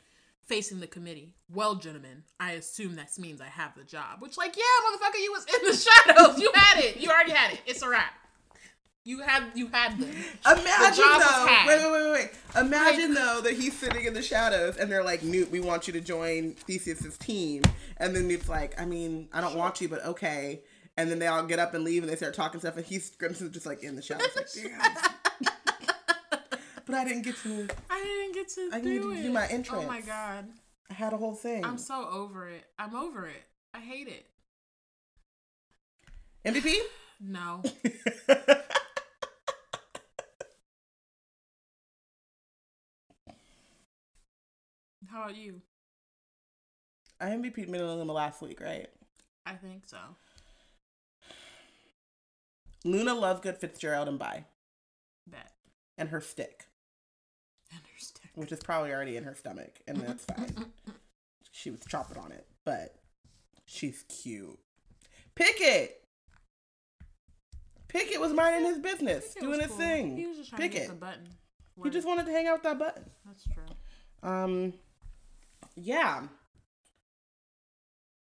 facing 0.41 0.79
the 0.79 0.87
committee. 0.87 1.35
Well, 1.53 1.75
gentlemen, 1.75 2.23
I 2.39 2.53
assume 2.53 2.95
that 2.95 3.11
means 3.19 3.39
I 3.39 3.45
have 3.45 3.75
the 3.77 3.83
job. 3.83 4.19
Which, 4.19 4.35
like, 4.35 4.57
yeah, 4.57 4.63
motherfucker, 4.89 5.21
you 5.21 5.31
was 5.31 5.45
in 5.45 5.63
the 5.63 5.77
shadows. 6.25 6.41
You 6.41 6.49
had 6.55 6.83
it. 6.83 6.97
You 6.97 7.11
already 7.11 7.33
had 7.33 7.53
it. 7.53 7.61
It's 7.67 7.83
a 7.83 7.89
wrap. 7.89 8.13
You 9.03 9.21
had 9.21 9.43
you 9.53 9.67
had 9.67 9.99
them. 9.99 10.09
Imagine 10.43 11.03
was 11.05 11.23
though. 11.23 11.45
Wait, 11.67 11.83
wait, 11.83 11.91
wait, 11.91 12.11
wait. 12.13 12.31
Imagine 12.59 13.13
though 13.13 13.39
that 13.41 13.53
he's 13.53 13.77
sitting 13.77 14.05
in 14.05 14.15
the 14.15 14.23
shadows 14.23 14.75
and 14.75 14.91
they're 14.91 15.03
like, 15.03 15.21
Newt, 15.21 15.51
we 15.51 15.59
want 15.59 15.85
you 15.85 15.93
to 15.93 16.01
join 16.01 16.53
Theseus's 16.53 17.15
team. 17.17 17.61
And 17.97 18.15
then 18.15 18.27
Newt's 18.27 18.49
like, 18.49 18.77
I 18.81 18.85
mean, 18.85 19.29
I 19.31 19.39
don't 19.39 19.55
want 19.55 19.79
you, 19.81 19.87
but 19.87 20.03
okay. 20.03 20.63
And 20.97 21.11
then 21.11 21.19
they 21.19 21.27
all 21.27 21.43
get 21.43 21.59
up 21.59 21.75
and 21.75 21.83
leave 21.83 22.03
and 22.03 22.11
they 22.11 22.17
start 22.17 22.33
talking 22.33 22.59
stuff 22.59 22.75
and 22.75 22.85
he's 22.85 23.11
Grimmson's 23.11 23.51
just 23.51 23.67
like 23.67 23.83
in 23.83 23.95
the 23.95 24.01
shadows 24.01 24.35
like. 24.35 24.47
but 26.87 26.95
I 26.95 27.03
didn't 27.05 27.23
get 27.23 27.35
to 27.43 27.67
I 27.89 28.03
didn't 28.03 28.33
get 28.33 28.47
to 28.49 28.69
I 28.73 28.79
get 28.79 28.83
to 28.83 28.99
do 28.99 29.29
oh 29.29 29.31
my 29.31 29.45
entrance. 29.47 29.83
Oh 29.83 29.87
my 29.87 30.01
god. 30.01 30.47
I 30.89 30.93
had 30.93 31.13
a 31.13 31.17
whole 31.17 31.35
thing. 31.35 31.65
I'm 31.65 31.77
so 31.77 32.07
over 32.09 32.47
it. 32.47 32.63
I'm 32.79 32.95
over 32.95 33.27
it. 33.27 33.43
I 33.73 33.79
hate 33.79 34.07
it. 34.07 34.25
MVP? 36.45 36.75
No. 37.19 37.63
How 45.09 45.23
about 45.23 45.35
you? 45.35 45.63
I 47.19 47.29
MVP'd 47.29 47.69
Mina 47.69 47.95
Lima 47.95 48.13
last 48.13 48.39
week, 48.43 48.61
right? 48.61 48.87
I 49.47 49.53
think 49.53 49.87
so. 49.87 49.97
Luna 52.85 53.15
Lovegood 53.15 53.57
Fitzgerald 53.57 54.07
and 54.07 54.19
Bye. 54.19 54.45
Bet. 55.25 55.53
And 55.97 56.09
her 56.09 56.21
stick. 56.21 56.67
Understand. 57.97 58.31
which 58.35 58.51
is 58.51 58.59
probably 58.59 58.91
already 58.93 59.17
in 59.17 59.23
her 59.23 59.33
stomach, 59.35 59.79
and 59.87 59.97
that's 59.97 60.25
fine. 60.25 60.65
she 61.51 61.71
was 61.71 61.81
chopping 61.87 62.17
on 62.17 62.31
it, 62.31 62.45
but 62.63 62.95
she's 63.65 64.03
cute. 64.07 64.57
Pickett! 65.35 66.03
Pickett 67.87 68.19
was 68.19 68.33
minding 68.33 68.65
his 68.69 68.79
business, 68.79 69.33
Pickett 69.33 69.41
doing 69.41 69.59
his 69.59 69.69
cool. 69.69 69.77
thing. 69.77 70.17
He 70.17 70.27
was 70.27 70.37
just 70.37 70.49
trying 70.49 70.61
Pickett. 70.61 70.89
the 70.89 70.93
button. 70.93 71.27
He 71.83 71.89
just 71.89 72.07
wanted 72.07 72.25
to 72.25 72.31
hang 72.31 72.47
out 72.47 72.55
with 72.55 72.63
that 72.63 72.79
button. 72.79 73.03
That's 73.25 73.43
true. 73.43 73.63
Um, 74.29 74.73
yeah. 75.75 76.23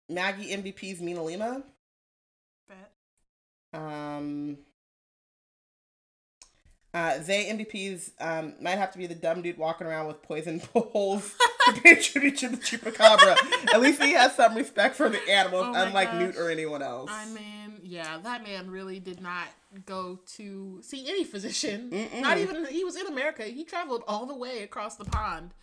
Maggie 0.09 0.55
MVP's 0.55 1.01
Mina 1.01 1.23
Lima. 1.23 1.63
Bet. 2.67 2.91
Um, 3.73 4.57
uh, 6.95 7.17
they 7.17 7.45
MVPs 7.47 8.11
um, 8.21 8.53
might 8.61 8.77
have 8.77 8.89
to 8.93 8.97
be 8.97 9.05
the 9.05 9.15
dumb 9.15 9.41
dude 9.41 9.57
walking 9.57 9.85
around 9.85 10.07
with 10.07 10.21
poison 10.21 10.61
holes 10.73 11.35
to 11.65 11.81
pay 11.81 11.95
tribute 11.95 12.37
to 12.37 12.47
the 12.47 12.55
chupacabra. 12.55 13.35
At 13.73 13.81
least 13.81 14.01
he 14.01 14.13
has 14.13 14.33
some 14.33 14.55
respect 14.55 14.95
for 14.95 15.09
the 15.09 15.19
animals, 15.29 15.65
Oh 15.67 15.73
unlike 15.73 16.11
gosh. 16.11 16.19
Newt 16.21 16.37
or 16.37 16.49
anyone 16.49 16.81
else. 16.81 17.09
I 17.11 17.25
mean, 17.25 17.81
yeah, 17.83 18.17
that 18.23 18.43
man 18.43 18.71
really 18.71 19.01
did 19.01 19.19
not 19.19 19.47
go 19.85 20.19
to 20.37 20.79
see 20.81 21.05
any 21.09 21.25
physician. 21.25 21.89
Mm-mm. 21.91 22.21
Not 22.21 22.37
even 22.37 22.65
he 22.67 22.85
was 22.85 22.95
in 22.95 23.07
America. 23.07 23.43
He 23.43 23.65
traveled 23.65 24.03
all 24.07 24.25
the 24.25 24.35
way 24.35 24.63
across 24.63 24.95
the 24.95 25.03
pond. 25.03 25.53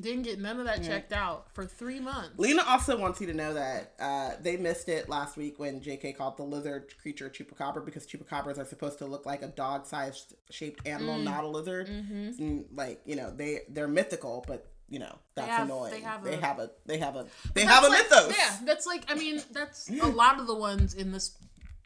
Didn't 0.00 0.22
get 0.22 0.38
none 0.40 0.58
of 0.58 0.66
that 0.66 0.82
checked 0.82 1.12
out 1.12 1.52
for 1.54 1.64
three 1.64 2.00
months. 2.00 2.38
Lena 2.38 2.62
also 2.66 2.98
wants 2.98 3.20
you 3.20 3.26
to 3.28 3.34
know 3.34 3.54
that 3.54 3.92
uh, 3.98 4.30
they 4.42 4.56
missed 4.56 4.88
it 4.88 5.08
last 5.08 5.36
week 5.36 5.58
when 5.58 5.80
JK 5.80 6.16
called 6.16 6.36
the 6.36 6.42
lizard 6.42 6.92
creature 7.00 7.30
chupacabra 7.30 7.84
because 7.84 8.06
chupacabras 8.06 8.58
are 8.58 8.64
supposed 8.64 8.98
to 8.98 9.06
look 9.06 9.24
like 9.26 9.42
a 9.42 9.48
dog-sized 9.48 10.34
shaped 10.50 10.86
animal, 10.86 11.18
not 11.18 11.44
a 11.44 11.48
lizard. 11.48 11.88
Mm-hmm. 11.88 12.42
And, 12.42 12.64
like 12.74 13.00
you 13.04 13.16
know, 13.16 13.30
they 13.30 13.60
they're 13.68 13.88
mythical, 13.88 14.44
but 14.46 14.66
you 14.88 14.98
know 14.98 15.18
that's 15.34 15.48
have- 15.48 15.66
annoying. 15.66 15.92
they 15.92 16.00
have 16.00 16.22
they 16.24 16.34
a- 16.34 16.40
have 16.40 16.58
a 16.58 16.70
they 16.86 16.98
have 16.98 17.16
a 17.16 17.26
they 17.54 17.64
have 17.64 17.84
a 17.84 17.88
like- 17.88 18.08
mythos. 18.10 18.34
Yeah, 18.36 18.58
that's 18.64 18.86
like 18.86 19.04
I 19.10 19.14
mean 19.14 19.40
that's 19.52 19.88
a 19.90 20.06
lot 20.06 20.38
of 20.40 20.46
the 20.46 20.54
ones 20.54 20.94
in 20.94 21.12
this 21.12 21.36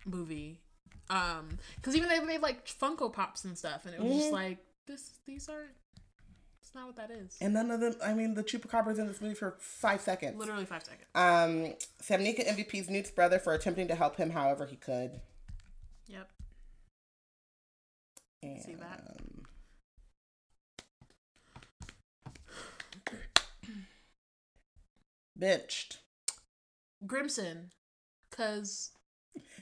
movie. 0.04 0.60
Um, 1.08 1.58
because 1.76 1.96
even 1.96 2.08
they 2.08 2.20
made 2.20 2.40
like 2.40 2.66
Funko 2.66 3.12
Pops 3.12 3.44
and 3.44 3.58
stuff, 3.58 3.84
and 3.86 3.94
it 3.94 4.00
was 4.00 4.12
just 4.16 4.28
Mhm. 4.30 4.32
like 4.32 4.58
this. 4.86 5.10
These 5.26 5.48
are. 5.48 5.66
It's 6.70 6.76
not 6.76 6.86
what 6.86 6.94
that 6.98 7.10
is. 7.10 7.36
And 7.40 7.52
none 7.52 7.68
of 7.72 7.80
them. 7.80 7.96
I 8.00 8.14
mean, 8.14 8.34
the 8.34 8.44
chupacabras 8.44 9.00
in 9.00 9.08
this 9.08 9.20
movie 9.20 9.34
for 9.34 9.56
five 9.58 10.00
seconds. 10.00 10.38
Literally 10.38 10.64
five 10.64 10.84
seconds. 10.84 11.08
Um, 11.16 11.74
Samnika 12.00 12.46
MVP's 12.46 12.88
Newt's 12.88 13.10
brother 13.10 13.40
for 13.40 13.52
attempting 13.54 13.88
to 13.88 13.96
help 13.96 14.14
him 14.14 14.30
however 14.30 14.66
he 14.66 14.76
could. 14.76 15.20
Yep. 16.06 16.30
And, 18.44 18.62
See 18.62 18.74
that? 18.74 19.16
um, 23.04 23.06
benched. 25.36 25.98
Grimmson, 27.04 27.70
because 28.30 28.92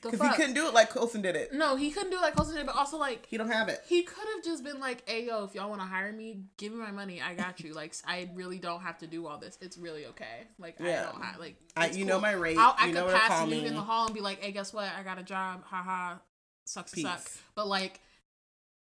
Because 0.00 0.20
he 0.20 0.28
couldn't 0.36 0.54
do 0.54 0.66
it 0.68 0.74
like 0.74 0.90
Coulson 0.90 1.22
did 1.22 1.34
it. 1.34 1.52
no, 1.52 1.74
he 1.74 1.90
couldn't 1.90 2.10
do 2.10 2.18
it 2.18 2.22
like 2.22 2.36
Coulson 2.36 2.54
did, 2.54 2.66
but 2.66 2.76
also 2.76 2.98
like 2.98 3.26
He 3.26 3.36
don't 3.36 3.50
have 3.50 3.68
it. 3.68 3.82
he 3.88 4.02
could 4.02 4.26
have 4.36 4.44
just 4.44 4.62
been 4.62 4.78
like, 4.78 5.08
"Hey 5.08 5.26
yo, 5.26 5.44
if 5.44 5.54
y'all 5.54 5.68
want 5.68 5.80
to 5.80 5.86
hire 5.86 6.12
me, 6.12 6.42
give 6.56 6.72
me 6.72 6.78
my 6.78 6.92
money. 6.92 7.20
I 7.20 7.34
got 7.34 7.60
you. 7.60 7.74
Like 7.74 7.94
I 8.06 8.30
really 8.34 8.58
don't 8.58 8.80
have 8.80 8.98
to 8.98 9.06
do 9.06 9.26
all 9.26 9.38
this. 9.38 9.58
It's 9.60 9.76
really 9.76 10.06
okay. 10.06 10.46
Like 10.58 10.80
I 10.80 10.84
don't 10.84 11.22
have 11.22 11.40
like. 11.40 11.56
I, 11.76 11.88
you 11.88 12.04
cool. 12.04 12.14
know 12.14 12.20
my 12.20 12.32
rate. 12.32 12.56
I'll, 12.58 12.76
I 12.78 12.86
you 12.86 12.94
could 12.94 13.08
pass 13.08 13.44
you 13.44 13.50
me. 13.50 13.66
in 13.66 13.74
the 13.74 13.80
hall 13.80 14.06
and 14.06 14.14
be 14.14 14.20
like, 14.20 14.40
"Hey, 14.42 14.52
guess 14.52 14.72
what? 14.72 14.88
I 14.96 15.02
got 15.02 15.18
a 15.18 15.24
job. 15.24 15.64
Haha, 15.64 16.18
sucks 16.64 16.92
to 16.92 17.00
suck." 17.00 17.28
But 17.56 17.66
like, 17.66 18.00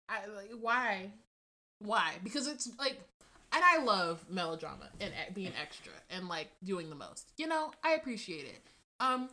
I 0.07 0.28
like 0.36 0.51
why, 0.59 1.11
why? 1.80 2.13
Because 2.24 2.47
it's 2.47 2.69
like, 2.78 2.99
and 3.51 3.63
I 3.63 3.84
love 3.84 4.24
melodrama 4.30 4.89
and 4.99 5.11
being 5.34 5.53
extra 5.59 5.93
and 6.11 6.28
like 6.28 6.49
doing 6.63 6.89
the 6.89 6.95
most. 6.95 7.32
You 7.38 7.47
know, 7.47 7.72
I 7.84 7.93
appreciate 7.93 8.45
it. 8.45 8.61
Um, 8.99 9.30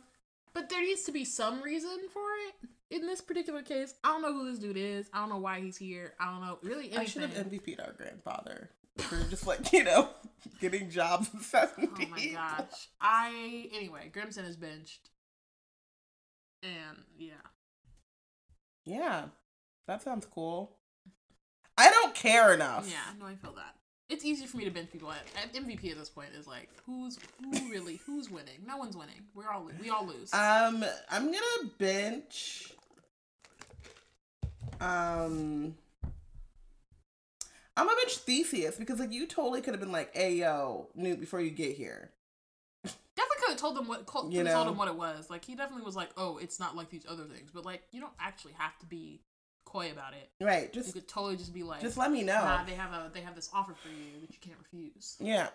but 0.53 0.69
there 0.69 0.81
needs 0.81 1.03
to 1.03 1.11
be 1.11 1.25
some 1.25 1.61
reason 1.61 1.97
for 2.11 2.21
it. 2.47 2.69
In 2.95 3.05
this 3.05 3.21
particular 3.21 3.61
case, 3.61 3.93
I 4.03 4.09
don't 4.09 4.21
know 4.21 4.33
who 4.33 4.49
this 4.49 4.59
dude 4.59 4.77
is. 4.77 5.09
I 5.13 5.19
don't 5.19 5.29
know 5.29 5.37
why 5.37 5.59
he's 5.59 5.77
here. 5.77 6.13
I 6.19 6.25
don't 6.31 6.41
know 6.41 6.57
really 6.63 6.85
anything. 6.85 6.99
I 6.99 7.05
should 7.05 7.21
have 7.21 7.47
MVP'd 7.47 7.79
our 7.79 7.93
grandfather 7.93 8.71
for 8.97 9.23
just 9.29 9.45
like 9.45 9.71
you 9.73 9.83
know 9.83 10.09
getting 10.59 10.89
jobs 10.89 11.29
in 11.33 11.39
seventy. 11.41 12.07
Oh 12.07 12.09
my 12.09 12.25
gosh. 12.27 12.89
I 12.99 13.69
anyway, 13.75 14.09
Grimmson 14.11 14.45
is 14.45 14.57
benched. 14.57 15.09
And 16.63 17.03
yeah. 17.17 17.33
Yeah, 18.85 19.25
that 19.87 20.01
sounds 20.01 20.25
cool. 20.25 20.77
I 21.77 21.89
don't 21.91 22.15
care 22.15 22.53
enough. 22.53 22.89
Yeah, 22.89 23.13
no, 23.19 23.27
I 23.27 23.35
feel 23.35 23.53
that. 23.53 23.75
It's 24.09 24.25
easy 24.25 24.47
for 24.47 24.57
me 24.57 24.65
to 24.65 24.71
bench 24.71 24.91
people 24.91 25.11
at, 25.11 25.21
at 25.41 25.53
MVP 25.53 25.91
at 25.91 25.97
this 25.97 26.09
point 26.09 26.29
is 26.37 26.47
like 26.47 26.69
who's 26.85 27.19
who 27.43 27.69
really 27.69 27.99
who's 28.05 28.29
winning? 28.29 28.55
No 28.67 28.77
one's 28.77 28.97
winning. 28.97 29.21
We're 29.35 29.49
all 29.49 29.69
we 29.79 29.89
all 29.91 30.05
lose. 30.05 30.33
Um, 30.33 30.83
I'm 31.11 31.25
gonna 31.25 31.71
bench. 31.77 32.73
Um, 34.81 35.75
I'm 37.77 37.85
gonna 37.85 37.97
bench 37.97 38.17
Theseus 38.17 38.77
because 38.77 38.99
like 38.99 39.13
you 39.13 39.27
totally 39.27 39.61
could 39.61 39.73
have 39.73 39.81
been 39.81 39.91
like, 39.91 40.15
"Hey, 40.15 40.33
yo, 40.35 40.87
Newt, 40.95 41.19
before 41.19 41.39
you 41.41 41.51
get 41.51 41.75
here." 41.75 42.09
definitely 42.83 43.37
could 43.41 43.49
have 43.51 43.57
told 43.59 43.75
them 43.75 43.87
what 43.87 43.99
You 44.31 44.39
have 44.45 44.53
told 44.53 44.67
know? 44.67 44.71
him 44.71 44.77
what 44.77 44.87
it 44.87 44.95
was. 44.95 45.29
Like 45.29 45.45
he 45.45 45.55
definitely 45.55 45.85
was 45.85 45.95
like, 45.95 46.09
"Oh, 46.17 46.37
it's 46.37 46.59
not 46.59 46.75
like 46.75 46.89
these 46.89 47.05
other 47.07 47.25
things." 47.25 47.51
But 47.53 47.63
like 47.65 47.83
you 47.91 48.01
don't 48.01 48.13
actually 48.19 48.53
have 48.57 48.77
to 48.79 48.85
be 48.85 49.21
coy 49.71 49.91
about 49.91 50.13
it. 50.13 50.29
Right? 50.43 50.69
You 50.73 50.81
Just, 50.81 50.93
could 50.93 51.07
totally 51.07 51.37
just 51.37 51.53
be 51.53 51.63
like, 51.63 51.81
just 51.81 51.97
let 51.97 52.11
me 52.11 52.23
know. 52.23 52.33
"Nah, 52.41 52.63
they 52.65 52.73
have 52.73 52.91
a 52.91 53.11
they 53.13 53.21
have 53.21 53.35
this 53.35 53.49
offer 53.53 53.73
for 53.81 53.89
you 53.89 54.19
that 54.21 54.31
you 54.31 54.39
can't 54.41 54.57
refuse." 54.57 55.15
Yeah. 55.19 55.49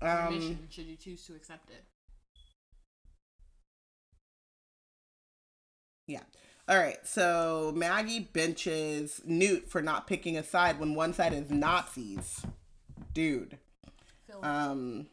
Um. 0.00 0.34
Mission 0.34 0.68
should 0.70 0.86
you 0.86 0.96
choose 0.96 1.24
to 1.26 1.34
accept 1.34 1.70
it. 1.70 1.84
Yeah. 6.08 6.22
All 6.68 6.78
right. 6.78 6.98
So 7.04 7.72
Maggie 7.74 8.20
benches 8.32 9.20
Newt 9.24 9.68
for 9.68 9.82
not 9.82 10.06
picking 10.06 10.36
a 10.36 10.42
side 10.42 10.78
when 10.80 10.94
one 10.94 11.12
side 11.12 11.32
is 11.32 11.50
Nazis. 11.50 12.44
Dude. 13.14 13.58
Phil. 14.26 14.44
Um. 14.44 15.06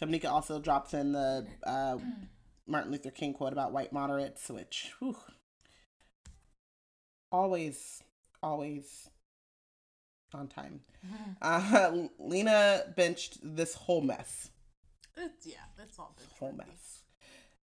Samnika 0.00 0.30
also 0.30 0.58
drops 0.60 0.94
in 0.94 1.12
the 1.12 1.46
uh, 1.64 1.98
Martin 2.66 2.92
Luther 2.92 3.10
King 3.10 3.34
quote 3.34 3.52
about 3.52 3.72
white 3.72 3.92
moderates, 3.92 4.48
which, 4.48 4.92
whew, 4.98 5.16
always, 7.32 8.02
always 8.42 9.10
on 10.34 10.48
time. 10.48 10.80
Uh, 11.42 12.08
Lena 12.18 12.82
benched 12.94 13.38
this 13.42 13.72
whole 13.74 14.02
mess. 14.02 14.50
It's 15.16 15.46
yeah, 15.46 15.54
that's 15.78 15.98
all 15.98 16.14
good. 16.18 16.26
Whole 16.38 16.52
mess. 16.52 17.04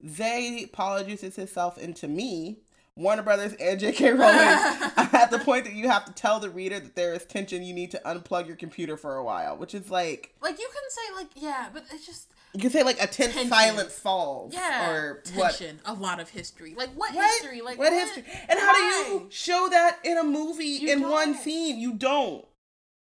Zay 0.08 0.64
apologizes 0.64 1.36
himself 1.36 1.78
into 1.78 2.08
me. 2.08 2.60
Warner 2.98 3.24
Brothers 3.24 3.54
and 3.60 3.78
J.K. 3.80 4.12
Rowling 4.14 4.38
at 4.98 5.30
the 5.30 5.40
point 5.40 5.66
that 5.66 5.74
you 5.74 5.90
have 5.90 6.06
to 6.06 6.14
tell 6.14 6.40
the 6.40 6.50
reader 6.50 6.80
that 6.80 6.96
there 6.96 7.14
is 7.14 7.26
tension. 7.26 7.62
You 7.62 7.74
need 7.74 7.92
to 7.92 8.02
unplug 8.06 8.48
your 8.48 8.56
computer 8.56 8.96
for 8.96 9.18
a 9.18 9.24
while, 9.24 9.58
which 9.58 9.74
is 9.76 9.90
like 9.90 10.34
Like 10.42 10.58
you 10.60 10.68
can 10.68 10.90
say 10.90 11.16
like 11.16 11.28
yeah, 11.36 11.68
but 11.74 11.84
it's 11.92 12.06
just 12.06 12.32
you 12.54 12.62
can 12.62 12.70
say 12.70 12.84
like 12.84 12.96
a 13.04 13.08
tense 13.08 13.34
Tension. 13.34 13.50
silence 13.50 14.00
falls. 14.00 14.54
yeah, 14.54 14.90
or 14.90 15.22
what? 15.36 15.56
tension. 15.58 15.80
A 15.86 15.94
lot 15.94 16.22
of 16.22 16.30
history. 16.30 16.74
Like 16.74 16.90
what, 16.92 17.14
What? 17.14 17.26
history? 17.42 17.62
Like 17.62 17.78
what 17.78 17.92
history? 17.92 18.24
And 18.48 18.58
how 18.58 18.74
do 18.74 18.80
you 18.80 19.28
show 19.30 19.68
that 19.72 20.00
in 20.06 20.18
a 20.18 20.24
movie 20.24 20.64
You 20.66 20.94
in 20.94 21.02
one 21.02 21.34
don't. 21.34 21.42
scene? 21.42 21.78
You 21.78 21.96
don't. 21.96 22.46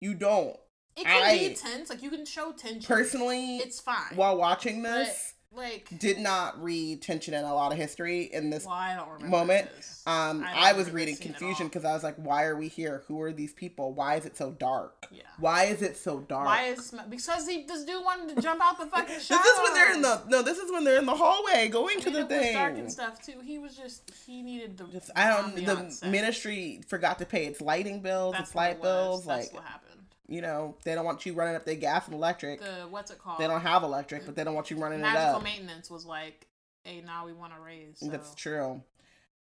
You 0.02 0.16
don't. 0.16 0.58
It 0.98 1.04
can 1.06 1.24
I- 1.24 1.38
be 1.50 1.54
tense. 1.54 1.92
Like 1.92 2.02
you 2.02 2.10
can 2.10 2.26
show 2.26 2.54
tension. 2.54 2.82
Personally, 2.82 3.58
it's 3.58 3.80
fine. 3.80 4.16
while 4.16 4.36
watching 4.36 4.82
this, 4.82 5.35
like 5.56 5.88
did 6.00 6.20
not 6.20 6.62
read 6.62 7.02
tension 7.02 7.34
and 7.34 7.46
a 7.46 7.54
lot 7.54 7.72
of 7.72 7.78
history 7.78 8.24
in 8.24 8.50
this 8.50 8.66
well, 8.66 8.74
I 8.74 8.96
don't 8.96 9.10
remember 9.10 9.38
moment. 9.38 9.70
this. 9.76 10.04
Um, 10.08 10.44
I 10.44 10.70
I, 10.70 10.74
was 10.74 10.92
reading 10.92 11.18
confusion 11.18 11.68
because 11.68 11.84
I 11.84 11.94
was 11.94 12.04
like, 12.04 12.16
"Why 12.18 12.44
are 12.44 12.56
we 12.56 12.68
here? 12.68 13.04
Who 13.08 13.22
are 13.22 13.32
these 13.32 13.54
people? 13.54 13.94
Why 13.94 14.16
is 14.16 14.26
it 14.26 14.38
so 14.38 14.52
dark? 14.52 15.08
Yeah. 15.12 15.24
Why 15.40 15.66
is 15.66 15.82
it 15.82 15.98
so 15.98 16.20
dark?" 16.20 16.46
Why 16.46 16.66
is 16.66 16.94
because 17.10 17.48
he 17.48 17.64
this 17.64 17.84
dude 17.84 18.04
wanted 18.04 18.36
to 18.36 18.42
jump 18.42 18.62
out 18.62 18.78
the 18.78 18.86
fucking 18.86 19.16
this 19.16 19.32
is 19.32 19.60
when 19.64 19.74
they're 19.74 19.94
in 19.94 20.02
the 20.04 20.22
no. 20.28 20.42
This 20.44 20.60
is 20.60 20.72
when 20.72 20.84
they're 20.84 21.00
in 21.00 21.08
the 21.08 21.16
hallway 21.16 21.70
going 21.70 22.00
to 22.02 22.12
the 22.12 22.20
it 22.20 22.30
was 22.30 22.52
dark 22.54 22.74
thing. 22.74 22.82
and 22.82 22.92
stuff 22.92 23.26
too. 23.26 23.40
He 23.44 23.58
was 23.58 23.76
just 23.76 24.12
he 24.28 24.44
needed 24.44 24.78
the. 24.78 24.86
Just, 24.86 25.10
I 25.16 25.30
don't. 25.30 25.56
The 25.56 25.90
set. 25.90 26.12
ministry 26.12 26.82
forgot 26.88 27.18
to 27.20 27.26
pay 27.26 27.46
its 27.46 27.60
lighting 27.60 28.02
bills, 28.02 28.34
That's 28.34 28.50
its 28.50 28.56
light 28.56 28.76
it 28.76 28.82
bills. 28.84 29.26
That's 29.26 29.48
Like 29.48 29.54
what 29.56 29.64
happened. 29.64 29.85
You 30.28 30.42
know, 30.42 30.76
they 30.84 30.96
don't 30.96 31.06
want 31.06 31.26
you 31.26 31.34
running 31.34 31.56
up 31.56 31.66
their 31.66 31.76
gas 31.76 32.06
and 32.06 32.16
electric. 32.16 32.62
The 32.62 32.88
what's 32.90 33.12
it 33.12 33.20
called? 33.20 33.40
they 33.40 33.48
don't 33.48 33.62
have 33.62 33.84
electric, 33.84 34.26
but 34.26 34.36
they 34.36 34.44
don't 34.44 34.56
want 34.56 34.72
you 34.72 34.78
running 34.78 35.00
it 35.00 35.06
up. 35.06 35.14
Magical 35.14 35.42
maintenance 35.42 35.90
was 35.90 36.06
like, 36.06 36.48
hey, 36.84 37.02
now 37.06 37.26
we 37.26 37.34
want 37.34 37.54
to 37.54 37.60
raise. 37.60 38.00
So. 38.00 38.08
That's 38.08 38.34
true. 38.36 38.82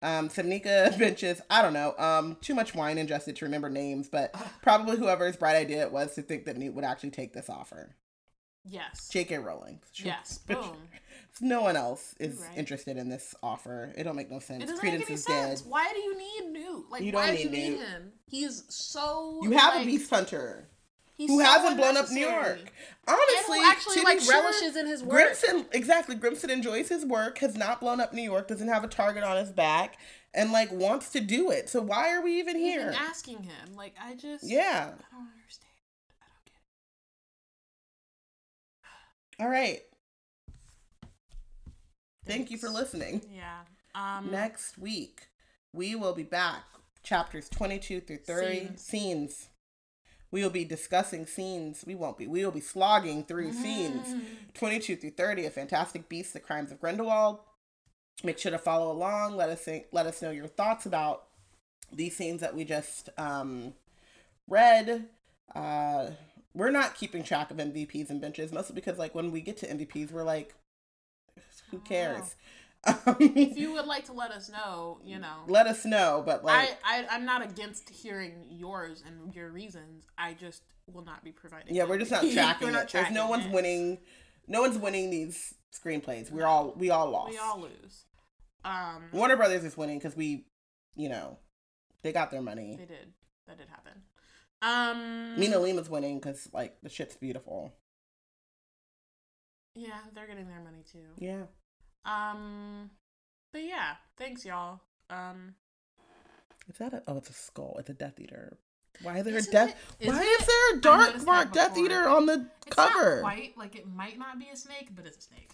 Um, 0.03 0.29
Samnika 0.29 0.99
benches, 0.99 1.41
I 1.49 1.63
don't 1.63 1.73
know, 1.73 1.95
um, 1.97 2.37
too 2.41 2.55
much 2.55 2.75
wine 2.75 2.99
ingested 2.99 3.37
to 3.37 3.45
remember 3.45 3.71
names, 3.71 4.09
but 4.09 4.35
probably 4.63 4.97
whoever's 4.97 5.37
bright 5.37 5.55
idea 5.55 5.83
it 5.83 5.93
was 5.93 6.15
to 6.17 6.23
think 6.23 6.45
that 6.47 6.57
Newt 6.57 6.75
would 6.75 6.85
actually 6.85 7.11
take 7.11 7.33
this 7.33 7.49
offer. 7.49 7.95
Yes. 8.65 9.09
J.K. 9.09 9.39
Rowling. 9.39 9.81
Yes. 9.95 10.39
Boom. 10.47 10.77
No 11.41 11.63
one 11.63 11.77
else 11.77 12.15
is 12.21 12.39
right. 12.39 12.59
interested 12.59 12.97
in 12.97 13.09
this 13.09 13.35
offer. 13.43 13.93
It 13.97 14.05
don't 14.05 14.17
make 14.17 14.31
no 14.31 14.39
sense. 14.39 14.65
It 14.65 14.67
doesn't 14.67 14.81
Credence 14.81 15.03
make 15.03 15.11
any 15.11 15.17
sense. 15.17 15.63
dead. 15.63 15.71
Why 15.71 15.91
do 15.93 16.01
you 16.01 16.19
need 16.19 16.53
Newt? 16.53 16.91
Like, 16.91 17.03
You 17.03 17.13
why 17.13 17.35
do 17.35 17.43
you 17.43 17.51
need 17.51 17.71
need 17.71 17.79
him? 17.79 18.13
He's 18.27 18.65
so. 18.69 19.41
You 19.43 19.53
have 19.53 19.75
like, 19.75 19.85
a 19.85 19.87
beast 19.87 20.11
hunter 20.11 20.69
he's 21.23 21.31
who 21.31 21.39
so 21.41 21.45
hasn't 21.45 21.77
blown 21.77 21.97
up 21.97 22.11
New. 22.11 22.21
York. 22.21 22.73
Honestly, 23.07 23.59
actually 23.65 24.03
like 24.03 24.21
sure, 24.21 24.43
relishes 24.43 24.77
in 24.77 24.87
his 24.87 25.03
work. 25.03 25.13
Grimmson, 25.13 25.67
exactly. 25.73 26.15
Grimmson 26.15 26.51
enjoys 26.51 26.89
his 26.89 27.05
work, 27.05 27.39
has 27.39 27.57
not 27.57 27.81
blown 27.81 28.01
up 28.01 28.13
New 28.13 28.23
York, 28.23 28.49
doesn't 28.49 28.69
have 28.69 28.85
a 28.85 28.89
target 28.89 29.25
on 29.25 29.37
his 29.37 29.51
back, 29.51 29.97
and 30.35 30.53
like 30.53 30.71
wants 30.73 31.11
to 31.11 31.21
do 31.21 31.51
it. 31.51 31.69
So 31.69 31.81
why 31.81 32.13
are 32.13 32.23
we 32.23 32.39
even 32.39 32.57
here? 32.57 32.81
Even 32.81 32.95
asking 32.95 33.43
him, 33.43 33.75
like, 33.77 33.95
I 34.01 34.15
just. 34.15 34.45
Yeah. 34.49 34.93
I 34.95 35.17
don't 35.17 35.29
understand. 35.35 35.73
I 36.21 36.27
don't 36.31 36.45
get 39.39 39.45
All 39.45 39.51
right. 39.51 39.81
Thank 42.25 42.53
you 42.53 42.59
for 42.59 42.69
listening. 42.69 43.23
Yeah. 43.35 43.63
Um. 43.95 44.31
Next 44.31 44.79
week, 44.79 45.23
we 45.73 45.97
will 45.97 46.15
be 46.15 46.23
back. 46.23 46.63
Chapters 47.03 47.49
22 47.49 48.01
through 48.01 48.19
30. 48.19 48.47
Scenes. 48.47 48.81
Scenes. 48.81 49.49
We 50.33 50.43
will 50.43 50.51
be 50.51 50.65
discussing 50.65 51.27
scenes. 51.27 51.85
We 51.87 51.95
won't 51.95 52.19
be. 52.19 52.27
We 52.27 52.45
will 52.45 52.53
be 52.53 52.61
slogging 52.61 53.25
through 53.25 53.53
scenes. 53.53 54.09
Mm. 54.09 54.23
22 54.55 54.97
through 54.97 55.11
30, 55.11 55.47
of 55.47 55.53
Fantastic 55.53 56.09
Beasts, 56.09 56.33
The 56.33 56.41
Crimes 56.41 56.73
of 56.73 56.81
Grindelwald. 56.81 57.39
Make 58.25 58.39
sure 58.39 58.51
to 58.51 58.59
follow 58.59 58.91
along. 58.91 59.37
Let 59.37 59.51
us 59.51 59.61
think, 59.61 59.87
let 59.93 60.07
us 60.07 60.23
know 60.23 60.31
your 60.31 60.47
thoughts 60.47 60.87
about 60.87 61.25
these 61.93 62.17
scenes 62.17 62.41
that 62.41 62.55
we 62.55 62.65
just 62.65 63.11
um, 63.19 63.75
read. 64.49 65.07
Uh, 65.55 66.11
we're 66.55 66.71
not 66.71 66.95
keeping 66.95 67.23
track 67.23 67.51
of 67.51 67.59
MVPs 67.59 68.11
and 68.11 68.21
benches, 68.21 68.53
mostly 68.53 68.75
because 68.75 68.99
like 68.99 69.15
when 69.15 69.33
we 69.33 69.41
get 69.41 69.59
to 69.59 69.67
MVPs, 69.67 70.13
we're 70.13 70.23
like, 70.23 70.55
who 71.71 71.79
cares? 71.79 72.37
If 72.87 73.57
you 73.57 73.73
would 73.75 73.87
like 73.87 74.07
to 74.07 74.13
let 74.13 74.31
us 74.33 74.51
know, 74.51 74.99
you 75.05 75.19
know. 75.19 75.45
let 75.47 75.67
us 75.67 75.85
know, 75.85 76.23
but 76.25 76.45
like, 76.45 76.79
I, 76.85 77.03
I 77.03 77.07
I'm 77.11 77.25
not 77.25 77.43
against 77.43 77.89
hearing 77.91 78.45
yours 78.49 79.03
and 79.07 79.35
your 79.35 79.51
reasons. 79.51 80.07
I 80.19 80.35
just 80.35 80.63
will 80.93 81.05
not 81.05 81.23
be 81.23 81.31
providing. 81.33 81.75
yeah, 81.75 81.85
we're 81.85 81.99
just 81.99 82.11
not 82.11 82.23
tracking 82.33 82.67
We're 82.67 82.71
it. 82.71 82.73
not 82.73 82.89
There's 82.93 83.11
no 83.11 83.27
tracking 83.27 83.29
one's 83.29 83.47
it. 83.47 83.53
winning. 83.53 83.99
No 84.49 84.61
one's 84.63 84.79
winning 84.79 85.11
these 85.11 85.55
screenplays. 85.73 86.31
We're 86.33 86.45
all 86.47 86.75
we 86.77 86.91
all 86.91 87.09
lost. 87.11 87.31
We 87.33 87.39
all 87.39 87.61
lose. 87.61 88.05
Um, 88.65 89.05
Warner 89.13 89.37
Brothers 89.37 89.65
is 89.65 89.77
winning 89.77 89.99
because 89.99 90.17
we, 90.17 90.45
you 90.95 91.09
know, 91.09 91.39
they 92.03 92.13
got 92.13 92.31
their 92.31 92.43
money. 92.43 92.77
they 92.79 92.87
did. 92.87 93.13
That 93.47 93.59
did 93.59 93.69
happen. 93.69 93.93
Um, 94.61 95.39
Mina 95.39 95.59
Lima's 95.59 95.89
winning 95.91 96.19
because 96.19 96.49
like 96.53 96.77
the 96.83 96.89
shit's 96.89 97.17
beautiful. 97.17 97.75
Yeah, 99.75 99.99
they're 100.15 100.27
getting 100.27 100.49
their 100.49 100.61
money 100.61 100.85
too. 100.91 100.99
Yeah. 101.19 101.43
Um, 102.05 102.91
but 103.53 103.63
yeah, 103.65 103.95
thanks 104.17 104.45
y'all. 104.45 104.81
Um, 105.11 105.55
Is 106.69 106.79
that 106.79 106.93
a? 106.95 107.03
Oh, 107.07 107.17
it's 107.19 107.31
a 107.31 107.33
skull. 107.35 107.77
It's 107.79 107.91
a 107.91 107.95
Death 107.95 108.19
Eater. 108.19 108.57
Why 109.03 109.19
is 109.19 109.25
there 109.25 109.39
a 109.39 109.43
death? 109.43 109.75
it- 110.01 110.09
Why 110.09 110.21
it- 110.23 110.47
there 110.47 110.79
a 110.79 110.81
dark 110.81 111.25
mark 111.25 111.53
Death. 111.53 111.77
Eater 111.79 112.07
on 112.09 112.27
the 112.27 112.47
it's 112.67 112.77
cover? 112.77 113.17
not 113.17 113.23
quite 113.23 113.57
like 113.59 113.75
it 113.77 113.87
might 113.89 114.19
not 114.19 114.39
be 114.39 114.49
a 114.53 114.57
snake, 114.57 114.89
but 114.95 115.07
it's 115.07 115.17
a 115.19 115.21
snake. 115.23 115.51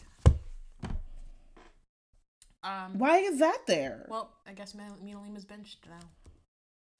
Um, 2.64 2.98
Why 2.98 3.18
is 3.18 3.38
that 3.38 3.60
there? 3.66 4.06
well, 4.08 4.32
I 4.46 4.52
guess 4.52 4.74
Mina 4.74 4.92
Mina 5.02 5.20
Lima's 5.22 5.44
benched 5.44 5.86
now. 5.88 6.00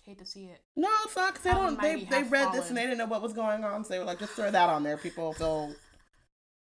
Hate 0.04 0.18
to 0.18 0.24
see 0.24 0.44
it. 0.44 0.60
no, 0.76 0.88
it's 1.04 1.16
not 1.16 1.32
because 1.34 1.44
they 1.44 1.50
How 1.50 1.62
don't. 1.66 1.82
They 1.82 2.04
they 2.04 2.22
read 2.22 2.52
this 2.52 2.68
and 2.68 2.76
they 2.76 2.82
didn't 2.82 2.98
know 2.98 3.06
what 3.06 3.20
was 3.20 3.32
going 3.34 3.64
on, 3.64 3.84
so 3.84 3.90
they 3.92 3.98
were 3.98 4.04
like, 4.04 4.20
just 4.20 4.32
throw 4.32 4.50
that 4.50 4.68
on 4.70 4.82
there. 4.84 4.96
People 4.96 5.32
feel 5.34 5.74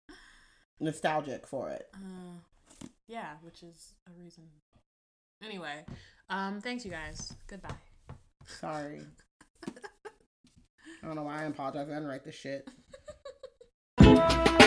nostalgic 0.79 1.45
for 1.47 1.69
it. 1.69 1.87
Uh, 1.93 2.39
yeah, 3.11 3.33
which 3.41 3.61
is 3.61 3.93
a 4.07 4.11
reason. 4.17 4.45
Anyway, 5.43 5.83
um, 6.29 6.61
thanks 6.61 6.85
you 6.85 6.91
guys. 6.91 7.33
Goodbye. 7.47 7.75
Sorry. 8.45 9.01
I 9.67 11.05
don't 11.05 11.15
know 11.15 11.23
why 11.23 11.41
I 11.41 11.43
apologize. 11.43 11.89
I 11.89 11.93
didn't 11.95 12.07
write 12.07 12.23
this 12.23 12.35
shit. 12.35 12.67